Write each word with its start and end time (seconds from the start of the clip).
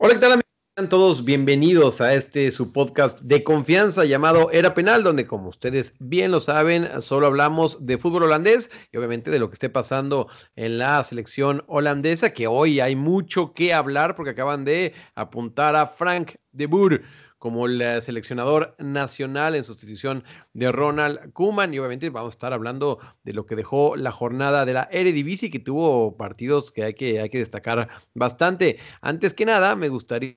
Hola, 0.00 0.14
¿qué 0.14 0.20
tal 0.20 0.30
amigos? 0.30 0.54
Sean 0.76 0.88
todos 0.88 1.24
bienvenidos 1.24 2.00
a 2.00 2.14
este 2.14 2.52
su 2.52 2.72
podcast 2.72 3.20
de 3.22 3.42
confianza 3.42 4.04
llamado 4.04 4.52
Era 4.52 4.72
Penal, 4.72 5.02
donde 5.02 5.26
como 5.26 5.48
ustedes 5.48 5.96
bien 5.98 6.30
lo 6.30 6.38
saben, 6.38 6.88
solo 7.02 7.26
hablamos 7.26 7.84
de 7.84 7.98
fútbol 7.98 8.22
holandés 8.22 8.70
y 8.92 8.96
obviamente 8.96 9.32
de 9.32 9.40
lo 9.40 9.48
que 9.50 9.54
esté 9.54 9.70
pasando 9.70 10.28
en 10.54 10.78
la 10.78 11.02
selección 11.02 11.64
holandesa, 11.66 12.32
que 12.32 12.46
hoy 12.46 12.78
hay 12.78 12.94
mucho 12.94 13.54
que 13.54 13.74
hablar 13.74 14.14
porque 14.14 14.30
acaban 14.30 14.64
de 14.64 14.94
apuntar 15.16 15.74
a 15.74 15.88
Frank 15.88 16.36
de 16.52 16.66
Boer 16.66 17.02
como 17.38 17.66
el 17.66 18.02
seleccionador 18.02 18.74
nacional 18.78 19.54
en 19.54 19.64
sustitución 19.64 20.24
de 20.52 20.72
Ronald 20.72 21.32
Koeman. 21.32 21.72
Y 21.72 21.78
obviamente 21.78 22.10
vamos 22.10 22.32
a 22.32 22.36
estar 22.36 22.52
hablando 22.52 22.98
de 23.24 23.32
lo 23.32 23.46
que 23.46 23.56
dejó 23.56 23.96
la 23.96 24.10
jornada 24.10 24.64
de 24.64 24.72
la 24.74 24.88
Eredivisie, 24.90 25.50
que 25.50 25.60
tuvo 25.60 26.16
partidos 26.16 26.72
que 26.72 26.84
hay 26.84 26.94
que, 26.94 27.20
hay 27.20 27.30
que 27.30 27.38
destacar 27.38 27.88
bastante. 28.14 28.78
Antes 29.00 29.34
que 29.34 29.46
nada, 29.46 29.76
me 29.76 29.88
gustaría 29.88 30.36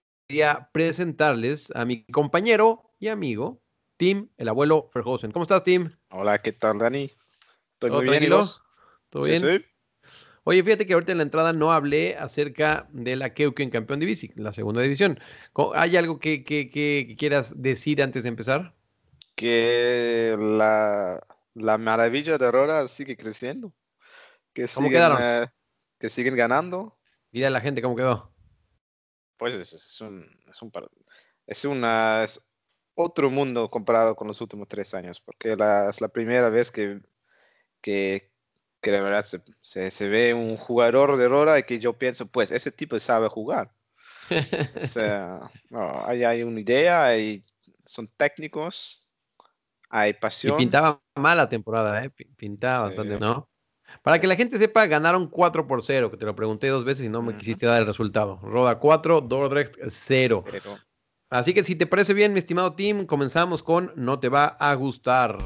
presentarles 0.71 1.71
a 1.75 1.85
mi 1.85 2.05
compañero 2.05 2.91
y 2.99 3.07
amigo, 3.07 3.61
Tim, 3.97 4.29
el 4.37 4.49
abuelo 4.49 4.89
Ferhausen. 4.91 5.31
¿Cómo 5.31 5.43
estás, 5.43 5.63
Tim? 5.63 5.91
Hola, 6.11 6.41
¿qué 6.41 6.53
tal, 6.53 6.77
Dani? 6.77 7.11
Estoy 7.73 7.91
muy 7.91 8.09
bien. 8.09 8.31
¿Todo 9.09 9.23
bien? 9.23 9.41
Sí. 9.41 9.70
Oye, 10.43 10.63
fíjate 10.63 10.87
que 10.87 10.93
ahorita 10.93 11.11
en 11.11 11.19
la 11.19 11.23
entrada 11.23 11.53
no 11.53 11.71
hablé 11.71 12.15
acerca 12.17 12.87
de 12.91 13.15
la 13.15 13.33
Keuken 13.33 13.69
campeón 13.69 13.99
división, 13.99 14.33
la 14.37 14.51
segunda 14.51 14.81
división. 14.81 15.19
¿Hay 15.75 15.95
algo 15.97 16.19
que, 16.19 16.43
quieras 17.17 17.61
decir 17.61 18.01
antes 18.01 18.23
de 18.23 18.29
empezar? 18.29 18.73
Que 19.35 20.35
la, 20.39 21.77
maravilla 21.77 22.39
de 22.39 22.45
Aurora 22.45 22.87
sigue 22.87 23.15
creciendo. 23.15 23.71
Que 24.53 24.65
¿Cómo 24.73 24.89
quedaron? 24.89 25.17
Eh, 25.21 25.47
que 25.99 26.09
siguen 26.09 26.35
ganando. 26.35 26.97
Dile 27.31 27.45
a 27.45 27.51
la 27.51 27.61
gente 27.61 27.81
cómo 27.81 27.95
quedó. 27.95 28.33
Pues 29.37 29.53
es, 29.53 30.01
un, 30.01 30.27
es, 30.49 30.61
un, 30.61 30.71
es, 31.45 31.65
una, 31.65 32.23
es 32.23 32.51
otro 32.95 33.29
mundo 33.29 33.69
comparado 33.69 34.15
con 34.15 34.27
los 34.27 34.41
últimos 34.41 34.67
tres 34.67 34.93
años, 34.93 35.21
porque 35.21 35.53
es 35.53 36.01
la 36.01 36.09
primera 36.09 36.49
vez 36.49 36.71
que, 36.71 36.99
que, 37.81 38.30
que 38.81 38.91
de 38.91 39.01
verdad 39.01 39.23
se, 39.23 39.91
se, 39.91 40.09
ve 40.09 40.33
un 40.33 40.57
jugador 40.57 41.15
de 41.15 41.27
Rora 41.27 41.59
y 41.59 41.63
que 41.63 41.79
yo 41.79 41.93
pienso, 41.93 42.25
pues 42.25 42.51
ese 42.51 42.71
tipo 42.71 42.99
sabe 42.99 43.27
jugar. 43.29 43.71
o 44.29 44.29
sea, 44.79 45.39
no, 45.69 46.03
hay, 46.05 46.23
hay, 46.23 46.43
una 46.43 46.59
idea, 46.59 47.05
hay, 47.05 47.45
son 47.85 48.07
técnicos, 48.17 49.05
hay 49.89 50.13
pasión. 50.13 50.55
Y 50.55 50.63
pintaba 50.63 51.01
mal 51.15 51.37
la 51.37 51.47
temporada, 51.47 52.03
¿eh? 52.03 52.09
pintaba 52.35 52.87
bastante, 52.87 53.19
¿no? 53.19 53.49
Para 54.01 54.19
que 54.19 54.27
la 54.27 54.35
gente 54.35 54.57
sepa, 54.57 54.87
ganaron 54.87 55.27
4 55.27 55.67
por 55.67 55.83
0, 55.83 56.09
que 56.09 56.17
te 56.17 56.25
lo 56.25 56.35
pregunté 56.35 56.67
dos 56.69 56.85
veces 56.85 57.05
y 57.05 57.09
no 57.09 57.21
me 57.21 57.35
quisiste 57.35 57.65
dar 57.65 57.81
el 57.81 57.85
resultado. 57.85 58.39
Roda 58.41 58.79
4, 58.79 59.21
Dordrecht 59.21 59.75
0. 59.89 60.45
Así 61.29 61.53
que 61.53 61.63
si 61.63 61.75
te 61.75 61.85
parece 61.85 62.13
bien, 62.13 62.33
mi 62.33 62.39
estimado 62.39 62.73
team, 62.73 63.05
comenzamos 63.05 63.63
con 63.63 63.91
No 63.95 64.19
te 64.19 64.29
va 64.29 64.45
a 64.45 64.73
gustar. 64.75 65.37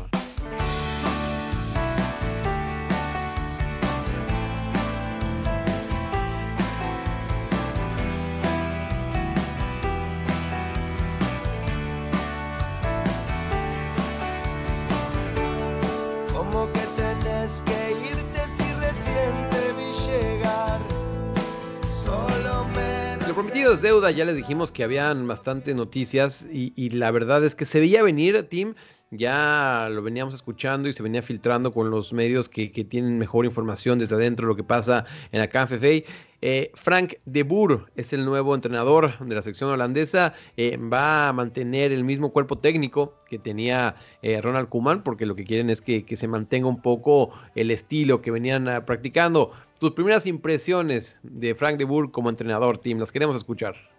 Ya 24.11 24.25
les 24.25 24.36
dijimos 24.36 24.72
que 24.72 24.84
habían 24.84 25.28
bastantes 25.28 25.75
noticias 25.75 26.45
y, 26.52 26.89
la 26.92 27.11
verdad 27.11 27.44
es 27.44 27.56
que 27.56 27.66
se 27.66 27.80
veía 27.80 28.03
venir, 28.03 28.48
Tim, 28.50 28.75
ya 29.11 29.88
lo 29.92 30.02
veníamos 30.02 30.34
escuchando 30.34 30.89
y 30.89 30.94
se 30.94 31.03
venía 31.03 31.22
filtrando 31.22 31.72
con 31.72 31.89
los 31.89 32.14
medios 32.14 32.49
que, 32.49 32.67
tienen 32.70 33.17
mejor 33.17 33.45
información 33.45 33.99
desde 33.99 34.16
adentro 34.16 34.45
de 34.45 34.54
lo 34.54 34.55
que 34.55 34.64
pasa 34.64 35.05
en 35.32 35.39
la 35.39 35.48
KNFA. 35.48 36.05
Eh, 36.42 36.71
Frank 36.76 37.16
de 37.26 37.43
Boer 37.43 37.86
es 37.95 38.14
el 38.14 38.26
nuevo 38.26 38.54
entrenador 38.54 39.17
de 39.20 39.36
la 39.36 39.42
sección 39.42 39.71
holandesa. 39.71 40.33
Eh, 40.58 40.77
va 40.77 41.30
a 41.30 41.33
mantener 41.33 41.92
el 41.92 42.04
mismo 42.04 42.32
cuerpo 42.32 42.58
técnico 42.58 43.17
que 43.27 43.39
tenía 43.39 43.95
eh, 44.22 44.42
Ronald 44.42 44.70
Koeman, 44.70 45.04
porque 45.04 45.26
lo 45.26 45.36
que 45.36 45.45
quieren 45.45 45.70
es 45.70 45.82
que, 45.82 46.05
que, 46.05 46.16
se 46.16 46.27
mantenga 46.27 46.67
un 46.67 46.82
poco 46.82 47.32
el 47.55 47.72
estilo 47.72 48.22
que 48.22 48.32
venían 48.32 48.67
ah, 48.67 48.86
practicando. 48.86 49.52
Tus 49.80 49.92
primeras 49.92 50.26
impresiones 50.27 51.17
de 51.23 51.55
Frank 51.55 51.77
de 51.77 51.86
Boer 51.86 52.11
como 52.11 52.30
entrenador, 52.30 52.77
Tim, 52.77 52.99
las 52.99 53.11
queremos 53.11 53.36
escuchar. 53.36 53.95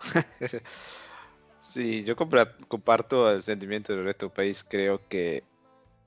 sí, 1.60 2.04
yo 2.04 2.16
comparto 2.16 3.30
el 3.30 3.42
sentimiento 3.42 3.94
del 3.94 4.04
resto 4.04 4.26
del 4.26 4.34
país. 4.34 4.64
Creo 4.64 5.00
que 5.08 5.42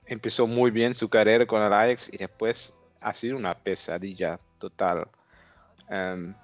empezó 0.06 0.46
muy 0.46 0.70
bien 0.70 0.94
su 0.94 1.08
carrera 1.08 1.46
con 1.46 1.62
el 1.62 1.72
Ajax 1.72 2.10
y 2.12 2.18
después 2.18 2.78
ha 3.00 3.14
sido 3.14 3.36
una 3.36 3.54
pesadilla 3.54 4.38
total. 4.58 5.08
Em, 5.88 6.34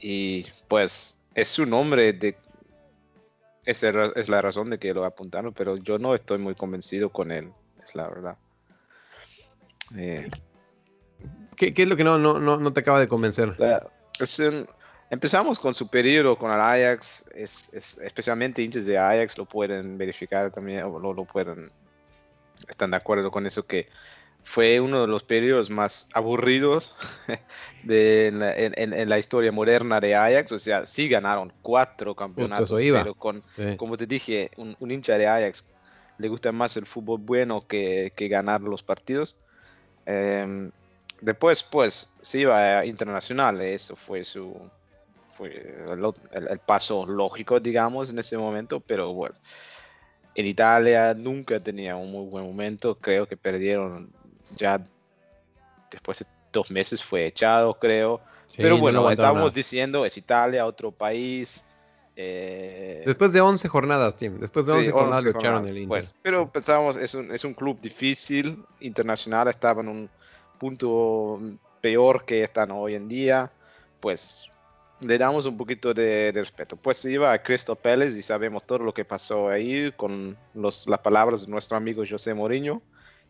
y 0.00 0.44
pues 0.68 1.20
es 1.34 1.58
un 1.58 1.72
hombre 1.72 2.12
de... 2.12 2.36
Esa 3.64 3.90
es 4.16 4.28
la 4.28 4.40
razón 4.40 4.70
de 4.70 4.78
que 4.78 4.92
lo 4.94 5.04
apuntaron, 5.04 5.52
pero 5.52 5.76
yo 5.76 5.98
no 5.98 6.14
estoy 6.14 6.38
muy 6.38 6.54
convencido 6.54 7.10
con 7.10 7.30
él, 7.30 7.52
es 7.82 7.94
la 7.94 8.08
verdad. 8.08 8.36
Eh, 9.96 10.30
¿Qué, 11.56 11.74
es 11.76 11.88
lo 11.88 11.96
que 11.96 12.04
no, 12.04 12.18
no, 12.18 12.38
no, 12.38 12.72
te 12.72 12.80
acaba 12.80 13.00
de 13.00 13.06
convencer? 13.06 13.54
Empezamos 15.10 15.58
con 15.58 15.74
su 15.74 15.88
periodo 15.88 16.38
con 16.38 16.50
el 16.50 16.60
Ajax, 16.60 17.24
es, 17.34 17.68
especialmente 18.02 18.62
hinchas 18.62 18.86
de 18.86 18.96
Ajax 18.96 19.36
lo 19.36 19.44
pueden 19.44 19.98
verificar 19.98 20.50
también, 20.50 20.84
o 20.84 20.98
lo, 20.98 21.24
pueden, 21.24 21.70
están 22.68 22.92
de 22.92 22.96
acuerdo 22.96 23.30
con 23.30 23.46
eso 23.46 23.66
que 23.66 23.88
fue 24.42 24.80
uno 24.80 25.02
de 25.02 25.06
los 25.06 25.22
periodos 25.22 25.68
más 25.68 26.08
aburridos 26.14 26.94
de, 27.82 28.28
en, 28.28 29.08
la, 29.08 29.18
historia 29.18 29.52
moderna 29.52 30.00
de 30.00 30.14
Ajax. 30.14 30.52
O 30.52 30.58
sea, 30.58 30.86
sí 30.86 31.08
ganaron 31.08 31.52
cuatro 31.60 32.14
campeonatos, 32.14 32.72
pero 32.72 33.14
con, 33.14 33.42
como 33.76 33.98
te 33.98 34.06
dije, 34.06 34.50
un, 34.56 34.76
hincha 34.80 35.18
de 35.18 35.26
Ajax 35.26 35.66
le 36.16 36.28
gusta 36.28 36.52
más 36.52 36.76
el 36.78 36.86
fútbol 36.86 37.20
bueno 37.20 37.66
que, 37.66 38.12
que 38.16 38.28
ganar 38.28 38.62
los 38.62 38.82
partidos. 38.82 39.36
Eh, 40.06 40.70
Después, 41.20 41.62
pues, 41.62 42.14
se 42.22 42.40
iba 42.40 42.78
a 42.78 42.86
internacional, 42.86 43.60
eso 43.60 43.94
fue 43.94 44.24
su 44.24 44.56
fue 45.30 45.84
el, 46.32 46.58
paso 46.60 47.06
lógico, 47.06 47.60
digamos, 47.60 48.10
en 48.10 48.18
ese 48.18 48.36
momento, 48.36 48.80
pero 48.80 49.12
bueno, 49.12 49.36
en 50.34 50.46
Italia 50.46 51.14
nunca 51.14 51.60
tenía 51.60 51.96
un 51.96 52.10
muy 52.10 52.28
buen 52.28 52.44
momento, 52.44 52.96
creo 52.96 53.26
que 53.26 53.36
perdieron 53.36 54.12
ya 54.56 54.80
después 55.90 56.20
de 56.20 56.26
dos 56.52 56.70
meses 56.70 57.02
fue 57.02 57.26
echado, 57.26 57.74
creo. 57.74 58.20
pero 58.56 58.78
bueno, 58.78 59.10
estábamos 59.10 59.54
diciendo, 59.54 60.04
es 60.04 60.16
Italia, 60.16 60.66
otro 60.66 60.90
país. 60.90 61.64
Eh, 62.16 63.02
después 63.06 63.32
de 63.32 63.40
11 63.40 63.68
jornadas, 63.68 64.16
Tim. 64.16 64.38
Después 64.38 64.66
de 64.66 64.72
11 64.72 64.90
jornadas 64.90 65.24
lo 65.24 65.30
echaron 65.30 65.66
el 65.66 65.78
Inter. 65.78 65.88
Pues, 65.88 66.14
pero 66.20 66.50
pensábamos, 66.50 66.96
es 66.96 67.14
un, 67.14 67.32
es 67.32 67.44
un 67.44 67.54
club 67.54 67.80
difícil, 67.80 68.62
internacional, 68.80 69.48
estaba 69.48 69.80
en 69.82 69.88
un 69.88 70.10
punto 70.58 71.40
peor 71.80 72.24
que 72.24 72.42
están 72.42 72.70
hoy 72.72 72.94
en 72.94 73.08
día, 73.08 73.50
pues 74.00 74.50
le 75.00 75.18
damos 75.18 75.46
un 75.46 75.56
poquito 75.56 75.94
de, 75.94 76.30
respeto. 76.32 76.76
Pues 76.76 77.04
iba 77.04 77.32
a 77.32 77.42
Crystal 77.42 77.76
Palace 77.76 78.18
y 78.18 78.22
sabemos 78.22 78.66
todo 78.66 78.80
lo 78.80 78.94
que 78.94 79.04
pasó 79.04 79.48
ahí 79.48 79.92
con 79.96 80.36
los, 80.54 80.86
las 80.88 81.00
palabras 81.00 81.46
de 81.46 81.50
nuestro 81.50 81.76
amigo 81.76 82.02
José 82.08 82.34
Mourinho, 82.34 82.82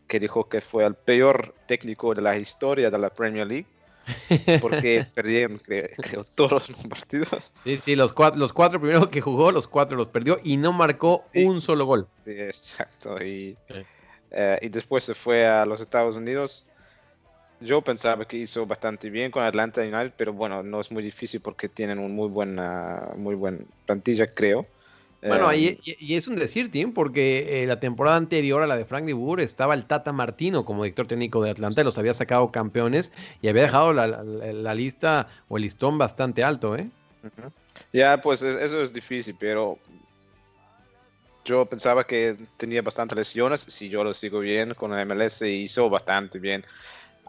que 0.07 0.19
dijo 0.19 0.47
que 0.49 0.61
fue 0.61 0.85
el 0.85 0.95
peor 0.95 1.55
técnico 1.67 2.13
de 2.13 2.21
la 2.21 2.37
historia 2.37 2.89
de 2.89 2.97
la 2.97 3.09
Premier 3.09 3.47
League. 3.47 3.67
Porque 4.59 5.05
perdieron, 5.13 5.59
creo, 5.59 6.23
todos 6.35 6.69
los 6.69 6.87
partidos. 6.87 7.51
Sí, 7.63 7.77
sí, 7.79 7.95
los 7.95 8.11
cuatro, 8.11 8.39
los 8.39 8.51
cuatro 8.51 8.79
primeros 8.79 9.07
que 9.07 9.21
jugó, 9.21 9.51
los 9.51 9.67
cuatro 9.67 9.95
los 9.95 10.07
perdió 10.07 10.39
y 10.43 10.57
no 10.57 10.73
marcó 10.73 11.25
un 11.33 11.61
solo 11.61 11.85
gol. 11.85 12.07
Sí, 12.25 12.31
exacto. 12.31 13.23
Y, 13.23 13.55
eh, 14.31 14.57
y 14.61 14.69
después 14.69 15.03
se 15.03 15.13
fue 15.13 15.47
a 15.47 15.65
los 15.65 15.81
Estados 15.81 16.17
Unidos 16.17 16.67
yo 17.61 17.81
pensaba 17.81 18.25
que 18.25 18.37
hizo 18.37 18.65
bastante 18.65 19.09
bien 19.09 19.31
con 19.31 19.43
Atlanta 19.43 19.81
United, 19.81 20.13
pero 20.17 20.33
bueno, 20.33 20.63
no 20.63 20.81
es 20.81 20.91
muy 20.91 21.03
difícil 21.03 21.39
porque 21.41 21.69
tienen 21.69 21.99
un 21.99 22.13
muy 22.13 22.27
buena, 22.27 23.09
muy 23.15 23.35
buen 23.35 23.65
plantilla, 23.85 24.33
creo. 24.33 24.65
Bueno, 25.21 25.53
y, 25.53 25.67
em, 25.67 26.17
es 26.17 26.27
un 26.27 26.35
decir, 26.35 26.71
Tim, 26.71 26.93
porque 26.93 27.61
eh, 27.61 27.67
la 27.67 27.79
temporada 27.79 28.17
anterior 28.17 28.63
a 28.63 28.67
la 28.67 28.75
de 28.75 28.85
Frank 28.85 29.05
de 29.05 29.13
Boer 29.13 29.41
estaba 29.41 29.75
el 29.75 29.85
Tata 29.85 30.11
Martino 30.11 30.65
como 30.65 30.83
director 30.83 31.05
técnico 31.05 31.43
de 31.43 31.51
Atlanta, 31.51 31.83
los 31.83 31.99
había 31.99 32.15
sacado 32.15 32.51
campeones 32.51 33.11
y 33.43 33.47
había 33.47 33.61
dejado 33.61 33.93
la, 33.93 34.73
lista 34.73 35.27
o 35.47 35.57
el 35.57 35.63
listón 35.63 35.99
bastante 35.99 36.43
alto, 36.43 36.75
¿eh? 36.75 36.89
Ya, 37.93 38.19
pues 38.19 38.41
eso 38.41 38.81
es 38.81 38.91
difícil, 38.91 39.35
pero 39.39 39.77
yo 41.45 41.65
pensaba 41.65 42.05
que 42.05 42.35
tenía 42.57 42.81
bastantes 42.81 43.17
lesiones. 43.17 43.61
Si 43.61 43.89
yo 43.89 44.03
lo 44.03 44.13
sigo 44.15 44.39
bien 44.39 44.73
con 44.73 44.91
la 44.91 45.05
MLS, 45.05 45.43
hizo 45.43 45.89
bastante 45.89 46.39
bien 46.39 46.65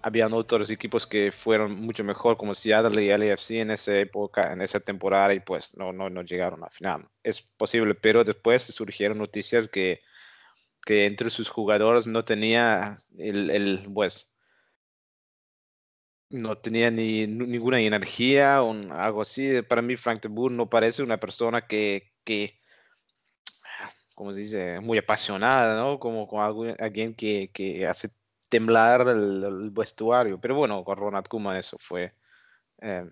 habían 0.03 0.33
otros 0.33 0.69
equipos 0.71 1.07
que 1.07 1.33
fueron 1.33 1.81
mucho 1.81 2.05
mejor, 2.05 2.37
como 2.37 2.55
Seattle 2.55 3.03
y 3.03 3.09
LAFC 3.09 3.61
en 3.61 3.71
esa 3.71 3.97
época, 3.99 4.53
en 4.53 4.61
esa 4.61 4.81
temporada, 4.81 5.33
y 5.33 5.41
pues 5.41 5.77
no, 5.77 5.93
no, 5.93 6.11
no 6.11 6.23
llegaron 6.23 6.65
a 6.65 6.71
final. 6.71 7.09
Es 7.23 7.41
posible, 7.41 7.95
pero 7.95 8.25
después 8.25 8.63
surgieron 8.65 9.19
noticias 9.19 9.69
que, 9.69 10.01
que 10.85 11.07
entre 11.07 11.31
sus 11.31 11.49
jugadores 11.49 12.07
no 12.07 12.25
tenía 12.25 12.99
el, 13.17 13.51
el 13.51 13.89
pues, 13.95 14.35
no 16.31 16.59
tenía 16.59 16.91
ni 16.91 17.27
ninguna 17.27 17.81
energía 17.81 18.63
o 18.63 18.73
algo 18.93 19.23
así. 19.23 19.63
Para 19.63 19.83
mí, 19.83 19.97
Frank 19.97 20.23
de 20.23 20.29
Boer 20.29 20.53
no 20.53 20.69
parece 20.69 21.03
una 21.03 21.19
persona 21.19 21.67
que, 21.67 22.13
que 22.25 22.59
como 24.15 24.33
se 24.33 24.41
dice, 24.41 24.81
muy 24.81 24.99
apasionada, 24.99 25.81
¿no? 25.81 25.99
Como, 25.99 26.27
como 26.27 26.43
alguien 26.43 27.15
que, 27.15 27.51
que 27.53 27.87
hace 27.87 28.11
temblar 28.53 29.09
el, 29.09 29.71
vestuario. 29.71 30.39
Pero 30.39 30.55
bueno, 30.55 30.85
con 30.85 30.99
Ronald 30.99 31.27
Koeman 31.27 31.57
eso 31.57 31.79
fue... 31.81 32.13
Eh, 32.83 33.09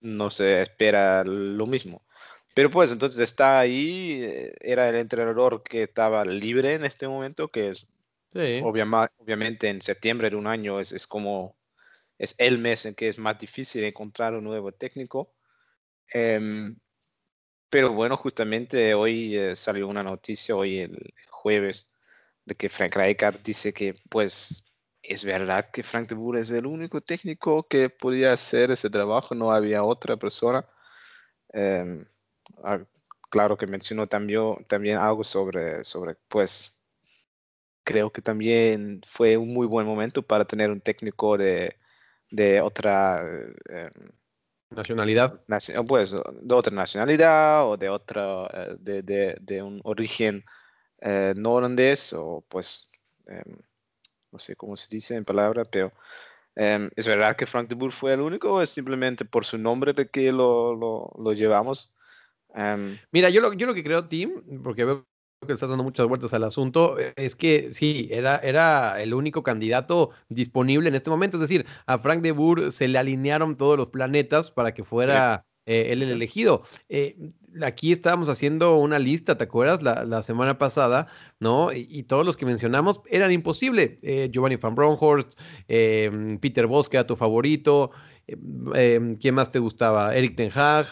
no 0.00 0.30
se 0.30 0.62
espera 0.62 1.24
lo 1.24 1.66
mismo. 1.66 2.06
Pero 2.54 2.70
pues 2.70 2.92
entonces 2.92 3.18
está 3.18 3.58
ahí, 3.58 4.22
eh, 4.22 4.54
era 4.60 4.88
el 4.88 4.96
entrenador 4.96 5.62
que 5.64 5.82
estaba 5.82 6.24
libre 6.24 6.74
en 6.74 6.84
este 6.84 7.08
momento, 7.08 7.48
que 7.48 7.70
es 7.70 7.90
obviamente 8.62 9.68
en 9.68 9.80
septiembre 9.80 10.30
de 10.30 10.36
un 10.36 10.46
año 10.46 10.80
es, 10.80 10.92
es, 10.92 11.06
como, 11.06 11.56
es 12.18 12.34
el 12.38 12.58
mes 12.58 12.84
en 12.86 12.94
que 12.94 13.08
es 13.08 13.18
más 13.18 13.38
difícil 13.38 13.84
encontrar 13.84 14.34
un 14.34 14.44
nuevo 14.44 14.72
técnico. 14.72 15.34
Em, 16.12 16.76
pero 17.70 17.92
bueno, 17.92 18.16
justamente 18.16 18.94
hoy 18.94 19.36
eh, 19.36 19.56
salió 19.56 19.88
una 19.88 20.02
noticia, 20.02 20.54
hoy 20.54 20.78
el 20.80 21.12
jueves, 21.28 21.93
de 22.44 22.54
que 22.54 22.68
Frank 22.68 22.96
Rijkaard 22.96 23.40
dice 23.42 23.72
que 23.72 23.94
pues 24.10 24.72
es 25.02 25.24
verdad 25.24 25.70
que 25.70 25.82
Frank 25.82 26.08
de 26.08 26.14
Boer 26.14 26.40
es 26.40 26.50
el 26.50 26.66
único 26.66 27.00
técnico 27.00 27.66
que 27.68 27.90
podía 27.90 28.32
hacer 28.32 28.70
ese 28.70 28.90
trabajo, 28.90 29.34
no 29.34 29.52
había 29.52 29.84
otra 29.84 30.16
persona. 30.16 30.66
Ah, 32.62 32.78
claro 33.30 33.56
que 33.56 33.66
mencionó 33.66 34.06
también, 34.06 34.64
también 34.68 34.98
algo 34.98 35.24
sobre, 35.24 35.84
sobre, 35.84 36.16
pues, 36.28 36.80
creo 37.84 38.10
que 38.12 38.22
también 38.22 39.02
fue 39.06 39.36
un 39.36 39.52
muy 39.52 39.66
buen 39.66 39.86
momento 39.86 40.22
para 40.22 40.44
tener 40.44 40.70
un 40.70 40.80
técnico 40.80 41.36
de, 41.36 41.76
de 42.30 42.60
otra... 42.60 43.22
Em, 43.68 43.92
nacionalidad. 44.70 45.40
pues, 45.86 46.12
de 46.12 46.54
otra 46.54 46.74
nacionalidad 46.74 47.68
o 47.68 47.76
de 47.76 47.88
otra, 47.88 48.46
eh, 48.52 48.76
de, 48.80 49.02
de, 49.02 49.36
de 49.40 49.62
un 49.62 49.80
origen 49.84 50.44
eh, 51.04 51.34
no 51.36 51.52
holandés 51.52 52.14
o 52.14 52.42
pues, 52.48 52.90
em, 53.26 53.58
no 54.32 54.38
sé 54.38 54.56
cómo 54.56 54.74
se 54.76 54.88
dice 54.88 55.14
en 55.14 55.24
palabra, 55.24 55.64
pero 55.66 55.92
em, 56.56 56.90
¿es 56.96 57.06
verdad 57.06 57.36
que 57.36 57.46
Frank 57.46 57.68
de 57.68 57.74
Boer 57.74 57.92
fue 57.92 58.14
el 58.14 58.20
único 58.20 58.54
o 58.54 58.62
es 58.62 58.70
simplemente 58.70 59.26
por 59.26 59.44
su 59.44 59.58
nombre 59.58 59.92
de 59.92 60.08
que 60.08 60.32
lo, 60.32 60.74
lo, 60.74 61.12
lo 61.18 61.32
llevamos? 61.34 61.94
Em, 62.54 62.98
Mira, 63.12 63.28
yo 63.28 63.42
lo, 63.42 63.52
yo 63.52 63.66
lo 63.66 63.74
que 63.74 63.84
creo, 63.84 64.08
Tim, 64.08 64.62
porque 64.62 64.86
veo 64.86 65.06
que 65.46 65.52
estás 65.52 65.68
dando 65.68 65.84
muchas 65.84 66.06
vueltas 66.06 66.32
al 66.32 66.44
asunto, 66.44 66.96
es 67.16 67.36
que 67.36 67.70
sí, 67.70 68.08
era, 68.10 68.38
era 68.38 69.02
el 69.02 69.12
único 69.12 69.42
candidato 69.42 70.10
disponible 70.30 70.88
en 70.88 70.94
este 70.94 71.10
momento. 71.10 71.36
Es 71.36 71.42
decir, 71.42 71.66
a 71.84 71.98
Frank 71.98 72.22
de 72.22 72.32
Boer 72.32 72.72
se 72.72 72.88
le 72.88 72.98
alinearon 72.98 73.58
todos 73.58 73.76
los 73.76 73.88
planetas 73.88 74.50
para 74.50 74.72
que 74.72 74.84
fuera 74.84 75.44
eh, 75.66 75.92
él 75.92 76.02
el 76.02 76.10
elegido. 76.10 76.62
Eh, 76.88 77.16
aquí 77.62 77.92
estábamos 77.92 78.28
haciendo 78.28 78.76
una 78.76 78.98
lista, 78.98 79.38
¿te 79.38 79.44
acuerdas? 79.44 79.82
La, 79.82 80.22
semana 80.22 80.58
pasada, 80.58 81.06
¿no? 81.40 81.72
Y, 81.72 82.02
todos 82.04 82.26
los 82.26 82.36
que 82.36 82.44
mencionamos 82.44 83.00
eran 83.10 83.32
imposibles. 83.32 83.98
Eh, 84.02 84.28
Giovanni 84.30 84.56
Van 84.56 84.74
Bronckhorst, 84.74 85.38
em, 85.68 86.38
Peter 86.38 86.66
Bosch, 86.66 86.88
que 86.88 86.98
era 86.98 87.06
tu 87.06 87.16
favorito. 87.16 87.90
¿Quién 88.26 89.34
más 89.34 89.50
te 89.50 89.58
gustaba? 89.58 90.14
Eric 90.14 90.36
Ten 90.36 90.50
Hag. 90.54 90.86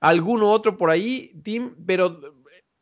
Alguno 0.00 0.50
otro 0.50 0.76
por 0.76 0.90
ahí, 0.90 1.32
Tim, 1.42 1.74
pero 1.86 2.20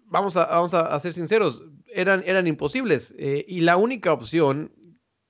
vamos 0.04 0.36
a, 0.36 0.46
vamos 0.46 0.74
a, 0.74 0.98
ser 1.00 1.14
sinceros, 1.14 1.62
eran, 1.86 2.22
eran 2.26 2.46
imposibles. 2.46 3.14
y 3.18 3.60
la 3.60 3.76
única 3.78 4.12
opción 4.12 4.72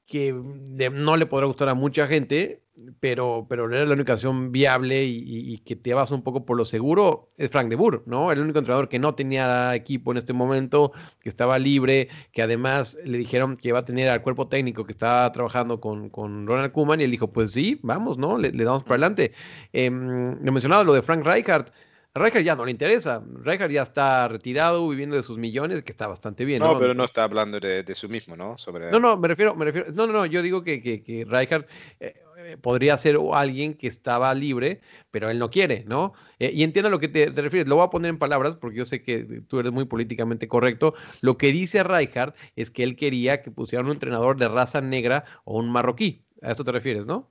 que 0.06 0.32
no 0.32 1.16
le 1.16 1.26
podrá 1.26 1.46
gustar 1.46 1.68
a 1.68 1.74
mucha 1.74 2.06
gente 2.08 2.65
pero, 3.00 3.46
pero 3.48 3.72
era 3.72 3.84
la 3.84 3.94
única 3.94 4.14
opción 4.14 4.52
viable 4.52 5.04
y, 5.04 5.58
que 5.58 5.76
te 5.76 5.94
vas 5.94 6.10
un 6.10 6.22
poco 6.22 6.44
por 6.44 6.56
lo 6.56 6.64
seguro 6.64 7.30
es 7.36 7.50
Frank 7.50 7.68
de 7.68 7.76
Boer, 7.76 8.02
¿no? 8.06 8.30
El 8.30 8.40
único 8.40 8.58
entrenador 8.58 8.88
que 8.88 8.98
no 8.98 9.14
tenía 9.14 9.74
equipo 9.74 10.12
en 10.12 10.18
este 10.18 10.32
momento, 10.32 10.92
que 11.20 11.28
estaba 11.28 11.58
libre, 11.58 12.08
que 12.32 12.42
además 12.42 12.98
le 13.04 13.18
dijeron 13.18 13.56
que 13.56 13.68
iba 13.68 13.78
a 13.78 13.84
tener 13.84 14.08
al 14.08 14.22
cuerpo 14.22 14.48
técnico 14.48 14.84
que 14.84 14.92
estaba 14.92 15.30
trabajando 15.32 15.80
con, 15.80 16.10
con 16.10 16.46
Ronald 16.46 16.72
Koeman 16.72 17.00
y 17.00 17.04
él 17.04 17.10
dijo, 17.10 17.32
pues 17.32 17.52
sí, 17.52 17.80
vamos, 17.82 18.18
¿no? 18.18 18.38
Le, 18.38 18.50
damos 18.52 18.82
para 18.82 18.94
adelante. 18.94 19.32
Eh, 19.72 19.90
mencionado 19.90 20.84
lo 20.84 20.92
de 20.92 21.02
Frank 21.02 21.26
Rijkaard. 21.26 21.70
A 22.14 22.40
ya 22.40 22.56
no 22.56 22.64
le 22.64 22.70
interesa. 22.70 23.22
Rijkaard 23.42 23.70
ya 23.70 23.82
está 23.82 24.26
retirado, 24.28 24.88
viviendo 24.88 25.16
de 25.16 25.22
sus 25.22 25.36
millones, 25.36 25.82
que 25.82 25.92
está 25.92 26.06
bastante 26.06 26.46
bien. 26.46 26.62
No, 26.62 26.78
pero 26.78 26.94
no 26.94 27.04
está 27.04 27.24
hablando 27.24 27.60
de, 27.60 27.82
de 27.82 27.94
su 27.94 28.08
mismo, 28.08 28.36
¿no? 28.36 28.56
Sobre... 28.56 28.90
No, 28.90 28.98
no, 28.98 29.18
me 29.18 29.28
refiero, 29.28 29.54
me 29.54 29.66
refiero. 29.66 29.92
No, 29.92 30.06
no, 30.06 30.14
no. 30.14 30.24
Yo 30.24 30.40
digo 30.40 30.64
que, 30.64 30.80
que, 30.80 31.02
que 31.02 31.26
Rijkaard 31.28 31.66
eh, 32.00 32.14
podría 32.60 32.96
ser 32.96 33.18
alguien 33.32 33.74
que 33.74 33.86
estaba 33.86 34.32
libre, 34.34 34.80
pero 35.10 35.30
él 35.30 35.38
no 35.38 35.50
quiere, 35.50 35.84
¿no? 35.86 36.12
Eh, 36.38 36.50
y 36.54 36.62
entiendo 36.62 36.88
a 36.88 36.90
lo 36.90 36.98
que 36.98 37.08
te, 37.08 37.26
refieres. 37.30 37.68
Lo 37.68 37.76
voy 37.76 37.86
a 37.86 37.90
poner 37.90 38.10
en 38.10 38.18
palabras 38.18 38.56
porque 38.56 38.78
yo 38.78 38.84
sé 38.84 39.02
que 39.02 39.42
tú 39.48 39.58
eres 39.58 39.72
muy 39.72 39.84
políticamente 39.84 40.48
correcto. 40.48 40.94
Lo 41.22 41.36
que 41.36 41.52
dice 41.52 41.82
Rijkaard 41.82 42.34
es 42.54 42.70
que 42.70 42.82
él 42.82 42.96
quería 42.96 43.42
que 43.42 43.50
pusieran 43.50 43.86
un 43.86 43.92
entrenador 43.92 44.36
de 44.36 44.48
raza 44.48 44.80
negra 44.80 45.24
o 45.44 45.58
un 45.58 45.70
marroquí. 45.70 46.24
A 46.42 46.52
eso 46.52 46.64
te 46.64 46.72
refieres, 46.72 47.06
¿no? 47.06 47.30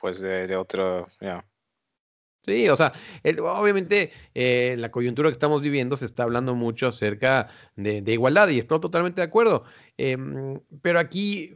Pues 0.00 0.20
de, 0.20 0.56
otro, 0.56 1.06
ya. 1.20 1.44
Sí, 2.44 2.68
o 2.68 2.74
sea, 2.74 2.92
obviamente 3.24 4.10
en 4.34 4.74
eh, 4.74 4.76
la 4.76 4.90
coyuntura 4.90 5.28
que 5.28 5.34
estamos 5.34 5.62
viviendo 5.62 5.96
se 5.96 6.06
está 6.06 6.24
hablando 6.24 6.56
mucho 6.56 6.88
acerca 6.88 7.48
de, 7.76 8.02
igualdad 8.06 8.48
y 8.48 8.58
estoy 8.58 8.80
totalmente 8.80 9.20
de 9.20 9.26
acuerdo. 9.26 9.64
Em, 9.96 10.60
pero 10.82 10.98
aquí 10.98 11.54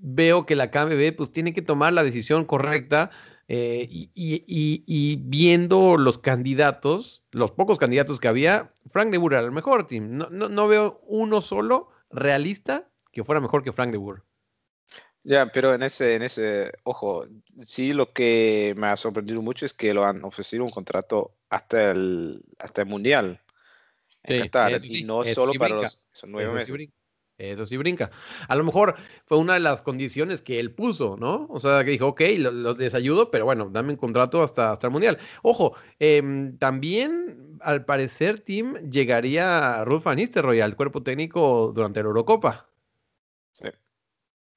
veo 0.00 0.46
que 0.46 0.56
la 0.56 0.70
KMB 0.70 1.14
pues 1.16 1.32
tiene 1.32 1.52
que 1.52 1.62
tomar 1.62 1.92
la 1.92 2.04
decisión 2.04 2.44
correcta 2.44 3.10
eh, 3.52 3.88
y, 3.90 5.16
viendo 5.16 5.96
los 5.96 6.18
candidatos, 6.18 7.22
los 7.32 7.50
pocos 7.50 7.78
candidatos 7.78 8.20
que 8.20 8.28
había, 8.28 8.72
Frank 8.86 9.10
de 9.10 9.18
Boer 9.18 9.34
era 9.34 9.42
el 9.42 9.50
mejor 9.50 9.86
team. 9.86 10.18
No, 10.18 10.28
no, 10.28 10.68
veo 10.68 11.00
uno 11.06 11.40
solo 11.40 11.90
realista 12.10 12.88
que 13.12 13.24
fuera 13.24 13.40
mejor 13.40 13.64
que 13.64 13.72
Frank 13.72 13.90
de 13.90 13.98
Boer. 13.98 14.22
Ya, 15.24 15.50
pero 15.52 15.74
en 15.74 15.82
ese, 15.82 16.14
en 16.14 16.22
ese, 16.22 16.72
ojo, 16.84 17.26
sí 17.60 17.92
lo 17.92 18.12
que 18.12 18.72
me 18.76 18.86
ha 18.86 18.96
sorprendido 18.96 19.42
mucho 19.42 19.66
es 19.66 19.74
que 19.74 19.92
lo 19.92 20.06
han 20.06 20.24
ofrecido 20.24 20.64
un 20.64 20.70
contrato 20.70 21.34
hasta 21.50 21.90
el, 21.90 22.40
hasta 22.58 22.82
el 22.82 22.88
Mundial 22.88 23.40
en 24.22 24.42
Qatar, 24.42 24.84
y 24.84 25.02
no 25.02 25.24
solo 25.24 25.52
para 25.54 25.74
los 25.74 26.00
nueve 26.24 26.52
meses. 26.52 26.90
Eso 27.40 27.66
sí 27.66 27.76
brinca. 27.76 28.10
A 28.48 28.54
lo 28.54 28.64
mejor 28.64 28.94
fue 29.24 29.38
una 29.38 29.54
de 29.54 29.60
las 29.60 29.82
condiciones 29.82 30.42
que 30.42 30.60
él 30.60 30.72
puso, 30.72 31.16
¿no? 31.18 31.46
O 31.48 31.58
sea, 31.58 31.84
que 31.84 31.90
dijo, 31.90 32.08
ok, 32.08 32.20
los 32.38 32.78
les 32.78 32.94
ayudo, 32.94 33.30
pero 33.30 33.44
bueno, 33.44 33.68
dame 33.70 33.90
un 33.90 33.96
contrato 33.96 34.42
hasta, 34.42 34.72
hasta 34.72 34.86
el 34.86 34.92
Mundial. 34.92 35.18
Ojo, 35.42 35.74
em, 35.98 36.58
también 36.58 37.58
al 37.60 37.84
parecer, 37.84 38.40
Tim, 38.40 38.74
llegaría 38.90 39.84
Ruth 39.84 40.02
Van 40.04 40.18
al 40.62 40.76
cuerpo 40.76 41.02
técnico 41.02 41.72
durante 41.74 42.00
la 42.00 42.08
Eurocopa. 42.08 42.68
Sí. 43.52 43.68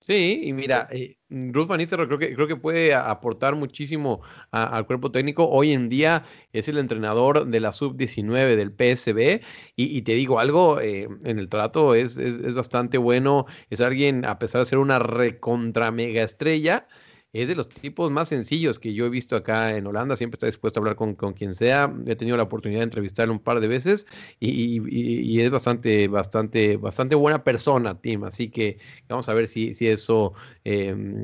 Sí, 0.06 0.42
y 0.44 0.52
mira, 0.52 0.90
eh, 0.92 1.18
Ruth 1.30 1.68
Van 1.68 1.78
Nistelrooy 1.78 2.08
creo 2.08 2.20
que, 2.20 2.36
creo 2.36 2.48
que 2.48 2.58
puede 2.58 2.94
aportar 2.94 3.56
muchísimo 3.56 4.22
al 4.52 4.86
cuerpo 4.86 5.12
técnico. 5.12 5.48
Hoy 5.50 5.72
en 5.72 5.88
día 5.88 6.26
es 6.52 6.68
el 6.68 6.78
entrenador 6.78 7.48
de 7.48 7.60
la 7.62 7.72
sub-19 7.72 8.58
del 8.58 8.72
PSB 8.74 9.42
y, 9.78 10.02
te 10.02 10.12
digo 10.14 10.40
algo, 10.40 10.82
eh, 10.82 11.08
en 11.24 11.40
el 11.40 11.48
trato 11.48 11.96
es, 11.96 12.18
es, 12.18 12.40
es, 12.40 12.54
bastante 12.54 12.98
bueno. 12.98 13.46
Es 13.70 13.80
alguien, 13.80 14.26
a 14.26 14.40
pesar 14.40 14.60
de 14.60 14.66
ser 14.66 14.80
una 14.80 15.00
recontra 15.00 15.90
mega 15.92 16.22
estrella, 16.22 16.86
es 17.34 17.48
de 17.48 17.56
los 17.56 17.68
tipos 17.68 18.12
más 18.12 18.30
sencillos 18.30 18.78
que 18.78 18.94
yo 18.94 19.08
he 19.08 19.10
visto 19.10 19.36
acá 19.36 19.76
en 19.76 19.88
Holanda. 19.88 20.16
Siempre 20.16 20.36
está 20.36 20.46
dispuesto 20.46 20.80
a 20.80 20.82
hablar 20.82 20.96
con, 20.96 21.16
quien 21.34 21.56
sea. 21.56 21.92
He 22.06 22.16
tenido 22.16 22.38
la 22.38 22.44
oportunidad 22.44 22.82
de 22.82 22.86
entrevistarle 22.86 23.34
un 23.34 23.40
par 23.40 23.60
de 23.60 23.68
veces 23.68 24.06
y, 24.40 25.40
es 25.42 25.50
bastante, 25.50 26.08
bastante, 26.08 26.78
bastante 26.78 27.16
buena 27.16 27.44
persona, 27.44 28.00
Tim. 28.00 28.24
Así 28.26 28.50
que 28.50 28.78
vamos 29.10 29.28
a 29.30 29.34
ver 29.34 29.48
si, 29.48 29.74
si 29.74 29.88
eso, 29.88 30.34
em, 30.64 31.16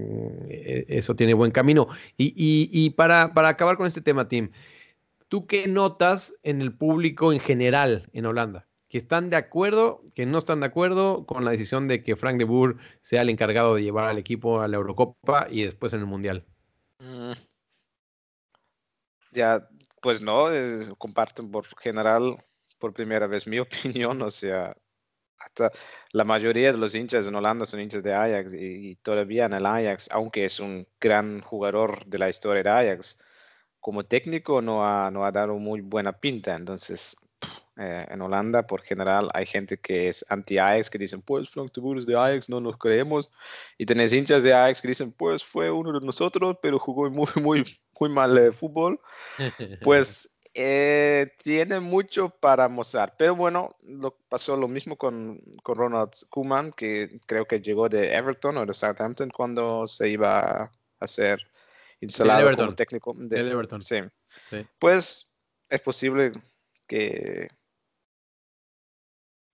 e, 0.50 0.86
eso 0.88 1.16
tiene 1.16 1.36
buen 1.36 1.52
camino. 1.52 1.88
Y, 2.18 2.90
para, 2.92 3.34
para 3.36 3.50
acabar 3.50 3.78
con 3.78 3.86
este 3.86 4.02
tema, 4.02 4.28
Tim, 4.28 4.50
¿tú 5.28 5.46
qué 5.46 5.68
notas 5.68 6.34
en 6.44 6.62
el 6.62 6.74
público 6.74 7.32
en 7.34 7.40
general 7.40 8.10
en 8.14 8.26
Holanda? 8.26 8.69
Que 8.90 8.98
están 8.98 9.30
de 9.30 9.38
acuerdo, 9.38 10.02
que 10.16 10.26
no 10.26 10.40
están 10.40 10.62
de 10.62 10.66
acuerdo 10.66 11.26
con 11.26 11.46
la 11.46 11.52
decisión 11.52 11.88
de 11.88 12.04
que 12.04 12.16
Frank 12.16 12.38
de 12.38 12.44
Boer 12.44 12.76
sea 13.02 13.22
el 13.22 13.30
encargado 13.30 13.76
de 13.76 13.84
llevar 13.84 14.06
al 14.10 14.18
equipo 14.18 14.62
a 14.62 14.68
la 14.68 14.78
Eurocopa 14.78 15.48
y 15.50 15.64
después 15.64 15.94
en 15.94 16.00
el 16.00 16.08
Mundial. 16.08 16.46
Mm. 17.00 17.34
Ya, 19.32 19.68
pues 20.02 20.22
no, 20.22 20.48
comparten 20.98 21.52
por 21.52 21.68
general, 21.80 22.44
por 22.80 22.94
primera 22.94 23.28
vez 23.28 23.48
mi 23.48 23.60
opinión, 24.08 24.22
o 24.24 24.32
sea, 24.32 24.76
hasta 25.38 25.72
la 26.12 26.24
mayoría 26.24 26.72
de 26.72 26.78
los 26.80 26.96
hinchas 26.96 27.28
en 27.28 27.36
Holanda 27.36 27.66
son 27.66 27.80
hinchas 27.82 28.04
de 28.04 28.14
Ajax 28.14 28.54
y, 28.56 28.96
todavía 28.98 29.46
en 29.46 29.54
el 29.54 29.66
Ajax, 29.68 30.10
aunque 30.12 30.46
es 30.46 30.60
un 30.60 30.88
gran 31.00 31.42
jugador 31.42 32.06
de 32.08 32.18
la 32.18 32.30
historia 32.30 32.64
de 32.64 32.70
Ajax, 32.70 33.20
como 33.80 34.04
técnico 34.04 34.62
no 34.62 34.84
ha, 34.86 35.12
no 35.12 35.26
ha 35.26 35.32
dado 35.32 35.56
muy 35.60 35.82
buena 35.82 36.12
pinta. 36.20 36.56
Entonces, 36.56 37.16
eh, 37.82 38.06
en 38.10 38.22
Holanda, 38.22 38.68
por 38.68 38.82
general, 38.82 39.30
hay 39.34 39.46
gente 39.46 39.78
que 39.78 40.10
es 40.10 40.26
anti-Ajax, 40.28 40.90
que 40.90 40.98
dicen, 40.98 41.22
pues 41.22 41.50
Frank 41.50 41.74
de 41.74 41.80
Boer 41.80 42.00
es 42.00 42.06
de 42.06 42.14
Ajax, 42.14 42.50
no 42.50 42.60
nos 42.60 42.78
creemos. 42.78 43.30
Y 43.78 43.86
tenés 43.86 44.12
hinchas 44.12 44.44
de 44.44 44.54
Ajax 44.54 44.82
que 44.82 44.90
dicen, 44.90 45.14
pues 45.14 45.46
fue 45.46 45.72
uno 45.72 45.98
de 45.98 46.06
nosotros, 46.06 46.58
pero 46.62 46.78
jugó 46.78 47.10
muy, 47.10 47.28
muy, 47.42 47.80
muy 47.98 48.10
mal 48.10 48.36
de 48.36 48.52
fútbol. 48.52 49.00
Pues 49.82 50.30
eh, 50.54 51.32
tiene 51.42 51.80
mucho 51.80 52.30
para 52.30 52.68
mostrar. 52.68 53.16
Pero 53.18 53.34
bueno, 53.34 53.70
lo, 53.84 54.18
pasó 54.28 54.58
lo 54.58 54.68
mismo 54.68 54.98
con, 54.98 55.40
con 55.64 55.78
Ronald 55.78 56.12
Koeman, 56.30 56.74
que 56.74 57.22
creo 57.28 57.46
que 57.46 57.62
llegó 57.62 57.88
de 57.88 58.14
Everton 58.14 58.58
o 58.58 58.66
de 58.66 58.74
Southampton 58.74 59.30
cuando 59.30 59.88
se 59.88 60.10
iba 60.10 60.64
a 60.64 60.72
hacer 61.00 61.40
instalado 62.02 62.54
como 62.58 62.76
técnico 62.76 63.14
de, 63.16 63.40
Everton. 63.40 63.82
Sí. 63.82 64.02
Pues 64.80 65.40
es 65.70 65.80
posible 65.80 66.34
que 66.86 67.48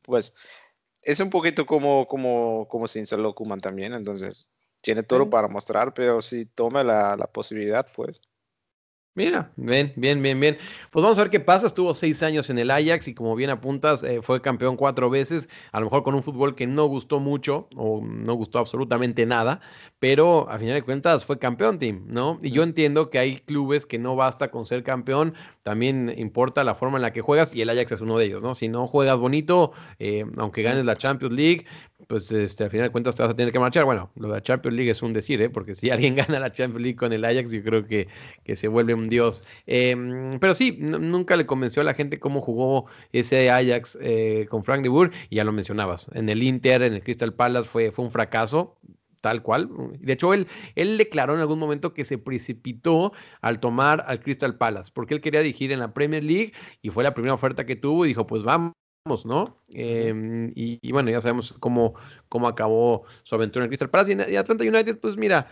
pues 0.06 0.36
es 1.04 1.20
un 1.20 1.30
poquito 1.30 1.66
como, 1.66 2.08
como, 2.08 2.68
como 2.68 2.88
se 2.88 3.00
instaló 3.00 3.36
Kuman 3.36 3.62
también, 3.62 3.94
entonces 3.94 4.52
tiene 4.82 5.04
todo 5.04 5.30
para 5.30 5.48
mostrar, 5.48 5.94
pero 5.94 6.22
si 6.22 6.46
toma 6.46 6.84
la, 6.84 7.16
la 7.18 7.28
posibilidad, 7.28 7.88
pues 7.96 8.22
Mira, 9.18 9.54
bien, 9.56 9.94
bien, 9.96 10.22
bien, 10.22 10.38
bien. 10.42 10.58
Pues 10.92 11.02
vamos 11.02 11.18
a 11.18 11.22
ver 11.22 11.32
qué 11.32 11.40
pasa. 11.40 11.68
Estuvo 11.68 11.96
seis 11.96 12.22
años 12.22 12.50
en 12.50 12.58
el 12.58 12.70
Ajax 12.70 13.08
y 13.08 13.14
como 13.14 13.34
bien 13.38 13.50
apuntas, 13.50 14.04
eh, 14.04 14.22
fue 14.22 14.42
campeón 14.42 14.76
cuatro 14.76 15.10
veces, 15.10 15.48
a 15.72 15.80
lo 15.80 15.86
mejor 15.86 16.04
con 16.04 16.16
un 16.16 16.22
fútbol 16.22 16.54
que 16.54 16.68
no 16.68 16.84
gustó 16.88 17.22
mucho 17.22 17.70
o 17.78 18.02
no 18.06 18.34
gustó 18.34 18.60
absolutamente 18.60 19.26
nada, 19.26 19.62
pero 20.00 20.50
a 20.50 20.60
final 20.60 20.74
de 20.76 20.82
cuentas 20.84 21.24
fue 21.24 21.40
campeón, 21.40 21.80
team, 21.80 22.04
¿no? 22.08 22.40
Y 22.42 22.52
yo 22.52 22.64
entiendo 22.64 23.10
que 23.10 23.18
hay 23.20 23.38
clubes 23.38 23.86
que 23.86 23.98
no 24.00 24.18
basta 24.18 24.52
con 24.52 24.66
ser 24.66 24.84
campeón, 24.84 25.34
también 25.64 26.14
importa 26.18 26.66
la 26.66 26.76
forma 26.76 26.98
en 26.98 27.04
la 27.04 27.14
que 27.14 27.22
juegas 27.22 27.56
y 27.56 27.62
el 27.62 27.70
Ajax 27.70 27.94
es 27.94 28.02
uno 28.02 28.18
de 28.18 28.26
ellos, 28.26 28.42
¿no? 28.42 28.54
Si 28.54 28.68
no 28.68 28.86
juegas 28.86 29.18
bonito, 29.18 29.72
eh, 29.98 30.26
aunque 30.38 30.62
ganes 30.62 30.86
la 30.86 30.98
Champions 30.98 31.34
League, 31.34 31.66
pues 32.08 32.32
este, 32.32 32.64
al 32.64 32.70
final 32.70 32.88
de 32.88 32.92
cuentas 32.92 33.16
te 33.16 33.24
vas 33.24 33.32
a 33.32 33.36
tener 33.36 33.52
que 33.52 33.60
marchar. 33.60 33.86
Bueno, 33.86 34.12
lo 34.16 34.28
de 34.28 34.36
la 34.36 34.42
Champions 34.42 34.76
League 34.76 34.92
es 34.92 35.02
un 35.02 35.14
decir, 35.14 35.42
¿eh? 35.42 35.50
porque 35.50 35.76
si 35.76 35.90
alguien 35.90 36.16
gana 36.16 36.40
la 36.40 36.52
Champions 36.52 36.82
League 36.82 36.96
con 36.96 37.14
el 37.14 37.26
Ajax, 37.26 37.52
yo 37.52 37.64
creo 37.64 37.86
que, 37.86 38.08
que 38.44 38.56
se 38.56 38.68
vuelve 38.68 38.94
un 38.94 39.10
dios. 39.10 39.44
Em, 39.66 40.40
pero 40.40 40.54
sí, 40.54 40.78
nunca 40.80 41.36
le 41.36 41.46
convenció 41.46 41.82
a 41.82 41.86
la 41.86 41.94
gente 41.94 42.20
cómo 42.20 42.42
jugó 42.42 42.86
ese 43.12 43.50
Ajax 43.50 43.98
eh, 44.02 44.48
con 44.50 44.64
Frank 44.64 44.84
de 44.84 44.90
Boer, 44.90 45.12
y 45.30 45.38
ya 45.38 45.44
lo 45.44 45.52
mencionabas. 45.52 46.10
En 46.14 46.30
el 46.30 46.44
Inter, 46.44 46.82
en 46.84 46.94
el 46.94 47.04
Crystal 47.04 47.34
Palace 47.34 47.68
fue, 47.68 47.92
fue 47.92 48.06
un 48.06 48.12
fracaso, 48.12 48.78
tal 49.22 49.42
cual. 49.42 49.70
De 50.00 50.14
hecho, 50.14 50.34
él, 50.34 50.48
él 50.76 50.98
declaró 50.98 51.34
en 51.34 51.40
algún 51.40 51.60
momento 51.60 51.94
que 51.94 52.06
se 52.06 52.18
precipitó 52.18 53.12
al 53.42 53.60
tomar 53.60 54.06
al 54.08 54.20
Crystal 54.20 54.56
Palace, 54.58 54.92
porque 54.94 55.16
él 55.16 55.22
quería 55.22 55.42
dirigir 55.42 55.72
en 55.72 55.80
la 55.80 55.94
Premier 55.94 56.24
League 56.24 56.54
y 56.82 56.90
fue 56.90 57.04
la 57.04 57.14
primera 57.14 57.34
oferta 57.34 57.66
que 57.66 57.76
tuvo 57.76 58.06
y 58.06 58.10
dijo, 58.10 58.28
pues 58.28 58.44
vamos 58.44 58.74
¿no? 59.24 59.56
Em, 59.70 60.52
y, 60.56 60.92
bueno, 60.92 61.12
ya 61.12 61.22
sabemos 61.22 61.54
cómo, 61.60 61.94
cómo 62.28 62.48
acabó 62.48 63.04
su 63.22 63.36
aventura 63.36 63.66
en 63.66 63.70
Crystal 63.70 63.90
Palace 63.90 64.18
y, 64.30 64.36
Atlanta 64.36 64.64
United, 64.64 64.98
pues 64.98 65.16
mira, 65.16 65.48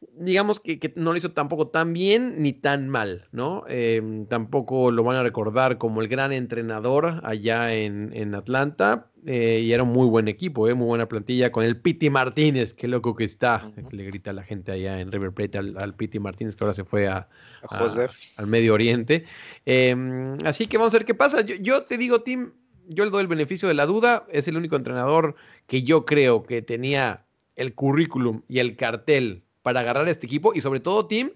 digamos 0.00 0.60
que, 0.60 0.92
no 0.96 1.12
lo 1.12 1.18
hizo 1.18 1.32
tampoco 1.32 1.68
tan 1.68 1.92
bien 1.92 2.40
ni 2.40 2.52
tan 2.52 2.88
mal, 2.88 3.26
¿no? 3.32 3.64
Em, 3.68 4.26
tampoco 4.26 4.90
lo 4.92 5.02
van 5.02 5.16
a 5.16 5.22
recordar 5.22 5.78
como 5.78 6.02
el 6.02 6.08
gran 6.08 6.32
entrenador 6.32 7.20
allá 7.24 7.74
en, 7.74 8.34
Atlanta 8.34 9.10
eh, 9.26 9.60
y 9.64 9.72
era 9.72 9.82
un 9.82 9.90
muy 9.90 10.06
buen 10.08 10.28
equipo, 10.28 10.68
¿eh? 10.68 10.74
muy 10.74 10.86
buena 10.86 11.08
plantilla 11.08 11.50
con 11.50 11.64
el 11.64 11.80
Piti 11.80 12.10
Martínez, 12.10 12.74
qué 12.74 12.86
loco 12.86 13.16
que 13.16 13.24
está, 13.24 13.70
le 13.90 14.04
grita 14.04 14.30
a 14.30 14.34
la 14.34 14.42
gente 14.42 14.70
allá 14.70 15.00
en 15.00 15.10
River 15.10 15.32
Plate 15.32 15.58
al, 15.58 15.94
Piti 15.94 16.18
Martínez 16.20 16.54
que 16.54 16.64
ahora 16.64 16.74
se 16.74 16.84
fue 16.84 17.08
a, 17.08 17.28
al 18.36 18.46
Medio 18.46 18.74
Oriente. 18.74 19.24
Em, 19.66 20.36
así 20.44 20.66
que 20.66 20.78
vamos 20.78 20.94
a 20.94 20.98
ver 20.98 21.06
qué 21.06 21.14
pasa. 21.14 21.40
Yo, 21.40 21.82
te 21.84 21.98
digo, 21.98 22.22
Tim, 22.22 22.52
yo 22.86 23.04
le 23.04 23.10
doy 23.10 23.22
el 23.22 23.28
beneficio 23.28 23.66
de 23.66 23.74
la 23.74 23.86
duda. 23.86 24.26
Es 24.30 24.46
el 24.46 24.56
único 24.56 24.76
entrenador 24.76 25.34
que 25.66 25.82
yo 25.82 26.04
creo 26.04 26.44
que 26.44 26.62
tenía 26.62 27.24
el 27.56 27.74
currículum 27.74 28.42
y 28.46 28.60
el 28.60 28.76
cartel 28.76 29.42
para 29.68 29.80
agarrar 29.80 30.08
a 30.08 30.10
este 30.10 30.24
equipo 30.24 30.54
y 30.54 30.62
sobre 30.62 30.80
todo, 30.80 31.06
Tim, 31.06 31.32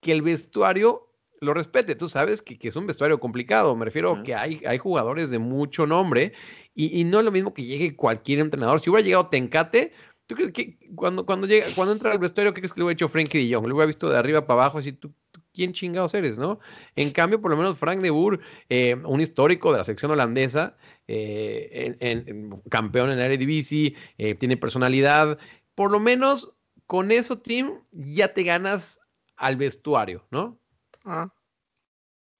que 0.00 0.12
el 0.12 0.22
vestuario 0.22 1.08
lo 1.40 1.52
respete. 1.52 1.96
Tú 1.96 2.08
sabes 2.08 2.42
que, 2.42 2.56
es 2.62 2.76
un 2.76 2.86
vestuario 2.86 3.18
complicado. 3.18 3.74
Me 3.74 3.84
refiero 3.84 4.12
a 4.12 4.22
que 4.22 4.36
hay, 4.36 4.62
hay 4.64 4.78
jugadores 4.78 5.30
de 5.30 5.40
mucho 5.40 5.84
nombre 5.84 6.32
y, 6.76 7.02
no 7.02 7.18
es 7.18 7.24
lo 7.24 7.32
mismo 7.32 7.52
que 7.52 7.64
llegue 7.64 7.96
cualquier 7.96 8.38
entrenador. 8.38 8.78
Si 8.78 8.88
hubiera 8.88 9.04
llegado 9.04 9.26
Tencate, 9.26 9.92
¿tú 10.28 10.36
crees 10.36 10.52
que 10.52 10.78
cuando, 10.94 11.26
cuando, 11.26 11.48
llega, 11.48 11.66
cuando 11.74 11.92
entra 11.92 12.12
al 12.12 12.20
vestuario, 12.20 12.54
¿qué 12.54 12.60
crees 12.60 12.72
que 12.72 12.78
le 12.78 12.84
hubiera 12.84 12.94
hecho 12.94 13.08
Frankie 13.08 13.44
de 13.44 13.52
Jong? 13.52 13.66
Lo 13.66 13.74
hubiera 13.74 13.86
visto 13.86 14.08
de 14.08 14.16
arriba 14.16 14.46
para 14.46 14.60
abajo, 14.60 14.78
así 14.78 14.92
tú 14.92 15.12
quién 15.52 15.72
chingados 15.72 16.14
eres, 16.14 16.38
¿no? 16.38 16.60
En 16.94 17.10
cambio, 17.10 17.40
por 17.40 17.50
lo 17.50 17.56
menos 17.56 17.76
Frank 17.76 18.00
de 18.00 18.10
Boer, 18.10 18.38
eh, 18.68 18.94
un 19.04 19.20
histórico 19.20 19.72
de 19.72 19.78
la 19.78 19.84
sección 19.84 20.12
holandesa, 20.12 20.76
eh, 21.08 21.96
en, 21.98 22.50
campeón 22.68 23.10
en 23.10 23.18
la 23.18 23.24
Eredivisie, 23.24 23.96
eh, 24.18 24.36
tiene 24.36 24.56
personalidad, 24.56 25.36
por 25.74 25.90
lo 25.90 25.98
menos 25.98 26.52
con 26.90 27.12
eso, 27.12 27.38
Tim, 27.38 27.78
ya 27.92 28.34
te 28.34 28.42
ganas 28.42 28.98
al 29.36 29.54
vestuario, 29.54 30.26
¿no? 30.32 30.60
Ah. 31.04 31.32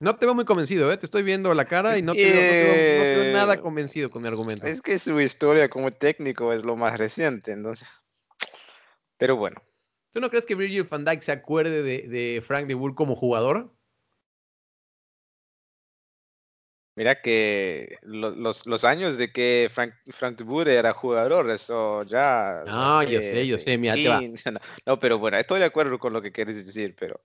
No 0.01 0.17
te 0.17 0.27
veo 0.27 0.35
muy 0.35 0.45
convencido, 0.45 0.91
¿eh? 0.91 0.97
Te 0.97 1.07
estoy 1.07 1.23
viendo 1.23 1.55
la 1.55 1.67
cara 1.67 1.97
y 1.97 2.03
no 2.03 2.15
te, 2.15 2.33
veo, 2.33 3.33
nada 3.33 3.61
convencido 3.61 4.11
con 4.11 4.23
mi 4.23 4.27
argumento. 4.27 4.67
Es 4.67 4.83
que 4.83 4.99
su 4.99 5.21
historia 5.21 5.71
como 5.71 5.93
técnico 5.93 6.53
es 6.53 6.65
lo 6.65 6.75
más 6.75 6.99
reciente, 6.99 7.53
entonces. 7.53 7.87
Pero 9.19 9.37
bueno. 9.37 9.63
¿Tú 10.13 10.19
no 10.19 10.31
crees 10.31 10.47
que 10.47 10.57
Virgil 10.57 10.83
van 10.83 11.05
Dijk 11.05 11.23
se 11.23 11.31
acuerde 11.31 11.85
de, 11.85 12.43
Frank 12.45 12.67
de 12.67 12.75
Boer 12.75 12.97
como 12.97 13.15
jugador? 13.15 13.73
Mira 17.01 17.23
que 17.23 17.97
los, 18.03 18.67
los, 18.67 18.85
años 18.85 19.17
de 19.17 19.33
que 19.33 19.71
Frank, 19.73 19.95
Frank 20.09 20.43
Boer 20.43 20.69
era 20.69 20.93
jugador, 20.93 21.51
eso 21.51 22.03
ya... 22.03 22.63
No, 22.67 23.03
yo 23.05 23.23
sé, 23.23 23.47
yo 23.47 23.57
sé, 23.57 23.79
mira, 23.79 23.97
no, 24.87 25.01
pero 25.01 25.19
bueno, 25.19 25.39
estoy 25.39 25.61
de 25.61 25.65
acuerdo 25.65 25.99
con 25.99 26.13
lo 26.13 26.21
que 26.21 26.31
quieres 26.31 26.57
decir, 26.67 26.95
pero 27.01 27.23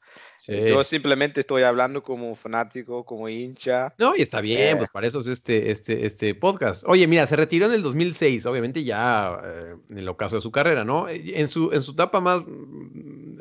yo 0.48 0.82
simplemente 0.86 1.41
estoy 1.41 1.63
hablando 1.63 2.03
como 2.03 2.34
fanático, 2.36 3.03
como 3.03 3.27
hincha. 3.27 3.94
No, 3.98 4.15
y 4.15 4.22
está 4.22 4.39
bien, 4.39 4.77
pues 4.77 4.88
eh. 4.88 4.91
para 4.94 5.08
eso 5.08 5.20
es 5.20 5.27
este, 5.27 5.70
este, 5.70 6.05
este 6.05 6.34
podcast. 6.36 6.86
Oye, 6.88 7.05
mira, 7.05 7.27
se 7.27 7.36
retiró 7.36 7.65
en 7.65 7.74
el 7.74 7.84
2006, 7.84 8.46
obviamente 8.46 8.82
ya 8.86 9.41
eh, 9.44 9.75
en 9.89 9.98
el 9.98 10.08
ocaso 10.08 10.38
de 10.38 10.41
su 10.41 10.53
carrera, 10.53 10.86
¿no? 10.86 11.10
En 11.10 11.50
su, 11.50 11.74
en 11.74 11.82
su 11.84 11.91
etapa 11.91 12.22
más, 12.22 12.44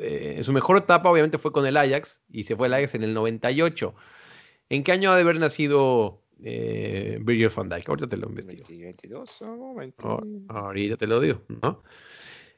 eh, 0.01 0.33
en 0.35 0.43
su 0.43 0.51
mejor 0.51 0.75
etapa 0.75 1.09
obviamente 1.09 1.37
fue 1.37 1.53
con 1.53 1.65
el 1.65 1.77
Ajax 1.77 2.23
y 2.29 2.43
se 2.43 2.57
fue 2.57 2.67
el 2.67 2.73
Ajax 2.73 2.95
en 2.95 3.03
el 3.03 3.13
98. 3.13 3.95
¿En 4.67 4.83
qué 4.83 4.91
año 4.91 5.11
ha 5.11 5.15
de 5.15 5.21
haber 5.21 5.39
nacido 5.39 6.24
eh, 6.43 7.17
Virgil 7.21 7.49
van 7.49 7.69
Dijk? 7.69 7.89
Ahorita 7.89 8.07
te 8.07 8.17
lo 8.17 8.29
investigo. 8.29 8.63
22 8.67 9.41
ahorita 10.49 10.97
te 10.97 11.07
lo 11.07 11.19
digo, 11.19 11.41
¿no? 11.61 11.83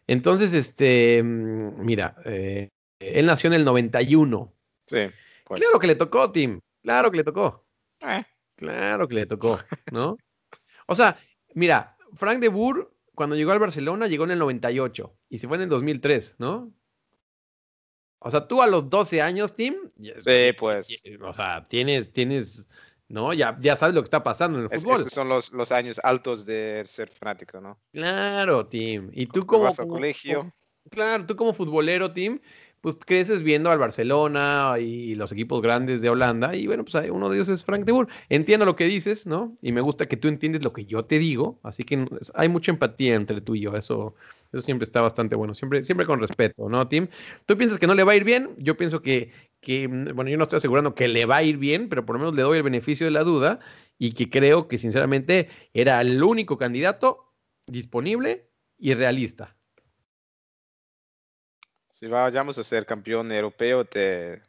Entonces, 0.08 0.54
este, 0.54 1.22
mm, 1.22 1.84
mira, 1.84 2.16
eh, 2.26 2.70
él 3.00 3.26
nació 3.26 3.48
en 3.48 3.56
el 3.56 3.66
91. 3.66 4.54
Sí. 4.86 4.98
Pues. 5.44 5.60
Claro 5.60 5.80
que 5.80 5.88
le 5.88 5.96
tocó, 5.96 6.32
Tim. 6.32 6.60
Claro 6.82 7.12
que 7.12 7.18
le 7.18 7.24
tocó. 7.24 7.66
Eh. 8.02 8.24
Claro 8.56 9.08
que 9.08 9.16
le 9.16 9.26
tocó, 9.26 9.60
¿no? 9.92 10.18
o 10.88 10.96
sea, 10.96 11.20
mira, 11.54 11.96
Frank 12.14 12.40
de 12.40 12.48
Boer, 12.48 12.88
cuando 13.14 13.36
llegó 13.36 13.52
al 13.52 13.60
Barcelona, 13.60 14.08
llegó 14.08 14.24
en 14.24 14.32
el 14.32 14.40
98 14.40 15.16
y 15.30 15.38
se 15.38 15.48
fue 15.48 15.58
en 15.58 15.64
el 15.64 15.70
2003, 15.70 16.36
¿no? 16.40 16.74
O 18.20 18.32
sea, 18.32 18.48
tú 18.48 18.62
a 18.62 18.68
los 18.68 18.90
12 18.90 19.22
años, 19.22 19.56
Tim. 19.56 19.76
Sí, 20.20 20.54
pues. 20.58 20.88
O 21.22 21.34
sea, 21.34 21.68
tienes, 21.68 22.12
tienes, 22.12 22.68
¿no? 23.10 23.34
Ya, 23.34 23.58
ya 23.60 23.76
sabes 23.76 23.96
lo 23.96 24.02
que 24.02 24.08
está 24.08 24.24
pasando 24.24 24.60
en 24.60 24.66
el 24.66 24.70
fútbol. 24.70 25.02
esos 25.02 25.14
son 25.14 25.30
los, 25.30 25.52
los 25.54 25.72
años 25.72 26.00
altos 26.04 26.46
de 26.46 26.84
ser 26.86 27.10
fanático, 27.10 27.62
¿no? 27.62 27.80
Claro, 27.92 28.68
Tim. 28.68 29.10
Y 29.14 29.28
tú 29.28 29.46
como. 29.46 29.74
colegio. 29.74 30.54
claro, 30.90 31.26
tú 31.26 31.36
como 31.36 31.54
futbolero, 31.54 32.12
Tim, 32.12 32.40
pues 32.82 32.98
creces 33.04 33.42
viendo 33.42 33.72
al 33.72 33.80
Barcelona 33.80 34.76
y 34.80 35.16
los 35.16 35.32
equipos 35.32 35.62
grandes 35.62 36.02
de 36.02 36.10
Holanda 36.10 36.56
y 36.56 36.68
bueno, 36.68 36.86
pues 36.86 37.10
uno 37.10 37.30
de 37.30 37.38
ellos 37.38 37.50
es 37.50 37.64
Frank 37.64 37.86
de 37.86 37.92
Boer. 37.92 38.08
Entiendo 38.30 38.66
lo 38.66 38.76
que 38.76 38.86
dices, 38.86 39.26
¿no? 39.26 39.56
Y 39.62 39.72
me 39.72 39.82
gusta 39.82 40.06
que 40.06 40.18
tú 40.18 40.28
entiendes 40.28 40.64
lo 40.64 40.74
que 40.74 40.86
yo 40.86 41.06
te 41.06 41.20
digo, 41.20 41.60
así 41.64 41.84
que 41.84 42.08
hay 42.34 42.50
mucha 42.50 42.72
empatía 42.72 43.16
entre 43.16 43.42
tú 43.42 43.56
y 43.56 43.62
yo, 43.62 43.76
eso, 43.76 44.16
eso 44.52 44.62
siempre 44.62 44.84
está 44.84 45.02
bastante 45.02 45.36
bueno, 45.36 45.54
siempre, 45.54 45.84
siempre 45.84 46.06
con 46.06 46.20
respeto, 46.20 46.70
¿no, 46.70 46.88
Tim? 46.88 47.08
¿Tú 47.46 47.58
piensas 47.58 47.80
que 47.80 47.88
no 47.88 47.96
le 47.96 48.04
va 48.04 48.14
a 48.14 48.16
ir 48.16 48.24
bien? 48.24 48.52
Yo 48.58 48.78
pienso 48.78 49.02
que, 49.02 49.32
que, 49.60 49.88
mm, 49.88 50.16
bueno, 50.16 50.30
yo 50.30 50.38
no 50.38 50.44
estoy 50.44 50.58
asegurando 50.58 50.96
que 50.96 51.08
le 51.08 51.26
va 51.26 51.38
a 51.38 51.44
ir 51.44 51.58
bien, 51.58 51.90
pero 51.90 52.06
por 52.06 52.16
lo 52.16 52.20
menos 52.20 52.36
le 52.36 52.44
doy 52.44 52.58
el 52.58 52.64
beneficio 52.64 53.06
de 53.06 53.12
la 53.12 53.24
duda 53.24 53.60
y 53.98 54.14
que 54.14 54.30
creo 54.30 54.68
que 54.68 54.78
sinceramente 54.78 55.50
era 55.74 56.00
el 56.02 56.22
único 56.22 56.58
candidato 56.58 57.34
disponible 57.68 58.50
y 58.78 58.94
realista. 58.94 59.57
Si 61.98 62.06
vayamos 62.06 62.60
a 62.60 62.64
ser 62.64 62.86
campeón 62.86 63.32
europeo, 63.32 63.84
te, 63.84 64.44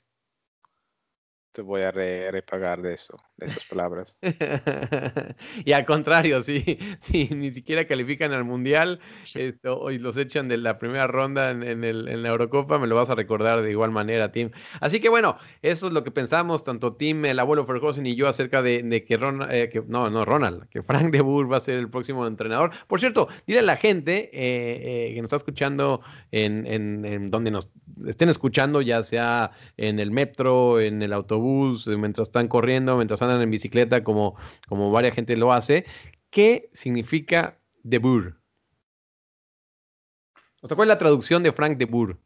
te 1.59 1.62
voy 1.62 1.83
a 1.83 1.91
repagar 1.91 2.83
de 2.83 2.95
eso, 2.95 3.21
de 3.37 3.47
esas 3.47 3.65
palabras. 3.65 4.17
y 5.65 5.73
al 5.73 5.85
contrario, 5.87 6.41
si 6.41 6.79
sí, 7.00 7.29
ni 7.35 7.50
siquiera 7.50 7.85
califican 7.85 8.33
al 8.33 8.45
Mundial 8.45 9.00
esto, 9.35 9.91
y 9.91 9.99
los 9.99 10.17
echan 10.17 10.47
de 10.47 10.57
la 10.57 10.79
primera 10.79 11.09
ronda 11.09 11.50
en, 11.50 11.83
el, 11.83 12.23
la 12.23 12.29
Eurocopa, 12.29 12.79
me 12.79 12.87
lo 12.87 12.95
vas 12.95 13.11
a 13.11 13.17
recordar 13.17 13.62
de 13.62 13.73
igual 13.73 13.91
manera, 13.91 14.31
Tim. 14.31 14.53
Así 14.81 15.00
que 15.00 15.09
bueno, 15.09 15.37
eso 15.61 15.88
es 15.88 15.93
lo 15.93 16.05
que 16.05 16.12
pensamos, 16.12 16.62
tanto 16.62 16.95
Tim, 16.95 17.25
el 17.25 17.41
abuelo 17.41 17.67
Ferguson 17.67 18.07
y 18.07 18.15
yo, 18.15 18.29
acerca 18.29 18.62
de, 18.62 19.05
que, 19.05 19.17
Ronald, 19.17 19.50
eh, 19.53 19.69
que 19.69 19.83
no, 19.85 20.09
no, 20.11 20.25
Ronald, 20.25 20.69
que 20.69 20.85
Frank 20.85 21.11
de 21.11 21.23
Boer 21.23 21.50
va 21.50 21.57
a 21.57 21.61
ser 21.61 21.81
el 21.81 21.91
próximo 21.91 22.25
entrenador. 22.25 22.71
Por 22.87 23.00
cierto, 23.00 23.27
dile 23.49 23.59
a 23.59 23.65
la 23.65 23.77
gente 23.77 24.31
eh, 24.33 25.09
eh, 25.09 25.15
que 25.15 25.23
nos 25.23 25.27
está 25.27 25.37
escuchando 25.38 26.03
en, 26.31 26.69
en 26.69 27.33
donde 27.33 27.50
nos 27.50 27.73
estén 28.07 28.29
escuchando, 28.29 28.81
ya 28.81 29.03
sea 29.03 29.50
en 29.77 29.99
el 29.99 30.12
metro, 30.12 30.81
en 30.81 31.03
el 31.03 31.12
autobús, 31.12 31.48
mientras 31.99 32.28
están 32.28 32.49
corriendo, 32.49 32.97
mientras 32.97 33.23
andan 33.23 33.40
en 33.43 33.50
bicicleta, 33.50 34.05
como, 34.05 34.37
como 34.69 34.90
varias 34.90 35.14
gente 35.14 35.37
lo 35.37 35.52
hace, 35.52 35.87
¿qué 36.31 36.69
significa 36.73 37.59
de 37.83 37.99
Boer? 37.99 38.35
O 40.61 40.69
sea, 40.69 40.75
¿cuál 40.75 40.88
es 40.88 40.95
la 40.95 40.99
traducción 40.99 41.43
de 41.43 41.52
Frank 41.52 41.78
de 41.78 41.85
Boer? 41.85 42.17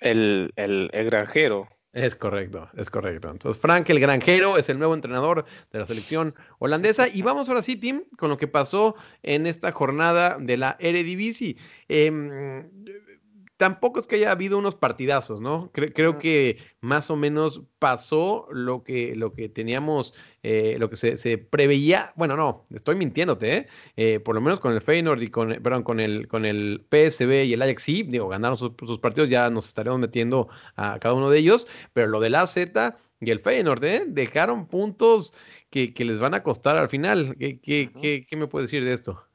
El, 0.00 0.52
el, 0.56 0.90
el, 0.92 1.06
granjero. 1.06 1.68
Es 1.92 2.14
correcto, 2.14 2.68
es 2.76 2.90
correcto. 2.90 3.30
Entonces, 3.30 3.60
Frank 3.60 3.88
el 3.90 4.00
granjero 4.00 4.58
es 4.58 4.68
el 4.68 4.78
nuevo 4.78 4.94
entrenador 4.94 5.44
de 5.72 5.78
la 5.78 5.86
selección 5.86 6.34
holandesa. 6.58 7.08
Y 7.08 7.22
vamos 7.22 7.48
ahora 7.48 7.62
sí, 7.62 7.76
Tim, 7.76 8.04
con 8.18 8.28
lo 8.28 8.36
que 8.36 8.46
pasó 8.46 8.94
en 9.22 9.46
esta 9.46 9.72
jornada 9.72 10.38
de 10.38 10.56
la 10.56 10.76
Eredivisie. 10.78 11.56
Eh, 11.88 12.68
tampoco 13.58 13.98
es 13.98 14.06
que 14.06 14.16
haya 14.16 14.30
habido 14.30 14.56
unos 14.56 14.76
partidazos, 14.76 15.40
¿no? 15.40 15.70
creo 15.72 16.18
que 16.18 16.58
más 16.80 17.10
o 17.10 17.16
menos 17.16 17.62
pasó 17.80 18.46
lo 18.52 18.84
que, 18.84 19.16
lo 19.16 19.32
que 19.32 19.48
teníamos, 19.48 20.14
eh, 20.44 20.76
lo 20.78 20.88
que 20.88 20.96
se, 20.96 21.38
preveía. 21.38 22.12
Bueno, 22.14 22.36
no, 22.36 22.64
estoy 22.70 22.94
mintiéndote, 22.94 23.56
¿eh? 23.56 23.68
¿eh? 23.96 24.20
por 24.20 24.36
lo 24.36 24.40
menos 24.40 24.60
con 24.60 24.72
el 24.72 24.80
Feyenoord 24.80 25.20
y 25.22 25.30
con, 25.30 25.50
perdón, 25.60 25.82
con 25.82 25.98
el, 25.98 26.28
con 26.28 26.46
el 26.46 26.86
PSB 26.88 27.46
y 27.46 27.52
el 27.52 27.60
Ajax, 27.60 27.82
sí, 27.82 28.04
digo, 28.04 28.28
ganaron 28.28 28.56
sus, 28.56 28.72
partidos, 29.00 29.28
ya 29.28 29.50
nos 29.50 29.66
estaremos 29.66 29.98
metiendo 29.98 30.48
a 30.76 31.00
cada 31.00 31.14
uno 31.14 31.28
de 31.28 31.38
ellos, 31.40 31.66
pero 31.92 32.06
lo 32.06 32.20
del 32.20 32.36
AZ 32.36 32.56
y 33.20 33.30
el 33.30 33.40
Feyenoord, 33.40 33.84
¿eh? 33.84 34.04
Dejaron 34.06 34.68
puntos 34.68 35.34
que, 35.70 35.92
les 35.98 36.20
van 36.20 36.34
a 36.34 36.44
costar 36.44 36.76
al 36.76 36.88
final. 36.88 37.36
¿Qué, 37.36 37.58
qué, 37.60 38.36
me 38.36 38.46
puedes 38.46 38.70
decir 38.70 38.84
de 38.84 38.92
esto? 38.92 39.26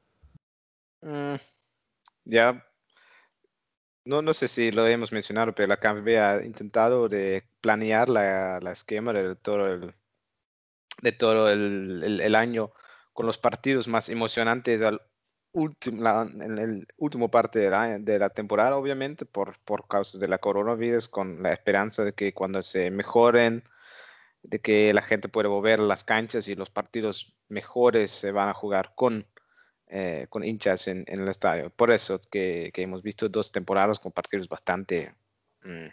Mm, 1.01 1.35
ya 2.23 2.63
no, 4.05 4.21
no 4.21 4.33
sé 4.33 4.47
si 4.47 4.71
lo 4.71 4.87
hemos 4.87 5.11
mencionado, 5.11 5.53
pero 5.53 5.67
la 5.67 5.77
KNVB 5.77 6.17
ha 6.19 6.45
intentado 6.45 7.07
de 7.09 7.43
planear 7.61 8.09
la, 8.09 8.59
esquema 8.71 9.13
de 9.13 9.35
todo 9.35 9.67
el, 9.67 9.93
de 11.01 11.11
todo 11.11 11.49
el, 11.49 12.35
año 12.35 12.71
con 13.13 13.25
los 13.25 13.37
partidos 13.37 13.87
más 13.87 14.09
emocionantes 14.09 14.81
al 14.81 15.01
último, 15.53 16.23
en 16.23 16.57
el 16.59 16.87
último 16.97 17.29
parte 17.31 17.59
de 17.59 17.69
la, 17.69 17.99
de 17.99 18.19
la 18.19 18.29
temporada, 18.29 18.75
obviamente, 18.77 19.25
por, 19.25 19.59
por 19.59 19.87
causas 19.87 20.19
de 20.19 20.27
la 20.27 20.39
coronavirus, 20.39 21.07
con 21.07 21.43
la 21.43 21.53
esperanza 21.53 22.03
de 22.03 22.13
que 22.13 22.33
cuando 22.33 22.61
se 22.63 22.91
mejoren, 22.91 23.63
de 24.43 24.59
que 24.59 24.93
la 24.93 25.01
gente 25.01 25.29
pueda 25.29 25.49
volver 25.49 25.79
a 25.79 25.83
las 25.83 26.03
canchas 26.03 26.47
y 26.47 26.55
los 26.55 26.69
partidos 26.69 27.37
mejores 27.47 28.11
se 28.11 28.31
van 28.31 28.49
a 28.49 28.53
jugar 28.53 28.93
con 28.95 29.25
eh, 29.95 30.25
con 30.27 30.43
hinchas 30.43 30.87
en, 30.87 31.05
el 31.07 31.27
estadio. 31.27 31.69
Por 31.69 31.91
eso 31.91 32.19
que, 32.31 32.71
hemos 32.73 33.03
visto 33.03 33.29
dos 33.29 33.51
temporadas 33.51 33.99
con 33.99 34.11
partidos 34.11 34.49
bastante, 34.49 35.13
mm, 35.63 35.85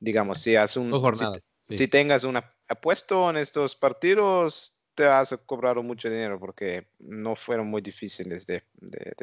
digamos, 0.00 0.38
si, 0.40 0.54
un, 0.76 1.40
si, 1.70 1.88
tengas 1.88 2.24
un 2.24 2.36
apuesto 2.68 3.30
en 3.30 3.38
estos 3.38 3.74
partidos, 3.74 4.82
te 4.94 5.06
vas 5.06 5.32
a 5.32 5.38
cobrar 5.38 5.82
mucho 5.82 6.10
dinero 6.10 6.38
porque 6.38 6.86
no 6.98 7.34
fueron 7.34 7.68
muy 7.68 7.80
difíciles 7.80 8.46
de 8.46 8.62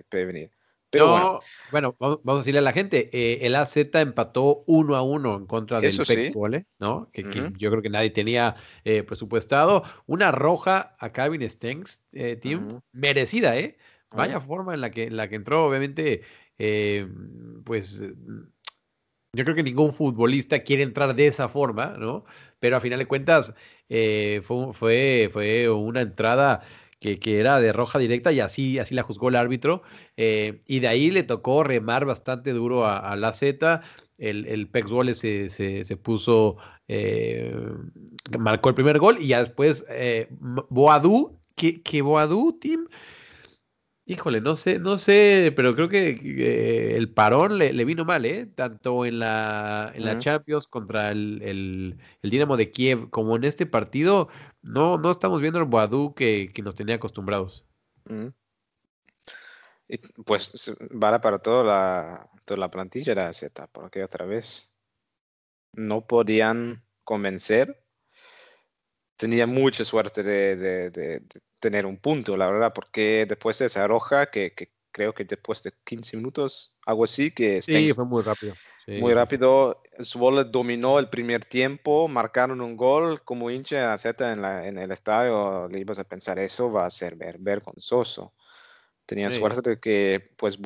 prevenir. 0.10 0.52
Pero 0.92 1.42
bueno. 1.72 1.96
vamos 2.00 2.22
a 2.26 2.38
decirle 2.38 2.60
a 2.60 2.64
la 2.64 2.74
gente, 2.74 3.10
eh, 3.14 3.40
el 3.44 3.56
AZ 3.56 3.78
empató 3.78 4.64
uno 4.68 4.96
a 4.98 5.02
uno 5.02 5.38
en 5.38 5.46
contra 5.46 5.80
del 5.80 5.96
PEC 5.96 6.36
¿no? 6.80 7.10
Que, 7.14 7.24
yo 7.58 7.72
creo 7.72 7.82
que 7.82 7.90
nadie 7.90 8.10
tenía 8.10 8.56
eh, 8.84 9.04
presupuestado. 9.04 9.84
Una 10.06 10.32
roja 10.32 10.96
a 11.00 11.14
Kevin 11.14 11.50
Stengs, 11.50 12.04
eh, 12.12 12.36
team, 12.36 12.82
merecida, 12.92 13.58
¿eh? 13.58 13.78
Vaya 14.14 14.42
forma 14.42 14.74
en 14.74 14.82
la 14.82 14.92
que, 14.92 15.10
la 15.10 15.30
que 15.30 15.36
entró, 15.36 15.66
obviamente, 15.66 16.24
pues 17.64 18.04
yo 19.34 19.46
creo 19.46 19.56
que 19.56 19.64
ningún 19.64 19.94
futbolista 19.94 20.64
quiere 20.64 20.84
entrar 20.84 21.16
de 21.16 21.28
esa 21.28 21.48
forma, 21.48 21.96
¿no? 21.98 22.26
Pero 22.60 22.76
a 22.76 22.82
final 22.82 23.00
de 23.00 23.06
cuentas 23.06 23.56
fue, 23.88 24.42
fue, 24.74 25.30
fue 25.32 25.70
una 25.70 26.02
entrada 26.02 26.62
que, 27.02 27.40
era 27.40 27.60
de 27.60 27.74
roja 27.74 27.98
directa 27.98 28.32
y 28.32 28.40
así, 28.40 28.78
así 28.78 28.94
la 28.94 29.02
juzgó 29.02 29.30
el 29.30 29.36
árbitro. 29.36 29.82
Eh, 30.18 30.62
y 30.68 30.80
de 30.80 30.88
ahí 30.88 31.10
le 31.10 31.24
tocó 31.24 31.64
remar 31.64 32.06
bastante 32.06 32.52
duro 32.52 32.86
a, 32.86 33.16
la 33.16 33.34
Z. 33.34 33.82
El, 34.20 34.46
el 34.46 34.68
Pex 34.68 34.92
Wallace 34.92 35.20
se, 35.20 35.50
se, 35.50 35.84
se 35.84 35.98
puso, 35.98 36.58
eh, 36.88 37.56
marcó 38.38 38.70
el 38.70 38.76
primer 38.76 39.00
gol 39.00 39.18
y 39.20 39.28
ya 39.28 39.40
después 39.40 39.84
eh, 39.90 40.28
Boadú, 40.70 41.40
que, 41.56 41.82
que 41.82 42.04
Boadú, 42.04 42.58
Tim, 42.62 42.86
Híjole, 44.12 44.42
no 44.42 44.58
sé, 44.58 44.78
no 44.78 44.98
sé, 44.98 45.54
pero 45.56 45.74
creo 45.74 45.88
que 45.88 46.98
el 46.98 47.14
parón 47.14 47.58
le, 47.58 47.86
vino 47.86 48.04
mal, 48.04 48.26
¿eh? 48.26 48.46
Tanto 48.46 49.06
en 49.06 49.20
la, 49.20 49.90
en 49.96 50.04
la 50.04 50.20
Champions 50.20 50.68
contra 50.68 51.12
el, 51.12 51.42
el, 51.42 52.30
Dinamo 52.30 52.58
de 52.58 52.72
Kiev 52.72 53.10
como 53.10 53.38
en 53.38 53.46
este 53.46 53.66
partido, 53.66 54.28
no, 54.64 54.98
no 54.98 55.12
estamos 55.12 55.40
viendo 55.40 55.60
el 55.60 55.66
Boadú 55.66 56.14
que, 56.14 56.52
nos 56.62 56.76
tenía 56.76 56.96
acostumbrados. 56.96 57.66
pues 60.26 60.76
vale 60.92 61.22
para 61.22 61.40
toda 61.40 61.64
la, 61.64 62.30
toda 62.44 62.60
la 62.60 62.70
plantilla 62.70 63.16
la 63.16 63.32
Z, 63.32 63.68
porque 63.68 64.04
otra 64.04 64.26
vez 64.26 64.76
no 65.72 66.06
podían 66.06 66.84
convencer. 67.06 67.82
Tenía 69.16 69.48
mucha 69.48 69.86
suerte 69.86 70.22
de 70.22 71.22
tener 71.62 71.86
un 71.86 71.98
punto, 71.98 72.36
la 72.36 72.50
verdad, 72.50 72.74
porque 72.74 73.26
después 73.26 73.58
de 73.60 73.68
esa 73.68 73.88
roja, 73.88 74.26
que, 74.26 74.54
creo 74.92 75.14
que 75.14 75.24
después 75.24 75.64
de 75.64 75.72
15 75.86 76.18
minutos, 76.18 76.72
algo 76.86 77.06
así, 77.06 77.32
que... 77.32 77.62
Sí, 77.62 77.94
fue 77.94 78.04
muy 78.04 78.24
rápido. 78.24 78.56
muy 78.88 79.14
rápido. 79.14 79.82
Su 80.00 80.20
dominó 80.52 81.00
el 81.00 81.08
primer 81.08 81.46
tiempo, 81.46 82.10
marcaron 82.10 82.60
un 82.60 82.76
gol 82.76 83.22
como 83.24 83.50
hincha 83.50 83.98
Z 83.98 84.34
en, 84.34 84.42
la, 84.42 84.68
en 84.68 84.78
el 84.78 84.92
estadio. 84.92 85.70
Le 85.70 85.80
ibas 85.80 86.00
a 86.00 86.04
pensar, 86.04 86.40
eso 86.40 86.70
va 86.72 86.86
a 86.86 86.90
ser 86.90 87.16
ver, 87.16 87.38
vergonzoso. 87.40 88.34
Tenía 89.06 89.30
suerte 89.30 89.72
de 89.72 89.80
que 89.80 90.32
pues 90.38 90.58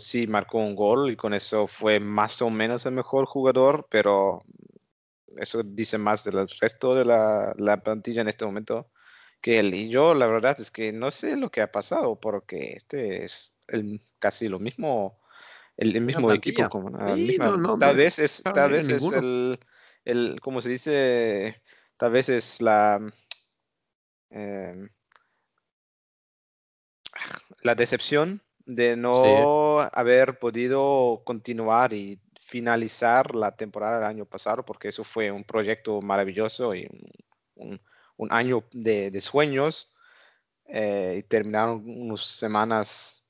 sí 0.00 0.26
marcó 0.26 0.58
un 0.58 0.74
gol 0.74 1.10
y 1.10 1.16
con 1.16 1.34
eso 1.34 1.66
fue 1.66 2.00
más 2.00 2.42
o 2.42 2.50
menos 2.50 2.84
el 2.84 2.92
mejor 2.92 3.26
jugador, 3.26 3.86
pero 3.88 4.42
eso 5.36 5.62
dice 5.62 5.96
más 5.96 6.24
del 6.24 6.48
resto 6.60 6.94
de 6.94 7.04
la, 7.04 7.54
la 7.56 7.76
plantilla 7.82 8.22
en 8.22 8.28
este 8.28 8.44
momento 8.44 8.88
que 9.40 9.58
él. 9.58 9.74
Y 9.74 9.88
yo 9.88 10.14
la 10.14 10.26
verdad 10.26 10.60
es 10.60 10.70
que 10.70 10.92
no 10.92 11.10
sé 11.10 11.36
lo 11.36 11.50
que 11.50 11.60
ha 11.60 11.70
pasado 11.70 12.18
porque 12.18 12.74
este 12.76 13.24
es 13.24 13.58
el, 13.68 14.00
casi 14.18 14.48
lo 14.48 14.58
mismo, 14.58 15.20
el, 15.76 16.00
mismo 16.00 16.32
equipo. 16.32 16.68
Como, 16.68 16.90
tal 17.78 17.96
vez 17.96 18.18
es, 18.18 18.42
tal 18.42 18.72
vez 18.72 18.88
es 18.88 19.02
el, 19.12 19.58
el, 20.04 20.40
como 20.40 20.60
se 20.60 20.70
dice, 20.70 21.62
tal 21.96 22.12
vez 22.12 22.28
es 22.28 22.60
la... 22.60 23.00
Em, 24.30 24.88
la 27.62 27.74
decepción 27.74 28.42
de 28.66 28.96
no 28.96 29.80
haber 29.80 30.38
podido 30.38 31.22
continuar 31.24 31.92
y 31.92 32.20
finalizar 32.40 33.34
la 33.34 33.56
temporada 33.56 33.98
del 33.98 34.08
año 34.08 34.24
pasado, 34.24 34.64
porque 34.64 34.88
eso 34.88 35.04
fue 35.04 35.30
un 35.30 35.44
proyecto 35.44 36.00
maravilloso 36.00 36.74
y 36.74 36.86
un, 36.86 37.70
un 37.70 37.80
año 38.30 38.64
de, 38.72 39.20
sueños 39.20 39.94
eh, 40.66 41.16
y 41.18 41.22
terminaron 41.24 41.82
unas 41.86 42.22
semanas, 42.22 43.24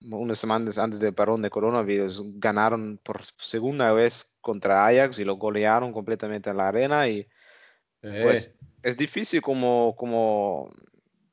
unas 0.00 0.38
semanas 0.38 0.78
antes 0.78 1.00
del 1.00 1.14
parón 1.14 1.42
de 1.42 1.50
coronavirus, 1.50 2.22
ganaron 2.38 2.98
por 3.02 3.20
segunda 3.38 3.92
vez 3.92 4.34
contra 4.40 4.86
Ajax 4.86 5.18
y 5.18 5.24
lo 5.24 5.36
golearon 5.36 5.92
completamente 5.92 6.50
en 6.50 6.56
la 6.56 6.68
arena 6.68 7.08
y 7.08 7.26
pues 8.00 8.58
es 8.82 8.96
difícil 8.96 9.42
como, 9.42 9.96
como, 9.96 10.70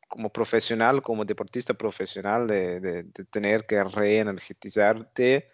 como 0.08 0.32
profesional, 0.32 1.04
como 1.04 1.24
deportista 1.24 1.76
profesional 1.76 2.48
de, 2.48 2.80
de, 2.80 3.04
de 3.04 3.26
tener 3.26 3.68
que 3.68 3.84
reenergizarte 3.84 5.53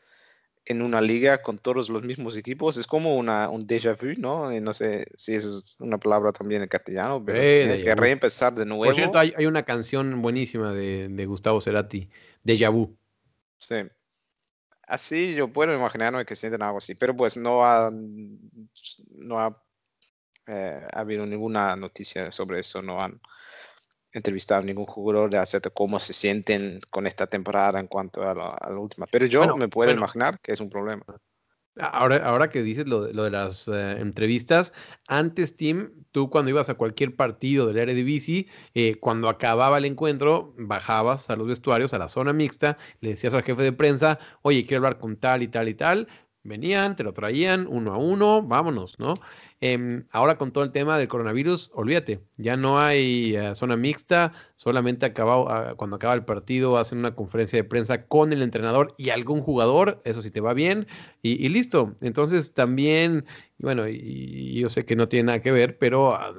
en 0.69 0.84
una 0.84 1.01
liga 1.01 1.41
con 1.41 1.58
todos 1.58 1.89
los 1.89 2.03
mismos 2.03 2.38
equipos, 2.38 2.77
es 2.77 2.86
como 2.86 3.17
una, 3.17 3.49
un 3.49 3.67
déjà 3.67 3.95
vu, 3.95 4.13
¿no? 4.21 4.51
no 4.62 4.73
sé 4.73 5.08
si 5.15 5.34
eso 5.34 5.58
es 5.58 5.75
una 5.79 5.97
palabra 5.97 6.32
también 6.32 6.62
en 6.62 6.67
castellano, 6.67 7.23
pero 7.25 7.39
eh, 7.41 7.82
que 7.84 7.95
reempezar 7.95 8.53
de 8.53 8.65
nuevo. 8.65 8.84
Por 8.84 8.93
cierto, 8.93 9.17
hay, 9.17 9.34
hay 9.36 9.47
una 9.47 9.63
canción 9.63 10.21
buenísima 10.21 10.71
de, 10.71 11.10
de, 11.10 11.25
Gustavo 11.25 11.60
Cerati, 11.60 12.08
Déjà 12.45 12.71
vu. 12.71 12.95
Sí. 13.58 13.77
Así 14.84 15.34
yo 15.34 15.51
puedo 15.51 15.73
imaginarme 15.73 16.23
que 16.23 16.36
sienten 16.36 16.62
algo 16.62 16.77
así, 16.77 16.93
pero 16.93 17.17
pues 17.17 17.36
no 17.36 17.65
ha, 17.65 17.91
no 17.91 19.39
ha 19.39 19.60
eh, 20.45 20.88
ha 20.93 20.99
habido 20.99 21.25
ninguna 21.25 21.75
noticia 21.75 22.32
sobre 22.32 22.60
eso, 22.60 22.84
no 22.84 23.01
han 23.01 23.19
entrevistado 24.11 24.61
a 24.61 24.65
ningún 24.65 24.85
jugador 24.85 25.29
de 25.29 25.37
acerca 25.37 25.69
cómo 25.69 25.99
se 25.99 26.13
sienten 26.13 26.79
con 26.89 27.07
esta 27.07 27.27
temporada 27.27 27.79
en 27.79 27.87
cuanto 27.87 28.27
a 28.27 28.33
la, 28.33 28.79
última. 28.79 29.05
Pero 29.07 29.25
yo 29.25 29.55
me 29.55 29.67
puedo 29.67 29.91
imaginar 29.91 30.39
que 30.39 30.51
es 30.51 30.59
un 30.59 30.69
problema. 30.69 31.03
Ahora, 31.77 32.17
ahora 32.17 32.49
que 32.49 32.61
dices 32.61 32.87
lo, 32.87 33.03
de 33.03 33.29
las 33.29 33.67
eh, 33.69 33.97
entrevistas, 33.99 34.73
antes, 35.07 35.55
Tim, 35.55 35.91
tú 36.11 36.29
cuando 36.29 36.49
ibas 36.49 36.69
a 36.69 36.73
cualquier 36.73 37.15
partido 37.15 37.67
del 37.67 37.77
Eredivisie, 37.77 38.47
eh, 38.73 38.95
cuando 38.99 39.29
acababa 39.29 39.77
el 39.77 39.85
encuentro, 39.85 40.53
bajabas 40.57 41.29
a 41.29 41.37
los 41.37 41.47
vestuarios, 41.47 41.93
a 41.93 41.97
la 41.97 42.09
zona 42.09 42.33
mixta, 42.33 42.77
le 42.99 43.11
decías 43.11 43.33
al 43.33 43.43
jefe 43.43 43.63
de 43.63 43.71
prensa, 43.71 44.19
oye, 44.41 44.65
quiero 44.65 44.85
hablar 44.85 44.99
con 44.99 45.15
tal 45.15 45.41
y 45.41 45.47
tal 45.47 45.69
y 45.69 45.75
tal. 45.75 46.07
Venían, 46.43 46.95
te 46.95 47.03
lo 47.03 47.13
traían 47.13 47.67
uno 47.67 47.93
a 47.93 47.97
uno, 47.97 48.41
vámonos, 48.41 48.97
¿no? 48.99 49.13
Em, 49.61 50.05
ahora 50.11 50.37
con 50.37 50.53
todo 50.53 50.63
el 50.63 50.71
tema 50.71 50.97
del 50.97 51.09
coronavirus, 51.09 51.69
olvídate, 51.73 52.21
ya 52.37 52.55
no 52.55 52.79
hay 52.79 53.35
eh, 53.35 53.55
zona 53.55 53.75
mixta, 53.75 54.31
solamente 54.55 55.05
acabado, 55.05 55.49
ah, 55.49 55.73
cuando 55.75 55.97
acaba 55.97 56.13
el 56.13 56.23
partido 56.23 56.77
hacen 56.77 56.99
una 56.99 57.13
conferencia 57.13 57.57
de 57.57 57.65
prensa 57.65 58.05
con 58.05 58.31
el 58.31 58.41
entrenador 58.41 58.95
y 58.97 59.09
algún 59.09 59.41
jugador, 59.41 60.01
eso 60.05 60.21
sí 60.21 60.31
te 60.31 60.39
va 60.39 60.53
bien, 60.53 60.87
y, 61.21 61.49
listo. 61.49 61.97
Entonces 61.99 62.53
también, 62.53 63.25
bueno, 63.57 63.89
y, 63.89 64.53
yo 64.61 64.69
sé 64.69 64.85
que 64.85 64.95
no 64.95 65.09
tiene 65.09 65.25
nada 65.25 65.41
que 65.41 65.51
ver, 65.51 65.77
pero 65.77 66.13
ah, 66.13 66.33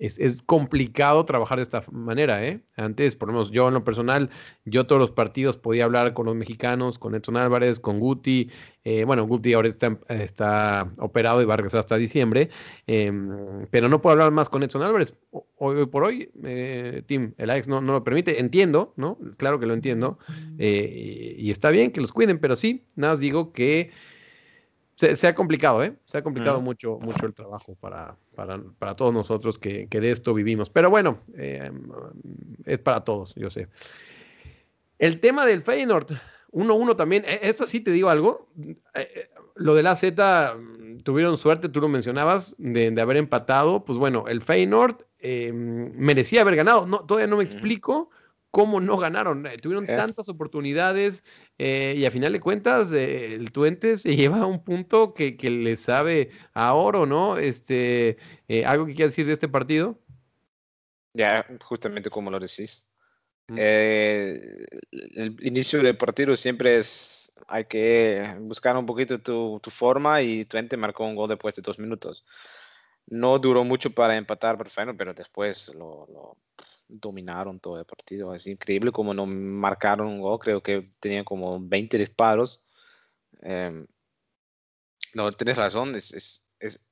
es, 0.00 0.42
complicado 0.42 1.24
trabajar 1.24 1.58
de 1.58 1.62
esta 1.62 1.82
manera, 1.92 2.44
¿eh? 2.44 2.60
Antes, 2.76 3.16
por 3.16 3.28
lo 3.28 3.34
menos 3.34 3.50
yo 3.50 3.68
en 3.68 3.74
lo 3.74 3.84
personal, 3.84 4.30
yo 4.64 4.86
todos 4.86 5.00
los 5.00 5.10
partidos 5.10 5.56
podía 5.58 5.84
hablar 5.84 6.14
con 6.14 6.26
los 6.26 6.34
mexicanos, 6.34 6.98
con 6.98 7.14
Edson 7.14 7.36
Álvarez, 7.36 7.78
con 7.80 8.00
Guti, 8.00 8.50
eh, 8.84 9.04
bueno, 9.04 9.26
Guti 9.26 9.52
ahora 9.52 9.68
está, 9.68 9.98
está, 10.08 10.90
operado 10.98 11.42
y 11.42 11.44
va 11.44 11.54
a 11.54 11.56
regresar 11.58 11.80
hasta 11.80 11.96
diciembre, 11.96 12.50
em, 12.86 13.66
pero 13.70 13.88
no 13.88 14.00
puedo 14.00 14.12
hablar 14.12 14.30
más 14.30 14.48
con 14.48 14.62
Edson 14.62 14.82
Álvarez. 14.82 15.14
Hoy, 15.56 15.86
por 15.86 16.04
hoy, 16.04 16.30
eh, 16.44 17.02
Tim, 17.06 17.34
el 17.36 17.50
AX 17.50 17.68
no, 17.68 17.80
no, 17.80 17.92
lo 17.92 18.04
permite, 18.04 18.40
entiendo, 18.40 18.94
¿no? 18.96 19.18
Claro 19.36 19.60
que 19.60 19.66
lo 19.66 19.74
entiendo, 19.74 20.18
eh, 20.58 21.34
y 21.38 21.50
está 21.50 21.70
bien 21.70 21.90
que 21.90 22.00
los 22.00 22.12
cuiden, 22.12 22.38
pero 22.38 22.56
sí, 22.56 22.84
nada 22.96 23.14
más 23.14 23.20
digo 23.20 23.52
que 23.52 23.90
se, 24.96 25.26
ha 25.26 25.34
complicado, 25.34 25.82
¿eh? 25.82 25.94
Se 26.04 26.18
ha 26.18 26.22
complicado 26.22 26.60
mucho, 26.60 26.98
mucho 26.98 27.24
el 27.24 27.32
trabajo 27.32 27.74
para, 27.80 28.16
para, 28.34 28.96
todos 28.96 29.14
nosotros 29.14 29.58
que, 29.58 29.86
de 29.86 30.10
esto 30.10 30.34
vivimos. 30.34 30.68
Pero 30.68 30.90
bueno, 30.90 31.20
eh, 31.38 31.70
es 32.66 32.78
para 32.80 33.02
todos, 33.02 33.34
yo 33.34 33.48
sé. 33.48 33.68
El 34.98 35.20
tema 35.20 35.46
del 35.46 35.62
Feyenoord, 35.62 36.12
1-1 36.52 36.96
también, 36.96 37.24
e, 37.26 37.40
eso 37.42 37.66
sí 37.66 37.80
te 37.80 37.90
digo 37.90 38.08
algo. 38.08 38.48
Eh, 38.58 38.76
eh, 38.94 39.30
lo 39.56 39.74
de 39.74 39.82
la 39.82 39.96
Z 39.96 40.56
tuvieron 41.04 41.36
suerte, 41.36 41.68
tú 41.68 41.80
lo 41.80 41.88
mencionabas, 41.88 42.54
de, 42.58 42.98
haber 43.00 43.16
empatado. 43.16 43.84
Pues 43.84 43.98
bueno, 43.98 44.24
el 44.28 44.40
Feyenoord 44.40 45.04
merecía 45.22 46.42
haber 46.42 46.56
ganado. 46.56 46.86
No, 46.86 47.04
todavía 47.04 47.26
no 47.26 47.36
me 47.36 47.44
explico 47.44 48.10
cómo 48.50 48.80
no 48.80 48.96
ganaron. 48.96 49.46
Eh, 49.46 49.56
tuvieron 49.56 49.84
eh. 49.84 49.96
tantas 49.96 50.28
oportunidades 50.28 51.24
eh, 51.58 51.94
y 51.96 52.04
a 52.04 52.10
final 52.10 52.32
de 52.32 52.40
cuentas 52.40 52.90
el 52.92 53.52
Tuente 53.52 53.96
se 53.98 54.16
lleva 54.16 54.38
a 54.40 54.46
un 54.46 54.62
punto 54.62 55.14
que, 55.14 55.36
le 55.50 55.76
sabe 55.76 56.30
a 56.54 56.74
oro, 56.74 57.06
¿no? 57.06 57.36
Este, 57.36 58.16
¿Algo 58.66 58.86
que 58.86 58.94
quieras 58.94 59.12
decir 59.12 59.26
de 59.26 59.32
este 59.32 59.48
partido? 59.48 59.98
Ya, 61.14 61.44
justamente 61.64 62.08
como 62.08 62.30
lo 62.30 62.38
decís. 62.38 62.86
Mm. 63.50 63.58
el 63.58 65.36
inicio 65.42 65.82
del 65.82 65.96
partido 65.96 66.36
siempre 66.36 66.78
es, 66.78 67.32
hay 67.48 67.64
que 67.64 68.22
buscar 68.42 68.76
un 68.76 68.86
poquito 68.86 69.18
tu, 69.18 69.60
forma 69.70 70.22
y 70.22 70.44
Tuente 70.44 70.76
marcó 70.76 71.04
un 71.04 71.16
gol 71.16 71.28
después 71.28 71.56
de 71.56 71.62
dos 71.62 71.78
minutos. 71.78 72.24
No 73.06 73.38
duró 73.40 73.64
mucho 73.64 73.90
para 73.90 74.16
empatar, 74.16 74.56
pero 74.96 75.14
después 75.14 75.72
lo 75.74 76.36
dominaron 76.88 77.60
todo 77.60 77.78
el 77.78 77.84
partido. 77.84 78.34
Es 78.34 78.46
increíble 78.46 78.92
como 78.92 79.14
no 79.14 79.26
marcaron 79.26 80.06
un 80.06 80.20
gol. 80.20 80.38
Creo 80.38 80.62
que 80.62 80.88
tenían 81.00 81.24
como 81.24 81.58
20 81.60 81.98
disparos. 81.98 82.66
Em, 83.42 83.86
no, 85.14 85.30
tienes 85.32 85.56
razón. 85.56 85.94
Es, 85.94 86.46
es, 86.60 86.86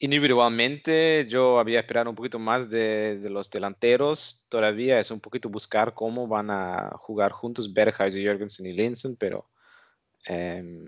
individualmente 0.00 1.26
yo 1.28 1.58
había 1.58 1.80
esperado 1.80 2.10
un 2.10 2.16
poquito 2.16 2.38
más 2.38 2.68
de, 2.68 3.20
los 3.30 3.50
delanteros. 3.50 4.46
Todavía 4.48 4.98
es 4.98 5.10
un 5.10 5.20
poquito 5.20 5.48
buscar 5.48 5.94
cómo 5.94 6.26
van 6.26 6.50
a 6.50 6.90
jugar 6.96 7.30
juntos 7.32 7.72
Berghuis, 7.72 8.14
Jorgensen 8.14 8.66
y 8.66 8.72
Linsen, 8.72 9.16
pero... 9.16 9.48
Em, 10.24 10.86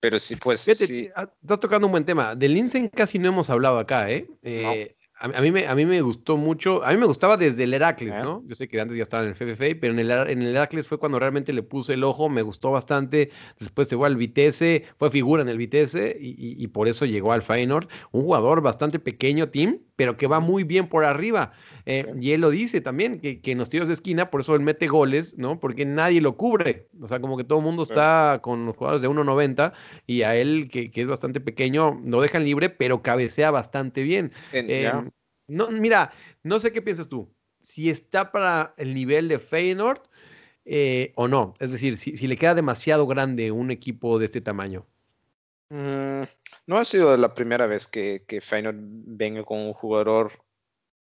pero 0.00 0.18
sí, 0.18 0.36
pues. 0.36 0.60
sí. 0.60 1.08
Ah, 1.16 1.30
estás 1.40 1.60
tocando 1.60 1.86
un 1.86 1.92
buen 1.92 2.04
tema. 2.04 2.34
De 2.34 2.48
Linsen 2.48 2.88
casi 2.88 3.18
no 3.18 3.28
hemos 3.28 3.48
hablado 3.50 3.78
acá, 3.78 4.10
¿eh? 4.10 4.28
eh 4.42 4.94
a, 5.18 5.40
mí 5.40 5.50
me, 5.50 5.66
a 5.66 5.74
mí 5.74 5.86
me 5.86 6.02
gustó 6.02 6.36
mucho, 6.36 6.84
a 6.84 6.90
mí 6.90 6.98
me 6.98 7.06
gustaba 7.06 7.38
desde 7.38 7.64
el 7.64 7.72
Heracles, 7.72 8.22
¿no? 8.22 8.42
Yo 8.46 8.54
sé 8.54 8.68
que 8.68 8.78
antes 8.78 8.96
ya 8.96 9.02
estaba 9.02 9.22
en 9.22 9.30
el 9.30 9.34
FFA, 9.34 9.78
pero 9.80 9.94
en 9.94 9.98
el, 9.98 10.10
en 10.10 10.42
el 10.42 10.54
Heracles 10.54 10.86
fue 10.86 10.98
cuando 10.98 11.18
realmente 11.18 11.54
le 11.54 11.62
puse 11.62 11.94
el 11.94 12.04
ojo, 12.04 12.28
me 12.28 12.42
gustó 12.42 12.70
bastante. 12.70 13.30
Después 13.58 13.88
se 13.88 13.96
fue 13.96 14.06
al 14.06 14.16
Vitesse, 14.16 14.84
fue 14.98 15.10
figura 15.10 15.42
en 15.42 15.48
el 15.48 15.56
Vitesse 15.56 16.16
y, 16.20 16.62
y, 16.62 16.66
por 16.68 16.86
eso 16.86 17.06
llegó 17.06 17.32
al 17.32 17.40
Feyenoord. 17.40 17.88
Un 18.12 18.22
jugador 18.22 18.60
bastante 18.60 18.98
pequeño, 18.98 19.48
Tim, 19.48 19.78
pero 19.96 20.16
que 20.16 20.26
va 20.26 20.40
muy 20.40 20.62
bien 20.64 20.88
por 20.88 21.04
arriba. 21.04 21.52
Eh, 21.86 22.06
y 22.20 22.32
él 22.32 22.42
lo 22.42 22.50
dice 22.50 22.80
también, 22.80 23.20
que, 23.20 23.40
que, 23.40 23.52
en 23.52 23.58
los 23.58 23.70
tiros 23.70 23.88
de 23.88 23.94
esquina, 23.94 24.30
por 24.30 24.42
eso 24.42 24.54
él 24.54 24.60
mete 24.60 24.86
goles, 24.86 25.36
¿no? 25.38 25.58
Porque 25.58 25.84
nadie 25.84 26.20
lo 26.20 26.36
cubre. 26.36 26.88
O 27.00 27.08
sea, 27.08 27.20
como 27.20 27.36
que 27.36 27.44
todo 27.44 27.58
el 27.58 27.64
mundo 27.64 27.82
está 27.82 28.40
con 28.42 28.66
los 28.66 28.76
jugadores 28.76 29.02
de 29.02 29.08
1.90 29.08 29.72
y 30.06 30.22
a 30.22 30.36
él, 30.36 30.68
que, 30.70 30.90
que, 30.90 31.02
es 31.02 31.06
bastante 31.06 31.40
pequeño, 31.40 32.00
lo 32.04 32.20
dejan 32.20 32.44
libre, 32.44 32.70
pero 32.70 33.02
cabecea 33.02 33.50
bastante 33.50 34.02
bien. 34.02 34.32
Em, 34.52 35.10
no, 35.48 35.70
mira, 35.70 36.12
no 36.42 36.60
sé 36.60 36.72
qué 36.72 36.82
piensas 36.82 37.08
tú. 37.08 37.32
Si 37.60 37.90
está 37.90 38.30
para 38.30 38.74
el 38.76 38.94
nivel 38.94 39.28
de 39.28 39.38
Feyenoord 39.38 40.02
eh, 40.64 41.12
o 41.14 41.28
no. 41.28 41.54
Es 41.60 41.70
decir, 41.70 41.96
si, 41.96 42.16
si, 42.16 42.26
le 42.26 42.36
queda 42.36 42.54
demasiado 42.54 43.06
grande 43.06 43.52
un 43.52 43.70
equipo 43.70 44.18
de 44.18 44.26
este 44.26 44.40
tamaño. 44.40 44.84
Mm, 45.70 46.22
no 46.66 46.78
ha 46.78 46.84
sido 46.84 47.16
la 47.16 47.34
primera 47.34 47.66
vez 47.66 47.86
que, 47.86 48.24
que 48.26 48.40
Feyenoord 48.40 48.76
venga 48.78 49.44
con 49.44 49.60
un 49.60 49.72
jugador 49.72 50.32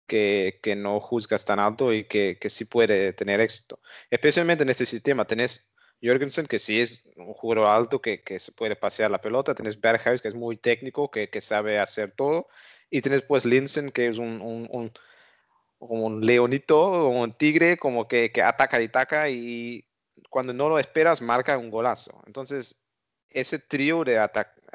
que, 0.07 0.61
que, 0.63 0.77
no 0.77 1.01
juzgas 1.01 1.45
tan 1.45 1.59
alto 1.59 1.93
y 1.93 2.05
que, 2.07 2.39
que 2.41 2.51
sí 2.51 2.67
puede 2.67 3.13
tener 3.15 3.41
éxito. 3.41 3.81
Especialmente 4.11 4.63
en 4.63 4.71
este 4.71 4.87
sistema. 4.87 5.27
Tenés 5.27 5.75
Jorgensen, 6.03 6.47
que 6.47 6.59
sí 6.59 6.81
es 6.81 7.11
un 7.17 7.33
jugador 7.33 7.69
alto 7.69 8.01
que, 8.01 8.23
que 8.23 8.39
se 8.39 8.53
puede 8.53 8.77
pasear 8.77 9.11
la 9.11 9.21
pelota. 9.21 9.55
Tenés 9.55 9.81
Berghuis, 9.81 10.21
que 10.21 10.29
es 10.29 10.35
muy 10.35 10.57
técnico, 10.59 11.11
que, 11.11 11.31
que 11.31 11.41
sabe 11.41 11.79
hacer 11.79 12.13
todo. 12.13 12.49
Y 12.91 13.01
tienes 13.01 13.23
pues 13.23 13.45
Linsen, 13.47 13.91
que 13.91 14.09
es 14.09 14.19
un, 14.19 14.41
un, 14.43 14.69
un, 14.71 14.93
un 15.79 16.27
leonito, 16.27 17.09
un 17.09 17.33
tigre, 17.33 17.79
como 17.79 18.07
que, 18.07 18.31
que 18.33 18.43
ataca 18.43 18.81
y 18.81 18.87
ataca 18.87 19.31
y 19.31 19.87
cuando 20.31 20.53
no 20.53 20.69
lo 20.69 20.79
esperas 20.79 21.23
marca 21.23 21.59
un 21.59 21.71
golazo. 21.71 22.23
Entonces, 22.27 22.85
ese 23.31 23.59
trío 23.59 24.05
de 24.05 24.19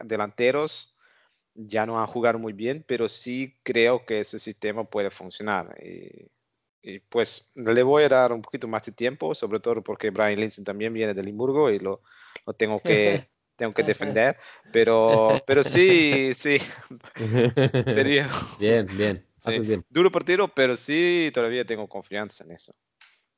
delanteros 0.03 0.97
ya 1.53 1.85
no 1.85 1.99
han 1.99 2.07
jugado 2.07 2.39
muy 2.39 2.53
bien, 2.53 2.83
pero 2.87 3.09
sí 3.09 3.57
creo 3.63 4.05
que 4.05 4.21
ese 4.21 4.39
sistema 4.39 4.83
puede 4.83 5.09
funcionar. 5.09 5.75
Y, 5.83 6.29
pues 7.09 7.51
le 7.55 7.83
voy 7.83 8.03
a 8.03 8.09
dar 8.09 8.31
un 8.31 8.41
poquito 8.41 8.67
más 8.67 8.83
de 8.83 8.93
tiempo, 8.93 9.35
sobre 9.35 9.59
todo 9.59 9.83
porque 9.83 10.09
Brian 10.09 10.39
Linsen 10.39 10.63
también 10.63 10.93
viene 10.93 11.13
de 11.13 11.21
Limburgo 11.21 11.69
y 11.69 11.77
lo, 11.77 12.01
lo 12.45 12.53
tengo 12.53 12.81
que 12.81 13.27
tengo 13.59 13.73
que 13.73 13.83
defender, 13.83 14.37
pero, 14.71 15.43
pero 15.45 15.63
sí, 15.63 16.31
sí. 16.33 16.57
bien, 18.57 18.87
bien. 18.87 19.25
bien. 19.45 19.85
Duro 19.89 20.11
partido, 20.11 20.47
pero 20.47 20.77
sí, 20.77 21.29
todavía 21.33 21.65
tengo 21.65 21.87
confianza 21.87 22.45
en 22.45 22.51
eso. 22.51 22.73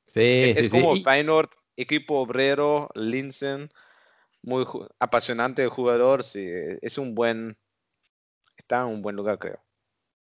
Sí, 0.06 0.54
es, 0.56 0.68
como 0.68 0.94
Feyenoord, 0.94 1.50
equipo 1.76 2.20
obrero, 2.20 2.88
Linsen, 2.94 3.70
muy 4.42 4.64
apasionante 4.98 5.66
jugador, 5.68 6.24
sí, 6.24 6.46
es 6.80 6.98
un 6.98 7.14
buen, 7.14 7.56
está 8.56 8.82
en 8.82 8.88
un 8.88 9.02
buen 9.02 9.16
lugar, 9.16 9.38
creo. 9.38 9.60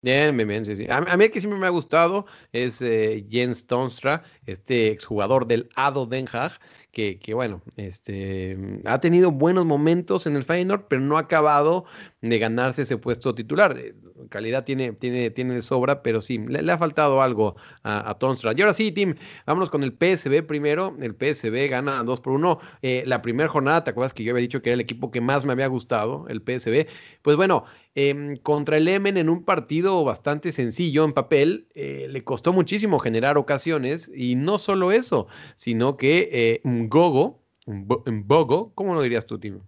Bien, 0.01 0.35
bien, 0.37 0.47
bien, 0.47 0.65
sí, 0.65 0.77
sí. 0.77 0.87
A, 0.89 1.01
mí 1.01 1.25
el 1.25 1.31
que 1.31 1.41
siempre 1.41 1.59
me 1.59 1.67
ha 1.67 1.71
gustado 1.71 2.25
es 2.53 2.81
eh, 2.81 3.25
Jens 3.29 3.67
Tonstra, 3.67 4.23
este 4.45 4.87
exjugador 4.91 5.45
del 5.45 5.69
ADO 5.75 6.05
Den 6.05 6.25
Haag, 6.31 6.53
que, 6.91 7.19
que, 7.19 7.33
bueno, 7.33 7.61
este, 7.77 8.57
ha 8.85 8.99
tenido 8.99 9.31
buenos 9.31 9.65
momentos 9.65 10.25
en 10.25 10.35
el 10.35 10.43
Feyenoord, 10.43 10.85
pero 10.87 11.01
no 11.01 11.17
ha 11.17 11.21
acabado 11.21 11.85
de 12.21 12.39
ganarse 12.39 12.81
ese 12.81 12.97
puesto 12.97 13.35
titular. 13.35 13.77
Eh, 13.77 13.93
calidad 14.29 14.63
tiene, 14.63 14.93
tiene, 14.93 15.29
tiene 15.29 15.53
de 15.53 15.61
sobra, 15.61 16.01
pero 16.01 16.21
sí, 16.21 16.39
le, 16.39 16.71
ha 16.71 16.77
faltado 16.77 17.21
algo 17.21 17.55
a, 17.83 18.09
a, 18.09 18.17
Tonstra. 18.17 18.53
Y 18.55 18.61
ahora 18.61 18.73
sí, 18.73 18.91
Tim, 18.91 19.15
vámonos 19.45 19.69
con 19.69 19.83
el 19.83 19.91
PSB 19.91 20.43
primero. 20.45 20.95
El 20.99 21.13
PSB 21.13 21.69
gana 21.69 22.03
2 22.03 22.21
por 22.21 22.33
1. 22.33 22.59
Eh, 22.81 23.03
la 23.05 23.21
primera 23.21 23.49
jornada, 23.49 23.83
¿te 23.83 23.91
acuerdas 23.91 24.13
que 24.13 24.23
yo 24.23 24.31
había 24.31 24.41
dicho 24.41 24.61
que 24.61 24.69
era 24.69 24.75
el 24.75 24.81
equipo 24.81 25.11
que 25.11 25.21
más 25.21 25.45
me 25.45 25.53
había 25.53 25.67
gustado, 25.67 26.25
el 26.27 26.41
PSB? 26.41 26.87
Pues 27.21 27.37
bueno, 27.37 27.65
Em, 27.95 28.37
contra 28.37 28.77
el 28.77 28.87
Emen 28.87 29.17
en 29.17 29.29
un 29.29 29.43
partido 29.43 30.03
bastante 30.05 30.51
sencillo 30.51 31.03
en 31.03 31.11
papel, 31.11 31.67
eh, 31.73 32.07
le 32.09 32.23
costó 32.23 32.53
muchísimo 32.53 32.99
generar 32.99 33.37
ocasiones 33.37 34.09
y 34.15 34.35
no 34.35 34.57
solo 34.59 34.91
eso, 34.91 35.27
sino 35.55 35.97
que 35.97 36.61
eh, 36.83 36.87
Gogo, 36.89 37.41
Bogo, 37.65 38.73
¿cómo 38.75 38.93
lo 38.93 39.01
dirías 39.01 39.25
tú, 39.25 39.39
Timo? 39.39 39.67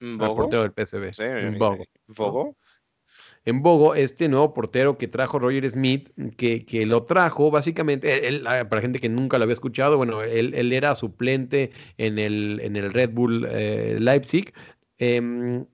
al 0.00 0.34
portero 0.34 0.62
del 0.62 0.72
PSV. 0.72 1.12
Sí, 1.12 1.22
en 1.24 1.58
Bogo. 1.58 1.84
Bogo. 2.08 2.52
En 3.44 3.62
Bogo, 3.62 3.94
este 3.94 4.28
nuevo 4.28 4.52
portero 4.52 4.98
que 4.98 5.08
trajo 5.08 5.38
Roger 5.38 5.68
Smith, 5.70 6.10
que, 6.36 6.64
que 6.64 6.86
lo 6.86 7.04
trajo 7.04 7.50
básicamente, 7.50 8.28
él, 8.28 8.46
ah, 8.46 8.68
para 8.68 8.82
gente 8.82 9.00
que 9.00 9.08
nunca 9.08 9.38
lo 9.38 9.44
había 9.44 9.54
escuchado, 9.54 9.96
bueno, 9.96 10.22
él, 10.22 10.54
él 10.54 10.72
era 10.72 10.94
suplente 10.94 11.70
en 11.96 12.18
el, 12.18 12.60
en 12.62 12.76
el 12.76 12.92
Red 12.92 13.10
Bull 13.10 13.46
eh, 13.50 13.96
Leipzig. 13.98 14.52
Eh, 14.98 15.64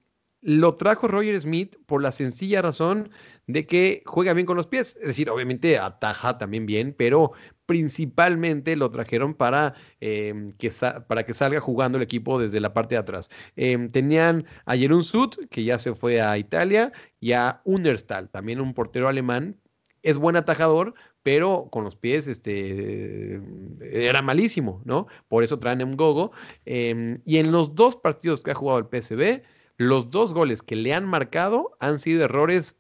lo 0.44 0.74
trajo 0.76 1.08
Roger 1.08 1.40
Smith 1.40 1.74
por 1.86 2.02
la 2.02 2.12
sencilla 2.12 2.60
razón 2.60 3.08
de 3.46 3.66
que 3.66 4.02
juega 4.04 4.34
bien 4.34 4.46
con 4.46 4.58
los 4.58 4.66
pies. 4.66 4.94
Es 5.00 5.08
decir, 5.08 5.30
obviamente 5.30 5.78
ataja 5.78 6.36
también 6.36 6.66
bien, 6.66 6.94
pero 6.96 7.32
principalmente 7.64 8.76
lo 8.76 8.90
trajeron 8.90 9.32
para, 9.32 9.74
eh, 10.02 10.52
que, 10.58 10.70
para 11.08 11.24
que 11.24 11.32
salga 11.32 11.60
jugando 11.60 11.96
el 11.96 12.02
equipo 12.02 12.38
desde 12.38 12.60
la 12.60 12.74
parte 12.74 12.94
de 12.94 12.98
atrás. 12.98 13.30
Eh, 13.56 13.88
tenían 13.90 14.44
a 14.66 14.76
Jerun 14.76 15.02
Sud, 15.02 15.30
que 15.50 15.64
ya 15.64 15.78
se 15.78 15.94
fue 15.94 16.20
a 16.20 16.36
Italia, 16.36 16.92
y 17.20 17.32
a 17.32 17.62
Understal, 17.64 18.28
también 18.28 18.60
un 18.60 18.74
portero 18.74 19.08
alemán. 19.08 19.58
Es 20.02 20.18
buen 20.18 20.36
atajador, 20.36 20.92
pero 21.22 21.68
con 21.72 21.84
los 21.84 21.96
pies 21.96 22.28
este, 22.28 23.40
era 23.80 24.20
malísimo, 24.20 24.82
¿no? 24.84 25.06
Por 25.28 25.42
eso 25.42 25.58
traen 25.58 25.80
a 25.80 25.84
Gogo. 25.94 26.32
Eh, 26.66 27.18
y 27.24 27.38
en 27.38 27.50
los 27.50 27.74
dos 27.74 27.96
partidos 27.96 28.42
que 28.42 28.50
ha 28.50 28.54
jugado 28.54 28.78
el 28.78 28.84
PSV, 28.84 29.42
los 29.76 30.10
dos 30.10 30.34
goles 30.34 30.62
que 30.62 30.76
le 30.76 30.94
han 30.94 31.04
marcado 31.04 31.76
han 31.80 31.98
sido 31.98 32.24
errores 32.24 32.76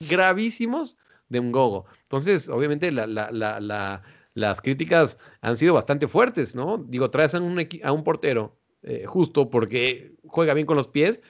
gravísimos 0.00 0.96
de 1.28 1.40
un 1.40 1.52
gogo. 1.52 1.86
Entonces, 2.02 2.48
obviamente, 2.48 2.90
las 2.92 4.60
críticas 4.60 5.18
han 5.42 5.56
sido 5.56 5.74
bastante 5.74 6.08
fuertes, 6.08 6.54
¿no? 6.54 6.78
Digo, 6.78 7.10
traes 7.10 7.34
a 7.34 7.40
un, 7.40 7.66
a 7.82 7.92
un 7.92 8.04
portero 8.04 8.56
eh, 8.82 9.04
justo 9.06 9.50
porque 9.50 10.14
juega 10.26 10.54
bien 10.54 10.66
con 10.66 10.76
los 10.76 10.88
pies. 10.88 11.20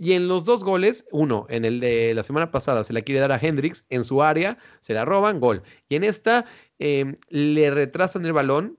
Y 0.00 0.12
en 0.12 0.28
los 0.28 0.44
dos 0.44 0.62
goles, 0.62 1.06
uno, 1.10 1.46
en 1.48 1.64
el 1.64 1.80
de 1.80 2.14
la 2.14 2.22
semana 2.22 2.52
pasada 2.52 2.84
se 2.84 2.92
la 2.92 3.02
quiere 3.02 3.20
dar 3.20 3.32
a 3.32 3.38
Hendrix 3.38 3.84
en 3.88 4.04
su 4.04 4.22
área, 4.22 4.56
se 4.78 4.94
la 4.94 5.04
roban, 5.04 5.40
gol. 5.40 5.62
Y 5.88 5.96
en 5.96 6.04
esta 6.04 6.44
em, 6.78 7.16
le 7.30 7.68
retrasan 7.72 8.24
el 8.24 8.32
balón, 8.32 8.78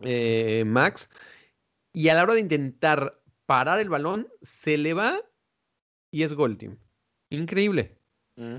eh, 0.00 0.64
Max, 0.66 1.08
y 1.92 2.08
a 2.08 2.14
la 2.14 2.24
hora 2.24 2.34
de 2.34 2.40
intentar 2.40 3.19
parar 3.50 3.80
el 3.80 3.88
balón, 3.88 4.28
se 4.42 4.78
le 4.78 4.94
va 4.94 5.20
y 6.12 6.22
es 6.22 6.34
gol, 6.34 6.56
Tim. 6.56 6.78
Increíble. 7.30 7.98
Mm. 8.36 8.58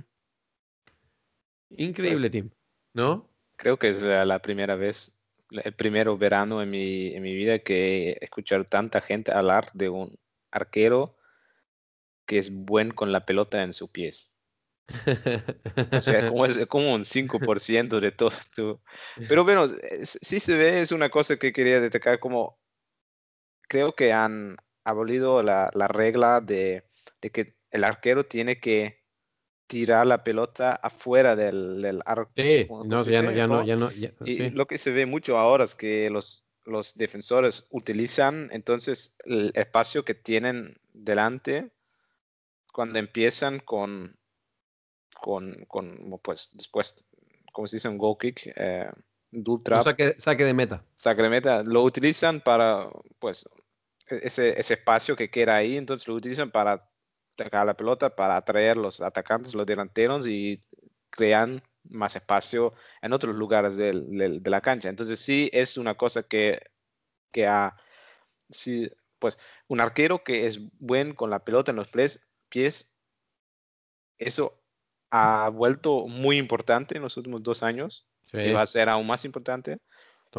Increíble, 1.77 2.30
pues, 2.30 2.32
Tim. 2.34 2.49
¿No? 2.93 3.30
Creo 3.56 3.80
que 3.80 3.88
es 3.88 4.01
la, 4.01 4.41
primera 4.41 4.75
vez, 4.75 5.25
el 5.49 5.73
primero 5.75 6.17
verano 6.17 6.62
en 6.62 6.71
mi, 6.71 7.15
en 7.15 7.23
mi 7.23 7.34
vida 7.34 7.60
que 7.60 8.10
he 8.10 8.25
escuchado 8.25 8.65
tanta 8.65 8.99
gente 8.99 9.32
hablar 9.32 9.71
de 9.71 9.88
un 9.88 10.19
arquero 10.51 11.15
que 12.25 12.38
es 12.38 12.54
buen 12.54 12.91
con 12.91 13.13
la 13.13 13.25
pelota 13.25 13.63
en 13.63 13.73
sus 13.73 13.89
pies. 13.91 14.36
O 15.93 16.01
sea, 16.01 16.27
como 16.27 16.45
es 16.45 16.67
como 16.67 16.93
un 16.93 17.06
5% 17.06 18.01
de 18.01 18.12
todo. 18.12 18.82
Pero 19.30 19.45
bueno, 19.45 19.67
sí 20.04 20.41
se 20.41 20.58
ve, 20.58 20.82
es 20.82 20.91
una 20.91 21.08
cosa 21.08 21.38
que 21.38 21.54
quería 21.54 21.80
destacar 21.80 22.19
como 22.19 22.60
creo 23.69 23.95
que 23.95 24.12
han, 24.12 24.58
abolido 24.84 25.44
la, 25.44 25.70
la 25.74 25.88
regla 25.88 26.41
de, 26.41 26.84
de, 27.22 27.30
que 27.30 27.56
el 27.72 27.84
arquero 27.84 28.26
tiene 28.26 28.60
que 28.60 29.02
tirar 29.67 30.06
la 30.06 30.24
pelota 30.24 30.74
afuera 30.76 31.36
del, 31.36 31.82
del 31.82 32.02
arco. 32.06 32.32
Sí, 32.36 32.67
no, 32.70 33.04
ya, 33.04 33.22
no, 33.22 33.32
ya, 33.32 33.48
no, 33.48 33.63
ya 33.63 33.76
no, 33.78 33.89
y 34.26 34.50
lo 34.50 34.67
que 34.67 34.78
se 34.78 34.91
ve 34.91 35.06
mucho 35.06 35.38
ahora 35.38 35.63
es 35.63 35.76
que 35.76 36.10
los, 36.10 36.46
los 36.65 36.98
defensores 36.98 37.67
utilizan 37.70 38.50
entonces 38.52 39.15
el 39.26 39.52
espacio 39.56 40.04
que 40.04 40.13
tienen 40.13 40.78
delante 40.94 41.72
cuando 42.74 43.00
empiezan 43.00 43.60
con, 43.60 44.17
con, 45.20 45.65
con 45.65 46.20
pues 46.22 46.50
después, 46.54 47.06
como 47.54 47.67
se 47.67 47.78
dice, 47.78 47.89
un 47.89 47.98
goal 47.98 48.17
kick, 48.20 48.52
eh, 48.56 48.89
saque, 49.82 50.15
saque 50.17 50.44
de 50.44 50.54
meta. 50.54 50.84
Saque 50.96 51.22
de 51.22 51.30
meta. 51.30 51.63
Lo 51.63 51.84
utilizan 51.84 52.41
para, 52.41 52.89
pues, 53.20 53.48
ese, 54.17 54.60
ese 54.60 54.74
espacio 54.76 55.15
que 55.15 55.30
queda 55.30 55.56
ahí, 55.56 55.78
entonces 55.78 56.08
lo 56.08 56.15
utilizan 56.15 56.52
para 56.52 56.88
atacar 57.36 57.65
la 57.65 57.76
pelota, 57.76 58.15
para 58.15 58.38
atraer 58.38 58.78
los 58.78 59.02
atacantes, 59.02 59.54
los 59.56 59.65
delanteros 59.65 60.28
y 60.28 60.60
crean 61.10 61.62
más 61.89 62.15
espacio 62.15 62.74
en 63.02 63.13
otros 63.13 63.36
lugares 63.36 63.76
de, 63.78 63.93
de, 63.93 64.50
la 64.50 64.62
cancha. 64.62 64.89
Entonces 64.89 65.19
sí 65.19 65.50
es 65.54 65.78
una 65.78 65.95
cosa 65.95 66.24
que, 66.24 66.62
que 67.32 67.47
ha, 67.47 67.76
sí, 68.50 68.89
pues 69.19 69.38
un 69.67 69.82
arquero 69.82 70.24
que 70.24 70.45
es 70.45 70.60
buen 70.80 71.13
con 71.13 71.30
la 71.30 71.43
pelota 71.43 71.71
en 71.71 71.78
los 71.78 71.89
pies, 71.89 72.30
pies, 72.50 72.95
eso 74.17 74.62
ha 75.10 75.50
vuelto 75.50 76.08
muy 76.08 76.38
importante 76.38 76.95
en 76.95 77.04
los 77.04 77.17
últimos 77.17 77.43
dos 77.43 77.63
años 77.63 78.08
y 78.34 78.52
va 78.52 78.62
a 78.62 78.65
ser 78.65 78.88
aún 78.88 79.08
más 79.08 79.26
importante. 79.26 79.78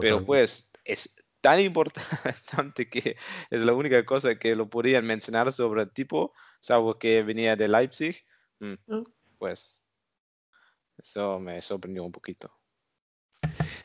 Pero 0.00 0.24
pues 0.24 0.72
es 0.84 1.21
tan 1.42 1.60
importante 1.60 2.88
que 2.88 3.16
es 3.50 3.60
la 3.60 3.74
única 3.74 4.02
cosa 4.06 4.38
que 4.38 4.56
lo 4.56 4.70
podrían 4.70 5.04
mencionar 5.04 5.52
sobre 5.52 5.82
el 5.82 5.92
tipo, 5.92 6.32
salvo 6.60 6.98
que 6.98 7.22
venía 7.22 7.56
de 7.56 7.68
Leipzig. 7.68 8.24
Mm, 8.60 8.74
ah. 8.88 9.02
Pues 9.38 9.78
eso 10.96 11.38
me 11.40 11.60
sorprendió 11.60 12.04
un 12.04 12.12
poquito. 12.12 12.50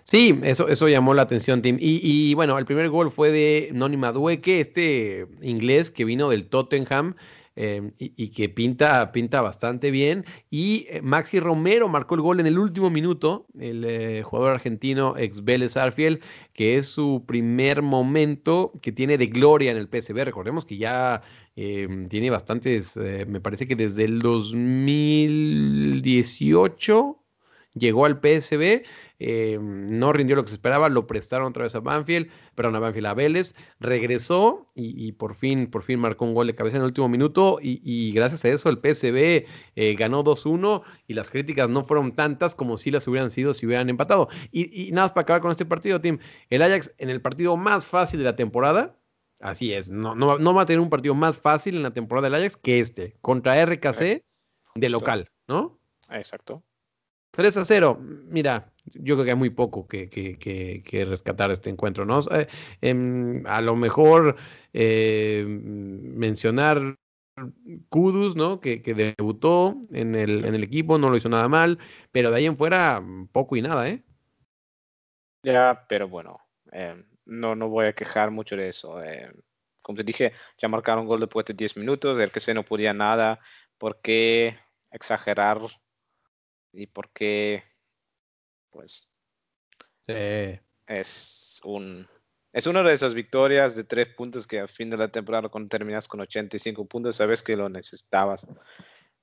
Sí, 0.04 0.39
eso, 0.43 0.70
eso 0.70 0.88
llamó 0.88 1.13
la 1.13 1.24
atención, 1.24 1.62
Tim. 1.62 1.78
Y, 1.82 2.34
bueno, 2.36 2.58
el 2.58 2.65
primer 2.65 2.88
gol 2.89 3.12
fue 3.12 3.32
de 3.32 3.72
Noni 3.74 3.98
Madueque, 3.98 4.62
este 4.62 5.28
inglés 5.41 5.91
que 5.91 6.06
vino 6.06 6.30
del 6.30 6.48
Tottenham. 6.48 7.15
Em, 7.60 7.91
y, 7.98 8.30
que 8.30 8.50
pinta, 8.50 9.12
pinta 9.12 9.41
bastante 9.41 9.89
bien. 9.89 10.26
Y 10.52 10.86
eh, 10.89 11.02
Maxi 11.02 11.39
Romero 11.39 11.89
marcó 11.89 12.13
el 12.13 12.22
gol 12.22 12.39
en 12.39 12.46
el 12.46 12.60
último 12.60 12.91
minuto, 12.91 13.48
el 13.60 13.84
eh, 13.84 14.22
jugador 14.22 14.52
argentino 14.52 15.15
ex 15.17 15.43
Vélez 15.43 15.76
Arfiel, 15.76 16.22
que 16.54 16.78
es 16.78 16.86
su 16.86 17.24
primer 17.26 17.82
momento 17.82 18.74
que 18.80 18.91
tiene 18.91 19.17
de 19.17 19.26
gloria 19.26 19.72
en 19.72 19.78
el 19.78 19.88
PSV. 19.88 20.24
Recordemos 20.24 20.65
que 20.65 20.78
ya 20.78 21.24
em, 21.56 22.08
tiene 22.08 22.30
bastantes, 22.30 22.96
eh, 22.96 23.26
me 23.28 23.41
parece 23.41 23.67
que 23.67 23.76
desde 23.76 24.06
el 24.06 24.22
2018 24.22 27.17
llegó 27.78 28.06
al 28.06 28.20
PSV 28.20 28.84
eh, 29.20 29.58
no 29.60 30.13
rindió 30.13 30.36
lo 30.36 30.44
que 30.44 30.50
se 30.50 30.56
esperaba, 30.56 30.90
lo 30.90 31.08
prestaron 31.08 31.48
otra 31.48 31.63
vez 31.63 31.74
a 31.74 31.80
Banfield, 31.80 32.30
pero 32.54 32.70
a 32.70 32.80
Banfield 32.80 33.08
a 33.08 33.13
Vélez, 33.16 33.56
regresó 33.80 34.68
y, 34.76 35.12
por 35.13 35.34
fin, 35.34 35.68
por 35.68 35.82
fin 35.82 36.00
marcó 36.00 36.26
un 36.26 36.36
gol 36.36 36.48
de 36.48 36.56
cabeza 36.56 36.78
en 36.78 36.84
el 36.84 36.88
último 36.88 37.10
minuto 37.10 37.58
y, 37.62 38.12
gracias 38.12 38.46
a 38.46 38.50
eso 38.50 38.70
el 38.70 38.78
PSV 38.78 39.48
eh, 39.76 39.96
ganó 39.98 40.24
2-1 40.24 40.84
y 41.08 41.13
las 41.16 41.30
críticas 41.30 41.70
no 41.70 41.84
fueron 41.84 42.13
tantas 42.13 42.54
como 42.54 42.78
si 42.78 42.92
las 42.92 43.08
hubieran 43.08 43.32
sido 43.32 43.54
si 43.54 43.66
hubieran 43.66 43.90
empatado. 43.90 44.30
Y, 44.52 44.92
nada 44.92 45.06
más 45.06 45.12
para 45.12 45.24
acabar 45.24 45.42
con 45.42 45.52
este 45.52 45.66
partido, 45.66 46.00
Tim, 46.00 46.20
el 46.50 46.62
Ajax 46.62 46.94
en 46.98 47.10
el 47.10 47.22
partido 47.22 47.58
más 47.58 47.86
fácil 47.86 48.20
de 48.20 48.26
la 48.26 48.36
temporada, 48.36 48.96
Así 49.40 49.72
es, 49.72 49.92
no, 49.92 50.16
no, 50.16 50.40
no, 50.40 50.54
va 50.56 50.63
a 50.63 50.66
tener 50.66 50.80
un 50.80 50.90
partido 50.90 51.13
más 51.13 51.38
fácil 51.38 51.76
en 51.76 51.84
la 51.84 51.92
temporada 51.92 52.26
del 52.26 52.34
Ajax 52.34 52.58
que 52.58 52.80
este, 52.80 53.18
contra 53.22 53.63
RKC 53.63 54.24
de 54.74 54.90
local, 54.90 55.30
¿no? 55.48 55.78
Exacto. 56.10 56.63
3 57.38 57.56
a 57.56 57.65
0, 57.65 58.00
mira, 58.30 58.73
yo 58.95 59.13
creo 59.13 59.23
que 59.23 59.30
hay 59.30 59.38
muy 59.38 59.52
poco 59.52 59.88
que, 59.88 60.10
que, 60.10 61.06
rescatar 61.06 61.52
este 61.52 61.69
encuentro, 61.69 62.04
¿no? 62.04 62.19
Eh, 62.32 62.47
em, 62.82 63.45
a 63.45 63.62
lo 63.62 63.76
mejor 63.76 64.38
eh, 64.73 65.45
mencionar 65.47 66.95
Kudus, 67.89 68.36
¿no? 68.36 68.60
Que, 68.60 68.80
debutó 68.80 69.76
en 69.91 70.15
el, 70.15 70.45
en 70.45 70.56
el, 70.56 70.63
equipo, 70.63 70.97
no 70.97 71.12
lo 71.12 71.15
hizo 71.15 71.30
nada 71.30 71.47
mal, 71.47 71.78
pero 72.12 72.32
de 72.32 72.38
ahí 72.38 72.47
en 72.47 72.58
fuera, 72.58 73.04
poco 73.32 73.56
y 73.56 73.62
nada, 73.62 73.88
¿eh? 73.88 74.04
Ya, 75.43 75.86
pero 75.88 76.08
bueno, 76.10 76.39
em, 76.71 77.06
no, 77.26 77.56
no 77.56 77.69
voy 77.69 77.86
a 77.86 77.93
quejar 77.93 78.32
mucho 78.32 78.56
de 78.56 78.69
eso. 78.69 79.00
Em, 79.04 79.32
como 79.84 79.95
te 79.95 80.04
dije, 80.04 80.34
ya 80.58 80.67
marcaron 80.69 81.06
gol 81.06 81.19
después 81.19 81.45
de 81.45 81.54
10 81.54 81.78
minutos, 81.78 82.17
el 82.17 82.32
que 82.32 82.39
se 82.39 82.56
no 82.56 82.63
podía 82.63 82.95
nada, 82.95 83.39
¿por 83.78 84.02
qué 84.02 84.58
exagerar 84.91 85.60
y 86.71 86.88
porque, 86.88 87.63
pues, 88.69 89.10
es 90.88 91.62
un 91.63 92.08
es 92.53 92.65
una 92.65 92.82
de 92.82 92.93
esas 92.93 93.13
victorias 93.13 93.75
de 93.75 93.84
tres 93.84 94.08
puntos 94.15 94.47
que 94.47 94.60
al 94.60 94.69
fin 94.69 94.89
de 94.89 94.97
la 94.97 95.10
temporada 95.10 95.49
cuando 95.49 95.69
terminas 95.69 96.08
con 96.08 96.21
85 96.21 96.86
puntos 96.86 97.17
sabes 97.17 97.43
que 97.43 97.56
lo 97.56 97.69
necesitabas 97.69 98.47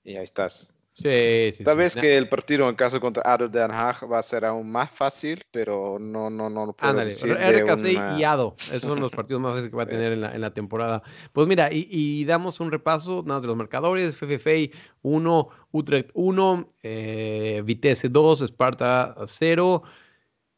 y 0.04 0.16
ahí 0.16 0.24
estás. 0.24 0.72
Sí, 0.94 1.50
sí, 1.57 1.64
Tal 1.64 1.76
vez 1.76 1.96
que 1.96 2.16
el 2.16 2.28
partido 2.28 2.68
en 2.68 2.76
caso 2.76 3.00
contra 3.00 3.24
Ado 3.26 3.48
Den 3.48 3.72
Haag 3.72 4.11
va 4.11 4.20
a 4.20 4.22
ser 4.22 4.44
aún 4.44 4.70
más 4.70 4.88
fácil, 4.92 5.44
pero 5.50 5.98
no, 5.98 6.30
no, 6.30 6.48
no 6.48 6.66
lo 6.66 6.72
puedo 6.72 6.88
Ándale, 6.88 7.09
decir. 7.09 7.35
RKC 7.35 8.16
y 8.16 8.22
Ado, 8.22 8.54
esos 8.59 8.83
son 8.83 9.00
los 9.00 9.11
partidos 9.11 9.42
más 9.42 9.54
fáciles 9.54 9.70
que 9.72 9.76
va 9.76 9.83
a 9.83 9.87
tener 9.88 10.12
en 10.12 10.20
la, 10.20 10.33
en 10.33 10.40
la 10.40 10.54
temporada. 10.54 11.02
Pues 11.33 11.48
mira, 11.48 11.72
y, 11.72 11.88
y, 11.90 12.24
damos 12.26 12.61
un 12.61 12.70
repaso 12.70 13.22
nada 13.22 13.35
más 13.35 13.42
de 13.42 13.48
los 13.48 13.57
marcadores. 13.57 14.16
FFA 14.16 14.70
1, 15.02 15.48
Utrecht 15.72 16.11
1, 16.14 16.74
eh, 16.85 17.62
Vitesse 17.64 18.09
2, 18.09 18.42
Sparta 18.42 19.16
0. 19.26 19.83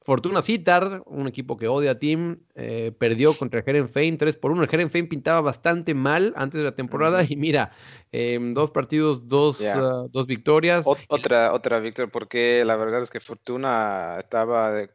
Fortuna 0.06 0.40
Citar, 0.40 1.02
un 1.06 1.26
equipo 1.26 1.56
que 1.56 1.66
odia 1.66 1.90
a 1.90 1.98
Team, 1.98 2.38
eh, 2.54 2.92
perdió 2.96 3.34
contra 3.34 3.64
el 3.66 3.88
Fein 3.88 4.16
3 4.16 4.36
por 4.36 4.52
1. 4.52 4.62
El 4.62 4.68
Herenfein 4.72 5.08
pintaba 5.08 5.40
bastante 5.40 5.94
mal 5.94 6.32
antes 6.36 6.60
de 6.60 6.64
la 6.64 6.76
temporada 6.76 7.24
y 7.28 7.34
mira, 7.34 7.72
em, 8.12 8.54
dos 8.54 8.70
partidos, 8.70 9.26
dos, 9.26 9.60
ah, 9.62 10.06
dos 10.08 10.28
victorias. 10.28 10.86
otra, 11.08 11.52
otra 11.52 11.80
victoria, 11.80 12.08
porque 12.08 12.64
la 12.64 12.76
verdad 12.76 13.02
es 13.02 13.10
que 13.10 13.18
Fortuna 13.18 14.14
estaba 14.20 14.86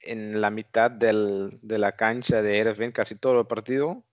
en 0.00 0.40
la 0.42 0.50
mitad 0.50 0.90
del, 0.90 1.58
de 1.62 1.78
la 1.78 1.92
cancha 1.92 2.42
de 2.42 2.58
Herenfein 2.58 2.92
casi 2.92 3.18
todo 3.18 3.40
el 3.40 3.46
partido. 3.46 4.04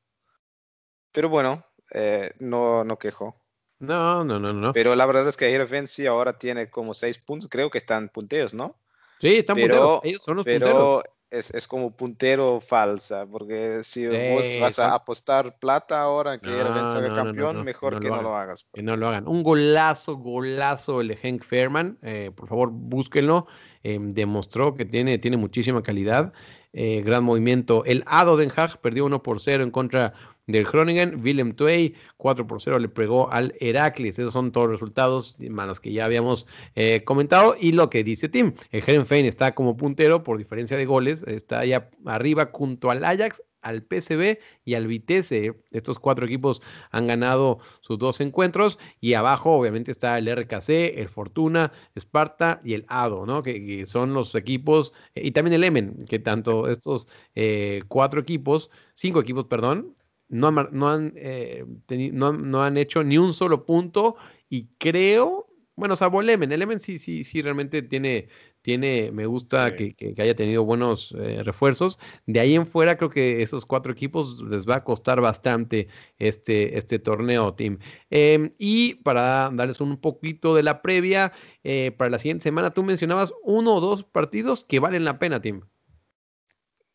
Pero 1.12 1.28
bueno, 1.28 1.66
eh, 1.94 2.32
no, 2.40 2.86
no 2.86 2.98
quejó. 2.98 3.36
No, 3.80 4.24
no, 4.24 4.40
no, 4.40 4.54
no. 4.54 4.72
Pero 4.72 4.96
la 4.96 5.06
verdad 5.06 5.28
es 5.28 5.36
que 5.36 5.54
Herenfein 5.54 5.88
sí 5.88 6.08
ahora 6.08 6.38
tiene 6.40 6.70
como 6.70 6.94
seis 6.94 7.18
puntos, 7.18 7.50
creo 7.50 7.70
que 7.70 7.80
están 7.80 8.08
punteos, 8.08 8.54
¿no? 8.54 8.80
Sí, 9.20 9.38
están 9.38 9.58
punteros. 9.58 10.00
Ellos 10.04 10.24
son 10.24 10.38
los 10.38 10.46
pero 10.46 11.04
Es, 11.30 11.54
es, 11.54 11.68
como 11.68 11.92
puntero 11.92 12.62
falsa, 12.62 13.26
porque 13.26 13.80
si 13.84 14.08
vos 14.08 14.46
vas 14.62 14.80
a 14.80 14.94
apostar 14.94 15.60
plata 15.60 16.00
ahora 16.02 16.40
que 16.40 16.50
no, 16.50 16.88
salga 16.88 17.16
campeón, 17.16 17.66
mejor 17.66 18.00
que 18.00 18.10
no 18.10 18.22
lo 18.22 18.36
hagas. 18.36 18.66
Que 18.74 18.82
no 18.82 18.96
lo 18.96 19.10
hagan. 19.10 19.28
Un 19.28 19.44
golazo, 19.44 20.16
golazo 20.16 21.02
el 21.02 21.10
de 21.10 21.18
Hank 21.18 21.44
Fairman. 21.44 21.98
Eh, 22.02 22.32
por 22.34 22.48
favor, 22.48 22.70
búsquenlo. 22.72 23.48
Eh, 23.90 24.00
demostró 24.02 24.76
que 24.76 24.84
tiene, 24.84 25.18
tiene 25.18 25.38
muchísima 25.38 25.82
calidad. 25.82 26.34
Eh, 26.74 27.02
gran 27.06 27.24
movimiento. 27.24 27.86
El 27.86 28.04
Ado 28.06 28.36
Den 28.36 28.52
Haag 28.54 28.82
perdió 28.82 29.06
1 29.06 29.24
por 29.24 29.40
0 29.40 29.64
en 29.64 29.72
contra 29.72 30.14
del 30.46 30.66
Groningen. 30.66 31.22
Willem 31.24 31.54
Twey, 31.54 31.94
4 32.18 32.46
por 32.46 32.62
0 32.62 32.80
le 32.80 32.90
pegó 32.90 33.32
al 33.32 33.56
Heracles. 33.62 34.20
Esos 34.20 34.34
son 34.34 34.52
todos 34.52 34.68
los 34.68 34.82
resultados, 34.82 35.38
manos 35.40 35.80
que 35.80 35.94
ya 35.94 36.04
habíamos 36.04 36.48
eh, 36.76 37.04
comentado. 37.06 37.56
Y 37.58 37.72
lo 37.72 37.90
que 37.90 38.04
dice 38.04 38.28
Tim, 38.28 38.52
el 38.72 38.84
Herenfein 38.86 39.26
está 39.26 39.56
como 39.56 39.78
puntero 39.78 40.22
por 40.22 40.38
diferencia 40.38 40.76
de 40.76 40.86
goles, 40.86 41.24
está 41.26 41.60
allá 41.60 41.90
arriba 42.06 42.50
junto 42.52 42.92
al 42.92 43.06
Ajax, 43.06 43.42
al 43.68 43.84
PCB 43.84 44.40
y 44.66 44.74
al 44.76 44.88
Vitesse. 44.88 45.54
Estos 45.72 46.00
cuatro 46.00 46.26
equipos 46.26 46.62
han 46.92 47.08
ganado 47.08 47.60
sus 47.82 47.98
dos 48.00 48.22
encuentros 48.22 48.80
y 49.02 49.14
abajo 49.14 49.52
obviamente 49.52 49.92
está 49.92 50.18
el 50.18 50.28
RKC, 50.28 51.00
el 51.00 51.10
Fortuna, 51.10 51.72
Sparta 51.96 52.62
y 52.64 52.74
el 52.74 52.86
ADO, 52.88 53.26
¿no? 53.26 53.44
Que, 53.44 53.86
son 53.86 54.14
los 54.14 54.34
equipos, 54.36 54.94
y 55.16 55.32
también 55.32 55.54
el 55.54 55.64
Emen, 55.64 56.06
que 56.08 56.20
tanto 56.20 56.68
estos 56.68 57.08
eh, 57.36 57.84
cuatro 57.88 58.22
equipos, 58.22 58.70
cinco 58.94 59.20
equipos, 59.20 59.46
perdón, 59.46 59.96
no 60.30 60.48
han, 60.48 60.70
no, 60.72 60.90
han, 60.90 61.14
eh, 61.16 61.66
no, 62.12 62.64
han 62.64 62.78
hecho 62.78 63.04
ni 63.04 63.18
un 63.18 63.34
solo 63.34 63.66
punto 63.66 64.16
y 64.50 64.68
creo, 64.78 65.48
bueno, 65.76 65.96
salvo 65.96 66.22
el 66.22 66.30
Emen, 66.30 66.52
el 66.52 66.62
Emen 66.62 66.80
sí, 66.80 67.00
sí, 67.00 67.24
sí 67.24 67.42
realmente 67.42 67.82
tiene, 67.82 68.30
tiene 68.68 69.12
me 69.14 69.26
gusta 69.26 69.74
que, 69.78 69.96
haya 70.20 70.36
tenido 70.36 70.66
buenos 70.66 71.16
eh, 71.18 71.42
refuerzos. 71.42 71.98
De 72.26 72.42
ahí 72.42 72.54
en 72.54 72.68
fuera 72.68 72.98
creo 72.98 73.10
que 73.10 73.42
esos 73.42 73.66
cuatro 73.66 73.94
equipos 73.94 74.42
les 74.42 74.68
va 74.68 74.76
a 74.76 74.84
costar 74.84 75.22
bastante 75.22 75.88
este, 76.20 76.78
este 76.78 77.00
torneo, 77.00 77.54
Tim. 77.54 77.80
Em, 78.10 78.52
y 78.58 78.96
para 78.96 79.50
darles 79.54 79.80
un 79.80 79.96
poquito 79.96 80.54
de 80.54 80.64
la 80.64 80.82
previa, 80.82 81.32
eh, 81.64 81.92
para 81.98 82.10
la 82.10 82.20
siguiente 82.20 82.44
semana 82.44 82.72
tú 82.72 82.84
mencionabas 82.84 83.32
uno 83.42 83.76
o 83.76 83.80
dos 83.80 84.04
partidos 84.04 84.66
que 84.66 84.80
valen 84.80 85.06
la 85.06 85.18
pena, 85.18 85.42
Tim 85.42 85.62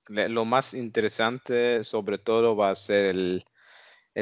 lo 0.09 0.45
más 0.45 0.75
interesante 0.75 1.85
sobre 1.85 2.19
todo 2.19 2.55
va 2.55 2.69
a 2.69 2.75
ser 2.75 3.07
el, 3.07 3.45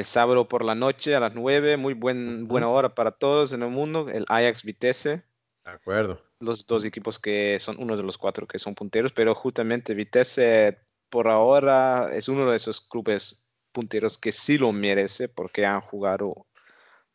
sábado 0.03 0.47
por 0.47 0.63
la 0.63 0.73
noche 0.73 1.15
a 1.15 1.19
las 1.19 1.35
9, 1.35 1.75
muy 1.75 1.95
buen, 1.95 2.47
buena 2.47 2.69
hora 2.69 2.95
para 2.95 3.11
todos 3.11 3.51
en 3.51 3.63
el 3.63 3.71
mundo, 3.71 4.07
el 4.07 4.23
Ajax 4.29 4.63
Vitesse. 4.63 5.25
De 5.65 5.71
acuerdo. 5.71 6.30
Los 6.41 6.67
dos 6.67 6.83
equipos 6.85 7.19
que 7.19 7.59
son 7.59 7.77
uno 7.79 7.95
de 7.95 8.03
los 8.03 8.17
cuatro 8.17 8.47
que 8.47 8.59
son 8.59 8.75
punteros, 8.75 9.13
pero 9.13 9.33
justamente 9.33 9.93
Vitesse 9.93 10.77
por 11.09 11.27
ahora 11.27 12.09
es 12.13 12.27
uno 12.27 12.49
de 12.49 12.57
esos 12.57 12.81
clubes 12.81 13.49
punteros 13.71 14.17
que 14.17 14.31
sí 14.31 14.57
lo 14.57 14.71
merece 14.71 15.29
porque 15.29 15.65
han 15.65 15.81
jugado 15.81 16.47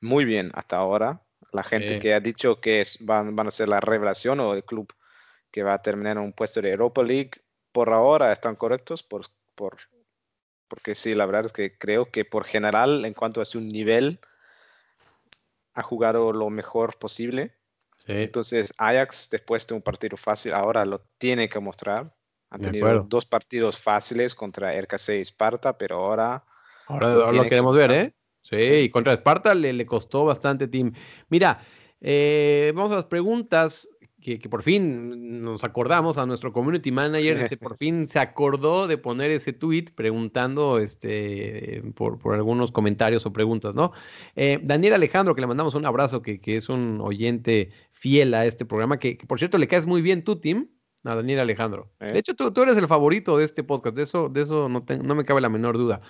muy 0.01 0.25
bien 0.25 0.51
hasta 0.55 0.77
ahora. 0.77 1.23
La 1.53 1.63
gente 1.63 1.99
que 1.99 2.15
ha 2.15 2.21
dicho 2.21 2.61
que 2.61 2.85
van, 3.01 3.37
van 3.37 3.49
a 3.49 3.51
ser 3.51 3.69
la 3.69 3.81
revelación 3.81 4.41
o 4.41 4.55
el 4.55 4.65
club 4.65 4.93
que 5.51 5.63
va 5.63 5.75
a 5.75 5.83
terminar 5.83 6.17
en 6.17 6.23
un 6.23 6.33
puesto 6.33 6.61
de 6.61 6.71
Europa 6.71 7.03
League 7.03 7.33
por 7.73 7.93
ahora 7.93 8.33
están 8.33 8.57
correctos, 8.57 9.03
por, 9.03 9.27
por, 9.55 9.77
porque 10.69 10.95
sí, 10.95 11.15
la 11.15 11.27
verdad 11.27 11.47
es 11.47 11.53
que 11.53 11.77
creo 11.77 12.11
que 12.11 12.25
por 12.25 12.45
general, 12.45 13.05
en 13.05 13.15
cuanto 13.15 13.41
a 13.41 13.45
su 13.45 13.61
nivel, 13.61 14.21
ha 15.75 15.83
jugado 15.83 16.33
lo 16.33 16.49
mejor 16.51 16.99
posible. 16.99 17.55
Entonces, 18.07 18.73
Ajax, 18.79 19.29
después 19.31 19.67
de 19.67 19.75
un 19.75 19.83
partido 19.83 20.17
fácil, 20.17 20.53
ahora 20.55 20.85
lo 20.85 21.01
tiene 21.19 21.49
que 21.49 21.59
mostrar. 21.59 22.15
Han 22.51 22.61
tenido 22.61 23.03
dos 23.03 23.27
partidos 23.27 23.77
fáciles 23.77 24.35
contra 24.35 24.73
RKC 24.73 25.19
y 25.19 25.25
Sparta, 25.25 25.77
pero 25.77 25.97
ahora. 25.97 26.45
Ahora 26.87 27.33
lo, 27.33 27.43
queremos 27.43 27.75
ver, 27.75 27.91
¿eh? 27.91 28.15
Sí, 28.43 28.57
y 28.57 28.91
contra 28.91 29.13
Sparta 29.15 29.55
le, 29.55 29.73
le 29.73 29.85
costó 29.85 30.25
bastante, 30.25 30.69
Team. 30.69 30.93
Mira, 31.29 31.61
eh, 32.01 32.73
vamos 32.77 32.93
a 32.93 32.97
las 32.97 33.07
preguntas 33.07 33.89
que, 34.21 34.49
por 34.49 34.63
fin 34.63 35.43
nos 35.43 35.63
acordamos 35.63 36.19
a 36.19 36.27
nuestro 36.27 36.53
community 36.53 36.91
manager, 36.91 37.37
este, 37.37 37.57
por 37.57 37.77
fin 37.79 38.09
se 38.09 38.19
acordó 38.19 38.87
de 38.87 38.99
poner 38.99 39.31
ese 39.31 39.53
tweet 39.53 39.87
preguntando 39.95 40.79
este, 40.79 41.83
por, 41.95 42.19
por 42.19 42.35
algunos 42.35 42.73
comentarios 42.73 43.27
o 43.27 43.33
preguntas, 43.33 43.77
¿no? 43.77 43.93
Eh, 44.35 44.59
Daniel 44.63 44.95
Alejandro, 44.95 45.35
que 45.35 45.41
le 45.41 45.47
mandamos 45.47 45.75
un 45.75 45.87
abrazo, 45.87 46.23
que, 46.23 46.41
que, 46.41 46.57
es 46.57 46.69
un 46.69 47.01
oyente 47.01 47.71
fiel 47.93 48.35
a 48.35 48.47
este 48.47 48.65
programa, 48.65 48.99
que, 48.99 49.17
por 49.27 49.39
cierto 49.39 49.59
le 49.59 49.69
caes 49.69 49.87
muy 49.87 50.03
bien 50.03 50.25
tú, 50.25 50.37
Tim. 50.37 50.69
A 51.05 51.15
Daniel 51.15 51.39
Alejandro. 51.39 51.93
De 52.01 52.11
eh. 52.11 52.19
hecho, 52.19 52.35
tú, 52.35 52.53
tú, 52.53 52.63
eres 52.63 52.77
el 52.77 52.89
favorito 52.89 53.39
de 53.39 53.45
este 53.45 53.63
podcast, 53.63 53.95
de 53.95 54.03
eso, 54.03 54.29
de 54.29 54.41
eso 54.41 54.69
no, 54.69 54.85
no 55.05 55.15
me 55.15 55.25
cabe 55.25 55.41
la 55.41 55.49
menor 55.49 55.79
duda. 55.79 56.01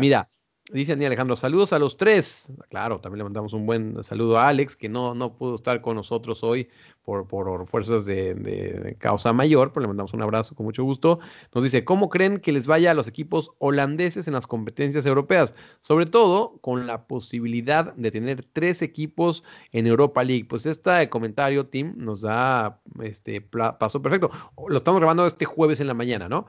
Mira, 0.00 0.28
Dice 0.70 0.92
Daniel 0.92 1.08
Alejandro, 1.08 1.34
saludos 1.34 1.72
a 1.72 1.78
los 1.80 1.96
tres. 1.96 2.50
Claro, 2.70 3.00
también 3.00 3.18
le 3.18 3.24
mandamos 3.24 3.52
un 3.52 3.66
buen 3.66 4.02
saludo 4.04 4.38
a 4.38 4.46
Alex, 4.46 4.76
que 4.76 4.88
no, 4.88 5.12
no 5.12 5.36
pudo 5.36 5.56
estar 5.56 5.80
con 5.80 5.96
nosotros 5.96 6.44
hoy 6.44 6.68
por, 7.02 7.26
por 7.26 7.66
fuerzas 7.66 8.06
de, 8.06 8.96
causa 9.00 9.32
mayor, 9.32 9.72
pero 9.72 9.82
le 9.82 9.88
mandamos 9.88 10.14
un 10.14 10.22
abrazo 10.22 10.54
con 10.54 10.64
mucho 10.64 10.84
gusto. 10.84 11.18
Nos 11.52 11.64
dice, 11.64 11.84
¿cómo 11.84 12.08
creen 12.08 12.38
que 12.38 12.52
les 12.52 12.68
vaya 12.68 12.92
a 12.92 12.94
los 12.94 13.08
equipos 13.08 13.50
holandeses 13.58 14.28
en 14.28 14.34
las 14.34 14.46
competencias 14.46 15.04
europeas? 15.04 15.54
Sobre 15.80 16.06
todo 16.06 16.58
con 16.60 16.86
la 16.86 17.06
posibilidad 17.08 17.92
de 17.94 18.12
tener 18.12 18.46
tres 18.52 18.82
equipos 18.82 19.42
en 19.72 19.88
Europa 19.88 20.22
League. 20.22 20.46
Pues 20.48 20.64
este 20.64 21.08
comentario, 21.08 21.66
Tim, 21.66 21.94
nos 21.96 22.20
da 22.20 22.80
este 23.02 23.40
paso 23.40 24.00
perfecto. 24.00 24.30
Lo 24.68 24.76
estamos 24.76 25.00
grabando 25.00 25.26
este 25.26 25.44
jueves 25.44 25.80
en 25.80 25.88
la 25.88 25.94
mañana, 25.94 26.28
¿no? 26.28 26.46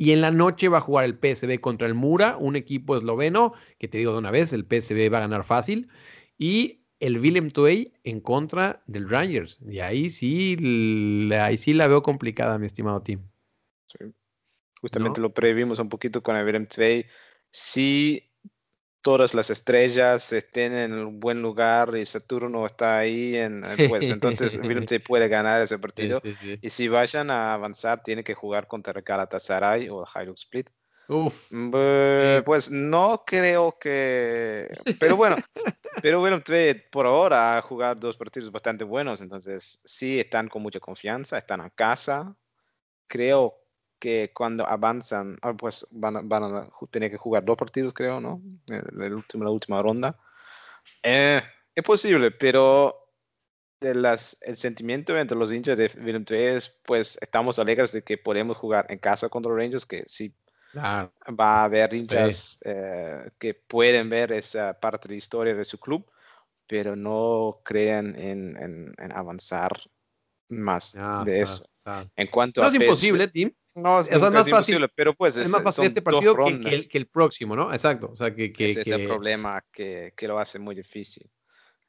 Y 0.00 0.12
en 0.12 0.20
la 0.20 0.30
noche 0.30 0.68
va 0.68 0.78
a 0.78 0.80
jugar 0.80 1.04
el 1.04 1.18
PSV 1.18 1.60
contra 1.60 1.88
el 1.88 1.94
Mura, 1.94 2.36
un 2.36 2.54
equipo 2.54 2.96
esloveno, 2.96 3.52
que 3.78 3.88
te 3.88 3.98
digo 3.98 4.12
de 4.12 4.18
una 4.18 4.30
vez, 4.30 4.52
el 4.52 4.62
PSV 4.64 5.12
va 5.12 5.18
a 5.18 5.22
ganar 5.22 5.42
fácil. 5.42 5.88
Y 6.38 6.84
el 7.00 7.18
Willem 7.18 7.50
Twey 7.50 7.92
en 8.04 8.20
contra 8.20 8.80
del 8.86 9.10
Rangers. 9.10 9.58
Y 9.68 9.80
ahí 9.80 10.08
sí, 10.08 10.56
ahí 11.32 11.56
sí 11.56 11.74
la 11.74 11.88
veo 11.88 12.00
complicada, 12.00 12.58
mi 12.58 12.66
estimado 12.66 13.02
Tim. 13.02 13.20
Sí. 13.86 13.98
Justamente 14.80 15.20
lo 15.20 15.34
previmos 15.34 15.80
un 15.80 15.88
poquito 15.88 16.22
con 16.22 16.36
el 16.36 16.46
Willem 16.46 16.66
Twey. 16.66 17.04
Sí 17.50 18.27
todas 19.02 19.34
las 19.34 19.50
estrellas 19.50 20.32
estén 20.32 20.74
en 20.74 20.92
un 20.92 21.20
buen 21.20 21.40
lugar 21.40 21.96
y 21.96 22.04
Saturno 22.04 22.66
está 22.66 22.98
ahí, 22.98 23.36
en, 23.36 23.62
pues 23.88 24.10
entonces 24.10 24.52
se 24.88 25.00
puede 25.00 25.28
ganar 25.28 25.62
ese 25.62 25.78
partido. 25.78 26.20
y 26.60 26.70
si 26.70 26.88
vayan 26.88 27.30
a 27.30 27.52
avanzar, 27.52 28.02
tiene 28.02 28.24
que 28.24 28.34
jugar 28.34 28.66
contra 28.66 29.00
Galatasaray 29.00 29.88
o 29.88 30.04
Hilux 30.04 30.42
Split. 30.42 30.68
Uf. 31.08 31.50
Pues 32.44 32.70
no 32.70 33.24
creo 33.26 33.78
que. 33.78 34.68
Pero 35.00 35.16
bueno, 35.16 35.36
pero 36.02 36.20
bueno, 36.20 36.42
por 36.90 37.06
ahora 37.06 37.56
ha 37.56 37.62
jugado 37.62 37.94
dos 37.94 38.16
partidos 38.18 38.52
bastante 38.52 38.84
buenos, 38.84 39.22
entonces 39.22 39.80
sí 39.86 40.20
están 40.20 40.48
con 40.48 40.60
mucha 40.60 40.80
confianza, 40.80 41.38
están 41.38 41.62
a 41.62 41.70
casa. 41.70 42.36
Creo 43.06 43.54
que 43.98 44.30
cuando 44.34 44.66
avanzan, 44.66 45.38
ah, 45.42 45.54
pues 45.54 45.86
van 45.90 46.16
a, 46.16 46.20
van 46.22 46.42
a 46.44 46.68
tener 46.90 47.10
que 47.10 47.16
jugar 47.16 47.44
dos 47.44 47.56
partidos, 47.56 47.92
creo, 47.92 48.20
¿no? 48.20 48.40
El, 48.66 49.14
último, 49.14 49.44
la 49.44 49.50
última 49.50 49.78
ronda. 49.78 50.16
Eh, 51.02 51.42
es 51.74 51.84
posible, 51.84 52.30
pero 52.30 53.08
de 53.80 53.94
las, 53.94 54.36
el 54.42 54.56
sentimiento 54.56 55.16
entre 55.16 55.38
los 55.38 55.52
hinchas 55.52 55.78
de 55.78 55.90
Willem 56.02 56.24
es, 56.30 56.80
pues 56.84 57.18
estamos 57.20 57.58
alegres 57.58 57.92
de 57.92 58.02
que 58.02 58.18
podemos 58.18 58.56
jugar 58.56 58.86
en 58.88 58.98
casa 58.98 59.28
contra 59.28 59.50
los 59.50 59.58
Rangers, 59.58 59.86
que 59.86 60.04
sí 60.06 60.34
va 60.76 61.10
a 61.38 61.64
haber 61.64 61.94
hinchas 61.94 62.60
eh, 62.64 63.30
que 63.38 63.54
pueden 63.54 64.10
ver 64.10 64.32
esa 64.32 64.78
parte 64.78 65.08
de 65.08 65.14
la 65.14 65.18
historia 65.18 65.54
de 65.54 65.64
su 65.64 65.78
club, 65.78 66.04
pero 66.66 66.94
no 66.94 67.60
crean 67.64 68.14
en, 68.18 68.94
en, 68.98 69.12
avanzar 69.12 69.72
más 70.48 70.96
de 71.24 71.40
eso. 71.40 71.68
En 72.16 72.26
cuanto 72.26 72.60
no 72.60 72.68
es 72.68 72.74
imposible, 72.74 73.28
Tim. 73.28 73.52
No, 73.78 74.00
es, 74.00 74.20
más 74.20 74.48
fácil, 74.48 74.88
pero 74.94 75.14
pues 75.14 75.36
es, 75.36 75.48
más 75.50 75.62
fácil 75.62 75.84
este 75.84 76.02
partido 76.02 76.34
que, 76.36 76.88
el, 76.92 77.06
próximo, 77.06 77.56
¿no? 77.56 77.72
Exacto. 77.72 78.10
O 78.12 78.16
sea, 78.16 78.34
que, 78.34 78.52
es 78.56 78.86
el 78.86 79.04
problema 79.04 79.64
que, 79.72 80.12
lo 80.22 80.38
hace 80.38 80.58
muy 80.58 80.74
difícil. 80.74 81.30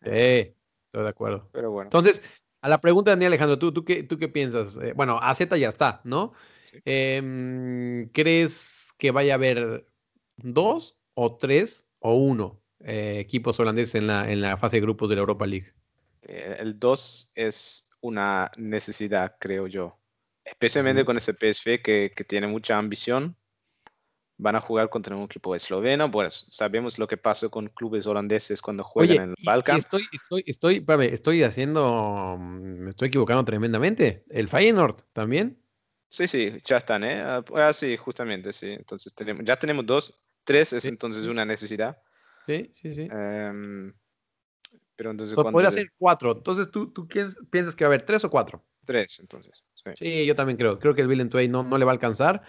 Sí, 0.03 0.09
estoy 0.09 1.03
de 1.03 1.09
acuerdo. 1.09 1.49
Pero 1.51 1.71
bueno. 1.71 1.87
Entonces, 1.87 2.21
A 2.61 2.69
la 2.69 2.81
pregunta 2.81 3.11
de 3.11 3.15
Daniel 3.15 3.31
Alejandro, 3.31 3.57
¿tú, 3.57 3.71
tú, 3.71 3.85
qué, 3.85 4.03
tú 4.03 4.17
qué 4.17 4.27
piensas? 4.27 4.77
Eh, 4.81 4.93
bueno, 4.93 5.17
AZ 5.21 5.39
ya 5.57 5.69
está, 5.69 6.01
¿no? 6.03 6.33
Em, 6.85 8.09
¿Crees 8.09 8.93
que 8.97 9.11
vaya 9.11 9.33
a 9.33 9.35
haber 9.35 9.85
dos 10.37 10.97
o 11.13 11.37
tres 11.37 11.85
o 11.99 12.15
uno 12.15 12.61
eh, 12.81 13.17
equipos 13.19 13.59
holandeses 13.59 13.95
en 13.95 14.07
la, 14.07 14.31
en 14.31 14.41
la 14.41 14.57
fase 14.57 14.77
de 14.77 14.81
grupos 14.81 15.09
de 15.09 15.15
la 15.15 15.21
Europa 15.21 15.45
League? 15.45 15.73
Eh, 16.21 16.57
el 16.59 16.77
dos 16.79 17.31
es 17.35 17.89
una 18.01 18.51
necesidad, 18.57 19.35
creo 19.39 19.67
yo. 19.67 19.97
Especialmente 20.49 21.05
con 21.05 21.17
ese 21.17 21.33
PSV 21.33 21.81
que, 21.81 22.11
que 22.15 22.23
tiene 22.23 22.47
mucha 22.47 22.77
ambición 22.77 23.35
van 24.39 24.55
a 24.55 24.61
jugar 24.61 24.89
contra 24.89 25.15
un 25.15 25.23
equipo 25.23 25.53
esloveno. 25.53 26.09
Pues 26.09 26.45
sabemos 26.49 26.97
lo 26.97 27.07
que 27.07 27.17
pasó 27.17 27.51
con 27.51 27.67
clubes 27.67 28.07
holandeses 28.07 28.61
cuando 28.61 28.83
juegan 28.83 29.17
en 29.17 29.29
el 29.29 29.35
Balkan. 29.43 29.77
Estoy, 29.77 30.07
estoy, 30.11 30.43
estoy, 30.45 30.85
estoy 31.11 31.43
haciendo, 31.43 32.37
me 32.39 32.89
estoy 32.89 33.09
equivocando 33.09 33.43
tremendamente. 33.45 34.23
¿El 34.29 34.47
Feyenoord 34.47 35.03
también? 35.13 35.61
Sí, 36.09 36.27
sí, 36.27 36.57
ya 36.63 36.77
están, 36.77 37.03
¿eh? 37.03 37.21
Ah, 37.21 37.43
ah 37.55 37.73
sí, 37.73 37.95
justamente, 37.97 38.51
sí. 38.51 38.71
Entonces 38.71 39.13
tenemos, 39.13 39.43
ya 39.45 39.57
tenemos 39.57 39.85
dos, 39.85 40.17
tres 40.43 40.73
es 40.73 40.85
entonces 40.85 41.27
una 41.27 41.45
necesidad. 41.45 42.01
Sí, 42.47 42.71
sí, 42.73 42.93
sí. 42.93 43.07
Em, 43.11 43.93
pero 44.95 45.11
entonces. 45.11 45.35
podría 45.35 45.69
ser 45.69 45.91
cuatro. 45.97 46.31
Entonces, 46.31 46.71
¿tú, 46.71 46.91
¿tú 46.91 47.07
piensas 47.07 47.75
que 47.75 47.83
va 47.83 47.89
a 47.89 47.91
haber 47.91 48.01
tres 48.03 48.23
o 48.23 48.29
cuatro? 48.29 48.65
Tres, 48.85 49.19
entonces. 49.19 49.63
Sí, 49.95 50.25
yo 50.25 50.35
también 50.35 50.57
creo. 50.57 50.79
Creo 50.79 50.93
que 50.93 51.01
el 51.01 51.07
William 51.07 51.29
Tway 51.29 51.47
no, 51.47 51.63
no 51.63 51.77
le 51.77 51.85
va 51.85 51.91
a 51.91 51.93
alcanzar. 51.93 52.41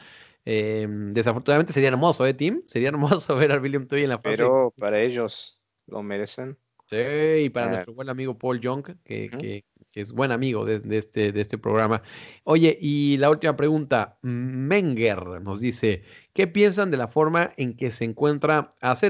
Em, 0.45 1.12
desafortunadamente 1.12 1.72
sería 1.72 1.89
hermoso, 1.89 2.26
¿eh, 2.26 2.35
Tim? 2.35 2.62
Sería 2.66 2.89
hermoso 2.89 3.37
ver 3.37 3.53
al 3.53 3.61
William 3.61 3.87
Tway 3.87 4.05
en 4.05 4.11
la 4.11 4.18
fase. 4.18 4.39
Pero 4.39 4.72
para 4.78 5.01
ellos 5.01 5.62
lo 5.87 6.03
merecen. 6.03 6.59
Sí, 6.87 6.97
y 6.97 7.51
para 7.51 7.68
nuestro 7.68 7.95
buen 7.95 8.09
amigo 8.09 8.37
Paul 8.37 8.61
Young, 8.61 8.85
que, 9.05 9.31
que 9.31 9.64
es 9.95 10.12
buen 10.12 10.30
amigo 10.30 10.64
de, 10.64 10.80
este, 10.97 11.32
de 11.32 11.41
este 11.41 11.59
programa. 11.59 12.03
Oye, 12.45 12.78
y 12.80 13.16
la 13.16 13.30
última 13.30 13.57
pregunta, 13.57 14.18
Menger 14.22 15.43
nos 15.43 15.61
dice, 15.61 16.05
¿qué 16.32 16.47
piensan 16.47 16.91
de 16.91 16.97
la 16.97 17.09
forma 17.09 17.51
en 17.57 17.76
que 17.76 17.91
se 17.91 18.05
encuentra 18.05 18.70
AZ? 18.80 19.05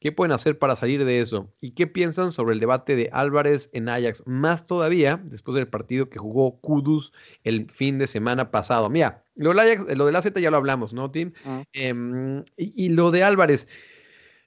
¿Qué 0.00 0.12
pueden 0.12 0.32
hacer 0.32 0.58
para 0.58 0.74
salir 0.74 1.04
de 1.04 1.20
eso? 1.20 1.52
¿Y 1.60 1.72
qué 1.72 1.86
piensan 1.86 2.32
sobre 2.32 2.54
el 2.54 2.60
debate 2.60 2.96
de 2.96 3.10
Álvarez 3.12 3.70
en 3.72 3.88
Ajax? 3.88 4.24
Más 4.26 4.66
todavía, 4.66 5.20
después 5.22 5.54
del 5.54 5.68
partido 5.68 6.08
que 6.08 6.18
jugó 6.18 6.58
Kudus 6.60 7.12
el 7.44 7.70
fin 7.70 7.98
de 7.98 8.08
semana 8.08 8.50
pasado. 8.50 8.90
Mira, 8.90 9.22
lo 9.36 9.50
del, 9.50 9.60
Ajax, 9.60 9.96
lo 9.96 10.06
AZ 10.08 10.34
ya 10.34 10.50
lo 10.50 10.56
hablamos, 10.56 10.92
¿no, 10.92 11.10
Tim? 11.10 11.32
Ah. 11.44 11.62
Em, 11.72 12.44
y, 12.56 12.88
lo 12.88 13.12
de 13.12 13.22
Álvarez, 13.22 13.68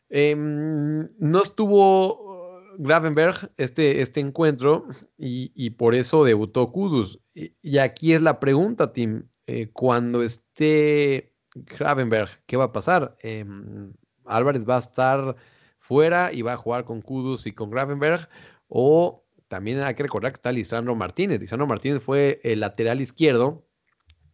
em, 0.09 1.07
no 1.17 1.41
estuvo 1.41 2.36
Gravenberg 2.77 3.51
este, 3.57 4.01
este 4.01 4.19
encuentro 4.19 4.85
y, 5.17 5.69
por 5.71 5.95
eso 5.95 6.23
debutó 6.23 6.71
Kudus. 6.71 7.19
Y, 7.33 7.77
aquí 7.79 8.13
es 8.13 8.21
la 8.21 8.39
pregunta, 8.39 8.93
Tim. 8.93 9.23
Eh, 9.47 9.69
cuando 9.73 10.23
esté 10.23 11.33
Gravenberg, 11.55 12.29
¿qué 12.45 12.57
va 12.57 12.65
a 12.65 12.71
pasar? 12.71 13.17
Em, 13.21 13.93
Álvarez 14.25 14.67
va 14.67 14.75
a 14.75 14.79
estar 14.79 15.35
fuera 15.79 16.31
y 16.33 16.41
va 16.41 16.53
a 16.53 16.57
jugar 16.57 16.83
con 16.83 17.01
Kudus 17.01 17.47
y 17.47 17.53
con 17.53 17.69
Gravenberg. 17.71 18.29
O 18.67 19.25
también 19.47 19.81
hay 19.81 19.95
que 19.95 20.03
recordar 20.03 20.31
que 20.31 20.35
está 20.35 20.51
Lisandro 20.51 20.95
Martínez. 20.95 21.39
Lisandro 21.39 21.67
Martínez 21.67 22.03
fue 22.03 22.39
el 22.43 22.59
lateral 22.59 23.01
izquierdo. 23.01 23.65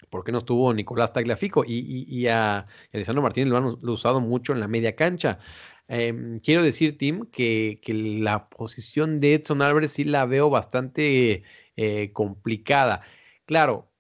¿Por 0.10 0.24
qué 0.24 0.32
no 0.32 0.39
estuvo 0.39 0.74
Nicolás 0.74 1.14
Tagliafico? 1.14 1.64
Y, 1.66 2.06
y, 2.08 2.28
a, 2.28 2.68
Lisandro 2.91 3.22
Martínez 3.22 3.50
lo 3.50 3.58
han 3.58 3.66
usado 3.89 4.22
mucho 4.22 4.54
en 4.54 4.60
la 4.60 4.68
media 4.68 4.96
cancha. 4.96 5.39
Em, 5.88 6.39
quiero 6.39 6.63
decir, 6.63 6.97
Tim, 6.97 7.25
que, 7.27 7.79
la 8.19 8.49
posición 8.49 9.19
de 9.19 9.36
Edson 9.36 9.61
Álvarez 9.61 9.91
sí 9.93 10.03
la 10.05 10.25
veo 10.25 10.49
bastante 10.49 11.43
eh, 11.75 12.11
complicada. 12.13 13.01
Claro, 13.45 13.91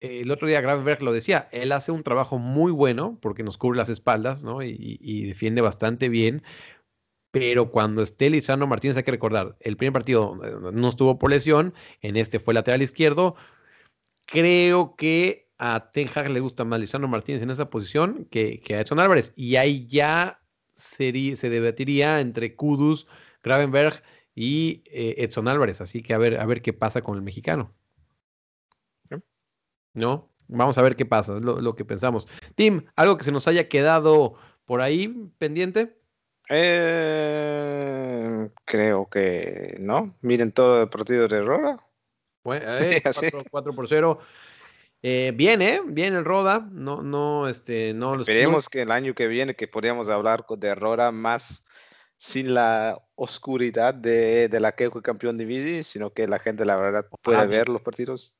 el 0.00 0.30
otro 0.30 0.48
día 0.48 0.60
Gravenberg 0.60 1.02
lo 1.02 1.12
decía, 1.12 1.48
él 1.52 1.72
hace 1.72 1.92
un 1.92 2.02
trabajo 2.02 2.38
muy 2.38 2.72
bueno 2.72 3.18
porque 3.20 3.42
nos 3.42 3.58
cubre 3.58 3.78
las 3.78 3.88
espaldas 3.88 4.44
¿no? 4.44 4.62
y, 4.62 5.24
defiende 5.26 5.60
bastante 5.60 6.08
bien. 6.08 6.42
Pero 7.30 7.70
cuando 7.70 8.02
esté 8.02 8.30
Lisandro 8.30 8.66
Martínez, 8.66 8.96
hay 8.96 9.02
que 9.02 9.10
recordar, 9.10 9.56
el 9.60 9.76
primer 9.76 9.92
partido 9.92 10.40
eh, 10.44 10.70
no 10.72 10.88
estuvo 10.88 11.18
por 11.18 11.30
lesión, 11.30 11.74
en 12.00 12.16
este 12.16 12.38
fue 12.38 12.54
lateral 12.54 12.82
izquierdo. 12.82 13.36
Creo 14.26 14.96
que 14.96 15.50
a 15.58 15.90
Ten 15.92 16.08
le 16.32 16.40
gusta 16.40 16.64
más 16.64 16.80
Lisandro 16.80 17.08
Martínez 17.08 17.42
en 17.42 17.50
esa 17.50 17.70
posición 17.70 18.26
que, 18.30 18.60
que 18.60 18.76
a 18.76 18.80
Edson 18.80 19.00
Álvarez. 19.00 19.32
Y 19.36 19.56
ahí 19.56 19.86
ya 19.86 20.40
se 20.76 21.50
debatiría 21.50 22.20
entre 22.20 22.54
Kudus, 22.54 23.08
Gravenberg 23.42 24.02
y 24.34 24.82
eh, 24.86 25.14
Edson 25.18 25.48
Álvarez. 25.48 25.80
Así 25.80 26.02
que 26.02 26.14
a 26.14 26.18
ver, 26.18 26.38
a 26.38 26.46
ver 26.46 26.62
qué 26.62 26.72
pasa 26.72 27.02
con 27.02 27.16
el 27.16 27.22
mexicano. 27.22 27.74
¿No? 29.94 30.30
Vamos 30.48 30.78
a 30.78 30.82
ver 30.82 30.94
qué 30.94 31.06
pasa, 31.06 31.38
es 31.38 31.42
lo, 31.42 31.74
que 31.74 31.84
pensamos. 31.84 32.28
Tim, 32.54 32.84
¿algo 32.94 33.16
que 33.16 33.24
se 33.24 33.32
nos 33.32 33.48
haya 33.48 33.68
quedado 33.68 34.34
por 34.66 34.82
ahí 34.82 35.08
pendiente? 35.38 35.96
Eh, 36.50 38.50
creo 38.64 39.08
que 39.08 39.76
no. 39.80 40.14
Miren 40.20 40.52
todo 40.52 40.82
el 40.82 40.88
partido 40.88 41.26
de 41.26 41.42
Rora. 41.42 41.76
Bueno, 42.44 42.66
4, 43.50 43.72
por 43.72 43.88
0. 43.88 44.18
Eh, 45.08 45.30
bien, 45.36 45.62
¿eh? 45.62 45.82
Bien 45.86 46.16
el 46.16 46.24
Roda. 46.24 46.68
No, 46.72 47.00
no, 47.00 47.46
este, 47.46 47.94
no. 47.94 48.16
Esperemos 48.16 48.68
que 48.68 48.82
el 48.82 48.90
año 48.90 49.14
que 49.14 49.28
viene 49.28 49.54
que 49.54 49.68
podríamos 49.68 50.08
hablar 50.08 50.44
de 50.58 50.74
Roda 50.74 51.12
más 51.12 51.64
sin 52.16 52.54
la 52.54 53.00
oscuridad 53.14 53.94
de, 53.94 54.48
la 54.58 54.72
que 54.72 54.90
fue 54.90 55.02
campeón 55.02 55.38
de 55.38 55.44
bici, 55.44 55.84
sino 55.84 56.12
que 56.12 56.26
la 56.26 56.40
gente, 56.40 56.64
la 56.64 56.74
verdad, 56.74 57.06
puede 57.22 57.46
ver 57.46 57.68
los 57.68 57.82
partidos. 57.82 58.36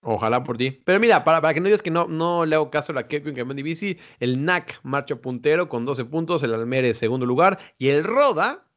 Ojalá 0.00 0.44
por 0.44 0.56
ti. 0.56 0.70
Pero 0.70 1.00
mira, 1.00 1.24
para, 1.24 1.40
para 1.40 1.52
que 1.52 1.58
no 1.58 1.66
digas 1.66 1.82
que 1.82 1.90
no, 1.90 2.06
no 2.06 2.46
le 2.46 2.54
hago 2.54 2.70
caso 2.70 2.92
a 2.92 2.94
la 2.94 3.08
Keiko 3.08 3.28
en 3.28 3.34
campeón 3.34 3.56
de 3.56 3.64
bici, 3.64 3.98
el 4.20 4.44
NAC 4.44 4.78
marcha 4.84 5.16
puntero 5.16 5.68
con 5.68 5.84
12 5.84 6.04
puntos, 6.04 6.44
el 6.44 6.54
Almere 6.54 6.94
segundo 6.94 7.26
lugar 7.26 7.58
y 7.78 7.88
el 7.88 8.04
Roda 8.04 8.70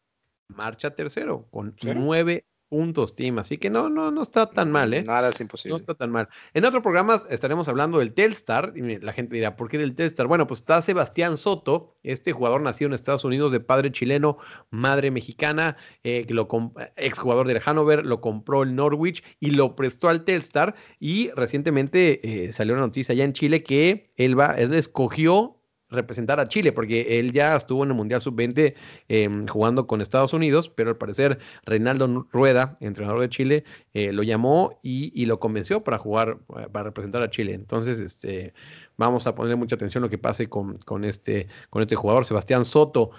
marcha 0.48 0.96
tercero 0.96 1.48
con 1.52 1.76
9 1.84 2.44
puntos, 2.72 3.18
Tim. 3.18 3.38
Así 3.38 3.58
que 3.58 3.70
no, 3.70 3.90
no, 3.90 4.12
no 4.12 4.22
está 4.22 4.50
tan 4.50 4.72
mal, 4.72 4.94
¿eh? 4.94 5.04
Nada 5.04 5.28
es 5.28 5.42
imposible. 5.42 5.74
No 5.74 5.78
está 5.78 5.94
tan 5.94 6.10
mal. 6.10 6.30
En 6.54 6.64
otro 6.64 6.82
programa 6.82 7.22
estaremos 7.30 7.68
hablando 7.68 8.00
del 8.00 8.14
Telstar. 8.14 8.72
Y 8.78 8.98
la 9.00 9.12
gente 9.12 9.36
dirá, 9.36 9.58
¿por 9.58 9.68
qué 9.68 9.78
del 9.78 9.94
Telstar? 9.94 10.28
Bueno, 10.28 10.48
pues 10.48 10.62
está 10.62 10.82
Sebastián 10.82 11.36
Soto, 11.36 11.98
este 12.02 12.32
jugador 12.32 12.62
nacido 12.62 12.88
en 12.88 12.94
Estados 12.94 13.26
Unidos 13.26 13.52
de 13.52 13.60
padre 13.60 13.92
chileno, 13.92 14.38
madre 14.70 15.12
mexicana, 15.12 15.76
eh, 16.06 16.26
lo 16.30 16.48
exjugador 16.96 17.46
del 17.46 17.62
Hanover, 17.66 18.06
lo 18.06 18.22
compró 18.22 18.64
el 18.64 18.74
Norwich 18.74 19.22
y 19.42 19.52
lo 19.52 19.76
prestó 19.76 20.08
al 20.08 20.24
Telstar. 20.24 20.74
Y 20.98 21.30
recientemente 21.32 22.46
eh, 22.46 22.54
salió 22.54 22.74
una 22.74 22.84
noticia 22.84 23.12
allá 23.12 23.26
en 23.26 23.34
Chile 23.34 23.64
que 23.64 24.14
él 24.16 24.40
va, 24.40 24.56
él 24.58 24.74
escogió 24.74 25.61
representar 25.92 26.40
a 26.40 26.48
Chile, 26.48 26.72
porque 26.72 27.20
él 27.20 27.34
ya 27.34 27.56
estuvo 27.56 27.84
en 27.84 27.90
el 27.90 27.96
Mundial 27.96 28.22
Sub-20 28.22 28.74
em, 29.10 29.46
jugando 29.48 29.86
con 29.88 30.02
Estados 30.02 30.34
Unidos, 30.34 30.70
pero 30.70 30.90
al 30.90 30.98
parecer 30.98 31.40
Reinaldo 31.66 32.28
Rueda, 32.32 32.78
entrenador 32.80 33.22
de 33.22 33.30
Chile, 33.30 33.64
eh, 33.94 34.12
lo 34.12 34.24
llamó 34.24 34.80
y, 34.82 35.26
lo 35.26 35.40
convenció 35.40 35.84
para 35.84 35.98
jugar, 35.98 36.40
eh, 36.58 36.68
para 36.72 36.86
representar 36.86 37.22
a 37.22 37.30
Chile. 37.30 37.54
Entonces, 37.54 38.00
este, 38.00 38.54
vamos 38.98 39.28
a 39.28 39.36
poner 39.36 39.58
mucha 39.58 39.76
atención 39.76 40.04
a 40.04 40.08
lo 40.08 40.10
que 40.10 40.18
pase 40.18 40.48
con, 40.48 40.78
con, 40.80 41.04
este, 41.04 41.48
con 41.70 41.82
este 41.82 41.96
jugador, 41.96 42.26
Sebastián 42.26 42.66
Soto. 42.66 43.12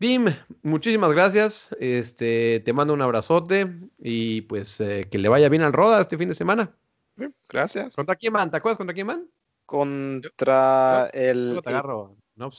Dim, 0.00 0.26
muchísimas 0.62 1.12
gracias. 1.12 1.76
Este, 1.80 2.60
te 2.60 2.72
mando 2.72 2.94
un 2.94 3.02
abrazote 3.02 3.66
y 3.98 4.42
pues 4.42 4.80
eh, 4.80 5.08
que 5.10 5.18
le 5.18 5.28
vaya 5.28 5.48
bien 5.48 5.62
al 5.62 5.72
Roda 5.72 6.00
este 6.00 6.16
fin 6.16 6.28
de 6.28 6.34
semana. 6.34 6.72
Gracias. 7.48 7.96
¿Contra 7.96 8.14
quién 8.14 8.32
man? 8.32 8.50
¿Te 8.50 8.58
acuerdas 8.58 8.78
contra 8.78 8.94
quién 8.94 9.08
man? 9.08 9.28
Contra 9.68 11.10
el. 11.12 11.60
Te 11.62 11.68
agarro, 11.68 12.16
no 12.36 12.50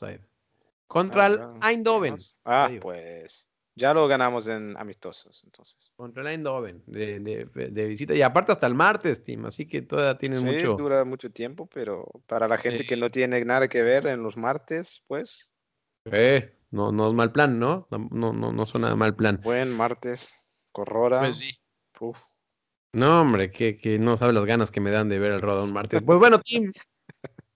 Contra 0.85 1.25
el 1.25 1.39
Eindhoven. 1.63 2.17
Ah, 2.45 2.69
pues. 2.79 3.47
Ya 3.73 3.93
lo 3.93 4.07
ganamos 4.07 4.47
en 4.47 4.77
amistosos, 4.77 5.41
entonces. 5.43 5.91
Contra 5.95 6.21
el 6.21 6.27
Eindhoven, 6.27 6.83
de, 6.85 7.19
de, 7.19 7.87
visita. 7.87 8.13
Y 8.13 8.21
aparte 8.21 8.51
hasta 8.51 8.67
el 8.67 8.75
martes, 8.75 9.23
Tim, 9.23 9.45
así 9.45 9.65
que 9.65 9.81
todavía 9.81 10.19
tiene 10.19 10.35
sí, 10.35 10.45
mucho. 10.45 10.75
dura 10.75 11.03
mucho 11.03 11.31
tiempo, 11.31 11.65
pero 11.65 12.05
para 12.27 12.47
la 12.47 12.57
gente 12.57 12.85
que 12.85 12.97
no 12.97 13.09
tiene 13.09 13.43
nada 13.43 13.67
que 13.67 13.81
ver 13.81 14.05
en 14.05 14.21
los 14.21 14.37
martes, 14.37 15.01
pues. 15.07 15.51
Eh, 16.05 16.59
no, 16.69 16.91
no 16.91 17.07
es 17.07 17.13
mal 17.15 17.31
plan, 17.31 17.57
¿no? 17.57 17.87
No, 17.89 18.33
no, 18.33 18.51
no 18.51 18.65
suena 18.67 18.95
mal 18.95 19.15
plan. 19.15 19.39
Buen 19.41 19.75
martes, 19.75 20.35
Corrora. 20.71 21.21
Pues 21.21 21.37
sí. 21.37 21.57
No, 22.91 23.21
hombre, 23.21 23.51
que, 23.51 23.77
que 23.77 23.99
no 23.99 24.17
sabe 24.17 24.33
las 24.33 24.45
ganas 24.45 24.71
que 24.71 24.81
me 24.81 24.89
dan 24.89 25.09
de 25.09 25.19
ver 25.19 25.31
el 25.31 25.41
Rodón 25.41 25.73
martes. 25.73 26.01
Pues 26.01 26.17
bueno, 26.17 26.39
Tim, 26.39 26.71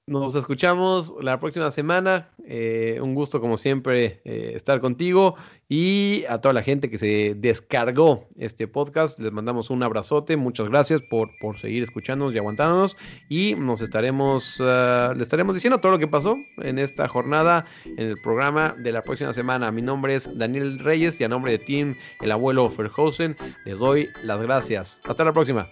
Nos 0.05 0.35
escuchamos 0.35 1.13
la 1.21 1.39
próxima 1.39 1.71
semana. 1.71 2.29
Eh, 2.45 2.99
un 3.01 3.15
gusto, 3.15 3.39
como 3.39 3.55
siempre, 3.55 4.19
eh, 4.25 4.51
estar 4.53 4.81
contigo. 4.81 5.35
Y 5.69 6.25
a 6.27 6.41
toda 6.41 6.51
la 6.51 6.61
gente 6.61 6.89
que 6.89 6.97
se 6.97 7.35
descargó 7.37 8.27
este 8.37 8.67
podcast, 8.67 9.17
les 9.17 9.31
mandamos 9.31 9.69
un 9.69 9.81
abrazote. 9.81 10.35
Muchas 10.35 10.67
gracias 10.67 11.01
por, 11.01 11.29
por 11.39 11.57
seguir 11.57 11.83
escuchándonos 11.83 12.35
y 12.35 12.37
aguantándonos. 12.37 12.97
Y 13.29 13.55
nos 13.55 13.81
estaremos, 13.81 14.59
uh, 14.59 15.13
le 15.15 15.23
estaremos 15.23 15.55
diciendo 15.55 15.79
todo 15.79 15.93
lo 15.93 15.99
que 15.99 16.07
pasó 16.09 16.35
en 16.57 16.79
esta 16.79 17.07
jornada, 17.07 17.65
en 17.85 18.07
el 18.07 18.21
programa 18.21 18.75
de 18.77 18.91
la 18.91 19.03
próxima 19.03 19.31
semana. 19.31 19.71
Mi 19.71 19.81
nombre 19.81 20.15
es 20.15 20.29
Daniel 20.37 20.79
Reyes 20.79 21.19
y 21.21 21.23
a 21.23 21.29
nombre 21.29 21.53
de 21.53 21.59
Team 21.59 21.95
El 22.19 22.33
Abuelo 22.33 22.69
Ferhausen, 22.69 23.37
les 23.63 23.79
doy 23.79 24.09
las 24.21 24.41
gracias. 24.41 25.01
Hasta 25.05 25.23
la 25.23 25.31
próxima. 25.31 25.69